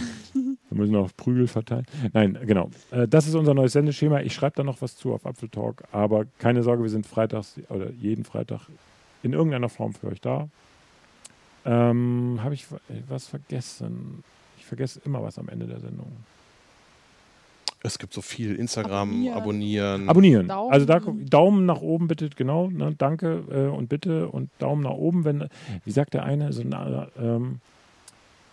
Wir 0.70 0.78
müssen 0.80 0.92
noch 0.94 1.14
Prügel 1.16 1.46
verteilen. 1.46 1.84
Nein, 2.12 2.36
genau. 2.46 2.68
Äh, 2.90 3.06
Das 3.06 3.28
ist 3.28 3.36
unser 3.36 3.54
neues 3.54 3.74
Sendeschema. 3.74 4.20
Ich 4.22 4.34
schreibe 4.34 4.56
da 4.56 4.64
noch 4.64 4.82
was 4.82 4.96
zu 4.96 5.12
auf 5.14 5.24
Apfel 5.24 5.48
Talk, 5.48 5.84
aber 5.92 6.24
keine 6.38 6.64
Sorge, 6.64 6.82
wir 6.82 6.90
sind 6.90 7.06
freitags 7.06 7.60
oder 7.68 7.92
jeden 7.92 8.24
Freitag 8.24 8.62
in 9.24 9.32
irgendeiner 9.32 9.68
Form 9.68 9.94
für 9.94 10.08
euch 10.08 10.20
da. 10.20 10.48
Ähm, 11.64 12.38
Habe 12.42 12.54
ich 12.54 12.66
was 13.08 13.26
vergessen? 13.26 14.22
Ich 14.58 14.66
vergesse 14.66 15.00
immer 15.04 15.22
was 15.22 15.38
am 15.38 15.48
Ende 15.48 15.66
der 15.66 15.80
Sendung. 15.80 16.12
Es 17.82 17.98
gibt 17.98 18.14
so 18.14 18.22
viel. 18.22 18.54
Instagram, 18.54 19.10
Abonnieren. 19.10 19.36
abonnieren. 19.36 20.08
Abonnieren. 20.08 20.48
Daumen. 20.48 20.72
Also 20.72 20.86
da 20.86 21.00
Daumen 21.00 21.66
nach 21.66 21.82
oben 21.82 22.08
bitte, 22.08 22.30
genau. 22.30 22.68
Ne, 22.68 22.94
danke 22.96 23.44
äh, 23.50 23.68
und 23.68 23.88
bitte 23.88 24.28
und 24.28 24.48
Daumen 24.58 24.82
nach 24.82 24.92
oben, 24.92 25.24
wenn, 25.24 25.48
wie 25.84 25.90
sagt 25.90 26.14
der 26.14 26.24
eine, 26.24 26.52
so 26.52 26.62
eine, 26.62 27.08
ähm, 27.18 27.60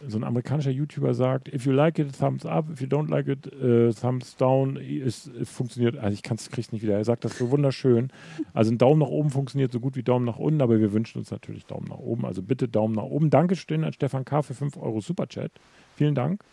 so 0.07 0.17
ein 0.17 0.23
amerikanischer 0.23 0.71
YouTuber 0.71 1.13
sagt, 1.13 1.53
if 1.53 1.65
you 1.65 1.71
like 1.71 1.99
it, 1.99 2.17
thumbs 2.17 2.45
up, 2.45 2.69
if 2.71 2.81
you 2.81 2.87
don't 2.87 3.09
like 3.09 3.27
it, 3.27 3.45
äh, 3.53 3.91
thumbs 3.93 4.35
down, 4.35 4.77
es, 4.77 5.27
es 5.27 5.49
funktioniert, 5.49 5.97
also 5.97 6.13
ich 6.13 6.23
kriege 6.23 6.61
es 6.61 6.71
nicht 6.71 6.81
wieder, 6.81 6.97
er 6.97 7.05
sagt 7.05 7.25
das 7.25 7.37
so 7.37 7.51
wunderschön. 7.51 8.11
Also 8.53 8.71
ein 8.71 8.77
Daumen 8.77 8.99
nach 8.99 9.07
oben 9.07 9.29
funktioniert 9.29 9.71
so 9.71 9.79
gut 9.79 9.95
wie 9.95 10.03
Daumen 10.03 10.25
nach 10.25 10.37
unten, 10.37 10.61
aber 10.61 10.79
wir 10.79 10.93
wünschen 10.93 11.19
uns 11.19 11.31
natürlich 11.31 11.65
Daumen 11.65 11.87
nach 11.87 11.99
oben. 11.99 12.25
Also 12.25 12.41
bitte 12.41 12.67
Daumen 12.67 12.95
nach 12.95 13.03
oben. 13.03 13.29
Dankeschön 13.29 13.83
an 13.83 13.93
Stefan 13.93 14.25
K. 14.25 14.41
für 14.41 14.53
5 14.53 14.77
Euro 14.77 15.01
Superchat. 15.01 15.51
Vielen 15.95 16.15
Dank. 16.15 16.43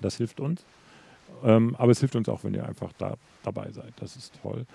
Das 0.00 0.16
hilft 0.16 0.40
uns. 0.40 0.64
Ähm, 1.44 1.74
aber 1.76 1.92
es 1.92 2.00
hilft 2.00 2.16
uns 2.16 2.28
auch, 2.28 2.44
wenn 2.44 2.54
ihr 2.54 2.66
einfach 2.66 2.92
da 2.98 3.16
dabei 3.42 3.70
seid. 3.72 3.92
Das 3.96 4.16
ist 4.16 4.32
toll. 4.42 4.66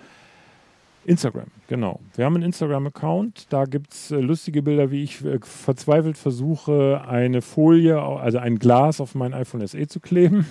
Instagram, 1.05 1.47
genau. 1.67 1.99
Wir 2.15 2.25
haben 2.25 2.35
einen 2.35 2.45
Instagram-Account. 2.45 3.47
Da 3.49 3.65
gibt 3.65 3.93
es 3.93 4.11
äh, 4.11 4.17
lustige 4.17 4.61
Bilder, 4.61 4.91
wie 4.91 5.03
ich 5.03 5.25
äh, 5.25 5.39
verzweifelt 5.41 6.17
versuche, 6.17 7.03
eine 7.07 7.41
Folie, 7.41 7.99
also 7.99 8.37
ein 8.37 8.59
Glas 8.59 9.01
auf 9.01 9.15
mein 9.15 9.33
iPhone 9.33 9.65
SE 9.67 9.87
zu 9.87 9.99
kleben. 9.99 10.45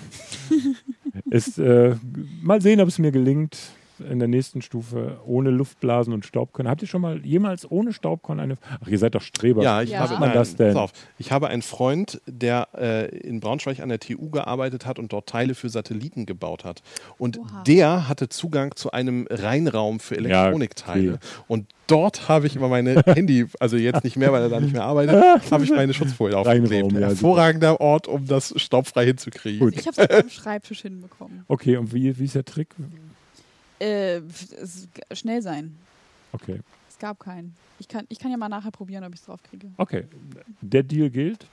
Ist, 1.29 1.57
äh, 1.57 1.95
mal 2.41 2.61
sehen, 2.61 2.81
ob 2.81 2.87
es 2.89 2.99
mir 2.99 3.11
gelingt 3.11 3.57
in 4.03 4.19
der 4.19 4.27
nächsten 4.27 4.61
Stufe 4.61 5.19
ohne 5.25 5.49
Luftblasen 5.49 6.13
und 6.13 6.25
Staubkörner. 6.25 6.69
Habt 6.69 6.81
ihr 6.81 6.87
schon 6.87 7.01
mal 7.01 7.25
jemals 7.25 7.69
ohne 7.69 7.93
Staubkörner 7.93 8.43
eine. 8.43 8.55
Ach, 8.83 8.87
ihr 8.87 8.97
seid 8.97 9.15
doch 9.15 9.21
Streber. 9.21 9.63
Ja, 9.63 9.81
ich 9.81 9.91
Ja. 9.91 9.99
habe 9.99 10.19
man 10.19 10.33
das 10.33 10.55
denn? 10.55 10.73
pass 10.73 10.81
auf. 10.83 10.91
Ich 11.17 11.31
habe 11.31 11.47
einen 11.47 11.61
Freund, 11.61 12.21
der 12.27 12.67
äh, 12.77 13.07
in 13.19 13.39
Braunschweig 13.39 13.79
an 13.79 13.89
der 13.89 13.99
TU 13.99 14.29
gearbeitet 14.29 14.85
hat 14.85 14.99
und 14.99 15.13
dort 15.13 15.27
Teile 15.29 15.55
für 15.55 15.69
Satelliten 15.69 16.25
gebaut 16.25 16.63
hat. 16.65 16.81
Und 17.17 17.39
Oha. 17.39 17.63
der 17.67 18.07
hatte 18.07 18.29
Zugang 18.29 18.75
zu 18.75 18.91
einem 18.91 19.27
Reinraum 19.29 19.99
für 19.99 20.15
Ja, 20.15 20.21
Elektronikteile. 20.45 21.13
okay. 21.13 21.19
Und 21.47 21.65
dort 21.87 22.29
habe 22.29 22.47
ich 22.47 22.55
immer 22.55 22.67
meine 22.69 22.95
Handy, 23.05 23.45
also 23.59 23.77
jetzt 23.77 24.03
nicht 24.03 24.17
mehr, 24.17 24.31
weil 24.31 24.43
er 24.43 24.49
da 24.49 24.59
nicht 24.59 24.73
mehr 24.73 24.83
arbeitet, 24.83 25.21
habe 25.51 25.63
ich 25.63 25.69
meine 25.71 25.93
Schutzfolie 25.93 26.37
aufgeklebt. 26.37 26.91
Ja, 26.93 26.99
Hervorragender 26.99 27.81
Ort, 27.81 28.07
um 28.07 28.27
das 28.27 28.53
staubfrei 28.57 29.05
hinzukriegen. 29.05 29.59
Gut. 29.59 29.75
Ich 29.77 29.87
habe 29.87 30.01
es 30.01 30.23
am 30.23 30.29
Schreibtisch 30.29 30.81
hinbekommen. 30.81 31.43
Okay, 31.47 31.77
und 31.77 31.93
wie, 31.93 32.17
wie 32.17 32.25
ist 32.25 32.35
der 32.35 32.45
Trick? 32.45 32.69
Äh, 33.81 34.21
schnell 35.11 35.41
sein. 35.41 35.75
Okay. 36.33 36.59
Es 36.87 36.99
gab 36.99 37.19
keinen. 37.19 37.55
Ich 37.79 37.87
kann, 37.87 38.05
ich 38.09 38.19
kann 38.19 38.29
ja 38.29 38.37
mal 38.37 38.47
nachher 38.47 38.69
probieren, 38.69 39.03
ob 39.03 39.13
ich 39.13 39.21
es 39.21 39.25
drauf 39.25 39.41
kriege. 39.41 39.71
Okay, 39.77 40.03
der 40.61 40.83
Deal 40.83 41.09
gilt. 41.09 41.47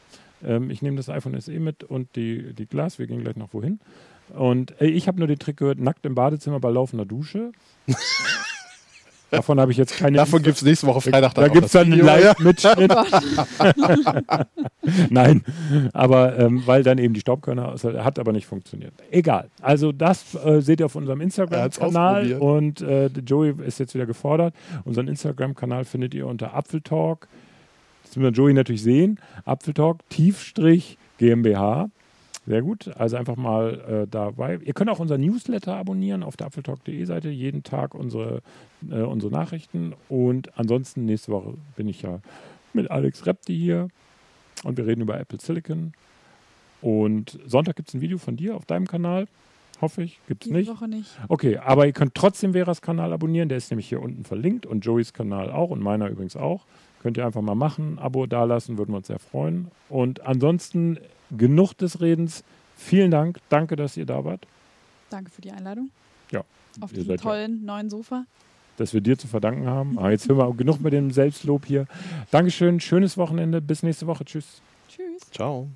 Ähm, 0.44 0.70
ich 0.70 0.82
nehme 0.82 0.98
das 0.98 1.08
iPhone 1.08 1.40
SE 1.40 1.58
mit 1.58 1.84
und 1.84 2.16
die, 2.16 2.52
die 2.52 2.66
Glas. 2.66 2.98
Wir 2.98 3.06
gehen 3.06 3.22
gleich 3.22 3.36
noch 3.36 3.54
wohin. 3.54 3.80
Und 4.28 4.78
äh, 4.80 4.86
ich 4.86 5.08
habe 5.08 5.18
nur 5.18 5.26
den 5.26 5.38
Trick 5.38 5.56
gehört, 5.56 5.78
nackt 5.78 6.04
im 6.04 6.14
Badezimmer 6.14 6.60
bei 6.60 6.70
laufender 6.70 7.06
Dusche. 7.06 7.52
Davon 9.30 9.60
habe 9.60 9.70
ich 9.72 9.76
jetzt 9.78 9.96
keine. 9.96 10.16
Davon 10.16 10.42
gibt 10.42 10.56
es 10.56 10.62
nächste 10.62 10.86
Woche 10.86 11.00
Freitag 11.02 11.34
da 11.34 11.42
dann 11.42 11.50
auch 11.50 11.54
gibt 11.54 11.66
es 11.66 11.72
dann 11.72 11.92
einen. 11.92 12.04
Live-Mitschnitt. 12.04 12.92
Oh. 13.60 14.42
Nein, 15.10 15.42
aber 15.92 16.38
ähm, 16.38 16.62
weil 16.66 16.82
dann 16.82 16.98
eben 16.98 17.14
die 17.14 17.20
Staubkörner, 17.20 17.72
aus- 17.72 17.84
hat 17.84 18.18
aber 18.18 18.32
nicht 18.32 18.46
funktioniert. 18.46 18.92
Egal. 19.10 19.48
Also 19.60 19.92
das 19.92 20.34
äh, 20.34 20.60
seht 20.60 20.80
ihr 20.80 20.86
auf 20.86 20.94
unserem 20.94 21.20
Er 21.20 21.24
Instagram-Kanal 21.24 22.32
und 22.34 22.80
äh, 22.80 23.06
Joey 23.06 23.54
ist 23.66 23.78
jetzt 23.78 23.94
wieder 23.94 24.06
gefordert. 24.06 24.54
Unseren 24.84 25.08
Instagram-Kanal 25.08 25.84
findet 25.84 26.14
ihr 26.14 26.26
unter 26.26 26.54
Apfeltalk. 26.54 27.28
Das 28.04 28.16
müssen 28.16 28.22
wir 28.22 28.30
Joey 28.30 28.54
natürlich 28.54 28.82
sehen. 28.82 29.20
Apfeltalk 29.44 30.08
Tiefstrich 30.08 30.96
GmbH. 31.18 31.90
Sehr 32.48 32.62
gut. 32.62 32.90
Also 32.96 33.18
einfach 33.18 33.36
mal 33.36 34.04
äh, 34.04 34.06
dabei. 34.10 34.58
Ihr 34.64 34.72
könnt 34.72 34.88
auch 34.88 35.00
unser 35.00 35.18
Newsletter 35.18 35.76
abonnieren 35.76 36.22
auf 36.22 36.34
der 36.34 36.46
apfeltalk.de 36.46 37.04
Seite. 37.04 37.28
Jeden 37.28 37.62
Tag 37.62 37.94
unsere, 37.94 38.40
äh, 38.90 39.02
unsere 39.02 39.30
Nachrichten. 39.30 39.94
Und 40.08 40.56
ansonsten 40.58 41.04
nächste 41.04 41.30
Woche 41.30 41.54
bin 41.76 41.88
ich 41.88 42.00
ja 42.00 42.20
mit 42.72 42.90
Alex 42.90 43.26
Repti 43.26 43.54
hier 43.54 43.88
und 44.64 44.78
wir 44.78 44.86
reden 44.86 45.02
über 45.02 45.20
Apple 45.20 45.38
Silicon. 45.38 45.92
Und 46.80 47.38
Sonntag 47.44 47.76
gibt 47.76 47.88
es 47.88 47.94
ein 47.94 48.00
Video 48.00 48.16
von 48.16 48.36
dir 48.36 48.56
auf 48.56 48.64
deinem 48.64 48.86
Kanal. 48.86 49.28
Hoffe 49.82 50.02
ich. 50.02 50.18
Gibt 50.26 50.46
es 50.46 50.50
nicht. 50.50 50.70
Woche 50.70 50.88
nicht. 50.88 51.18
Okay, 51.28 51.58
aber 51.58 51.84
ihr 51.84 51.92
könnt 51.92 52.14
trotzdem 52.14 52.54
Veras 52.54 52.80
Kanal 52.80 53.12
abonnieren. 53.12 53.50
Der 53.50 53.58
ist 53.58 53.70
nämlich 53.70 53.90
hier 53.90 54.00
unten 54.00 54.24
verlinkt 54.24 54.64
und 54.64 54.86
Joeys 54.86 55.12
Kanal 55.12 55.50
auch 55.50 55.68
und 55.68 55.82
meiner 55.82 56.08
übrigens 56.08 56.34
auch. 56.34 56.64
Könnt 57.02 57.18
ihr 57.18 57.26
einfach 57.26 57.42
mal 57.42 57.54
machen, 57.54 57.98
Abo 57.98 58.24
dalassen, 58.24 58.78
würden 58.78 58.92
wir 58.92 58.96
uns 58.96 59.06
sehr 59.08 59.18
freuen. 59.18 59.70
Und 59.90 60.26
ansonsten 60.26 60.98
genug 61.36 61.72
des 61.74 62.00
Redens. 62.00 62.44
Vielen 62.76 63.10
Dank. 63.10 63.38
Danke, 63.48 63.76
dass 63.76 63.96
ihr 63.96 64.06
da 64.06 64.24
wart. 64.24 64.46
Danke 65.10 65.30
für 65.30 65.40
die 65.40 65.50
Einladung. 65.50 65.90
Ja, 66.30 66.42
Auf 66.80 66.92
diesem 66.92 67.06
seid 67.08 67.20
ja- 67.20 67.22
tollen 67.30 67.64
neuen 67.64 67.90
Sofa. 67.90 68.24
Dass 68.76 68.92
wir 68.94 69.00
dir 69.00 69.18
zu 69.18 69.26
verdanken 69.26 69.66
haben. 69.66 69.98
Aber 69.98 70.10
jetzt 70.12 70.28
hören 70.28 70.38
wir 70.38 70.54
genug 70.54 70.80
mit 70.80 70.92
dem 70.92 71.10
Selbstlob 71.10 71.66
hier. 71.66 71.86
Dankeschön, 72.30 72.78
schönes 72.78 73.16
Wochenende. 73.16 73.60
Bis 73.60 73.82
nächste 73.82 74.06
Woche. 74.06 74.24
Tschüss. 74.24 74.60
Tschüss. 74.88 75.22
Ciao. 75.32 75.68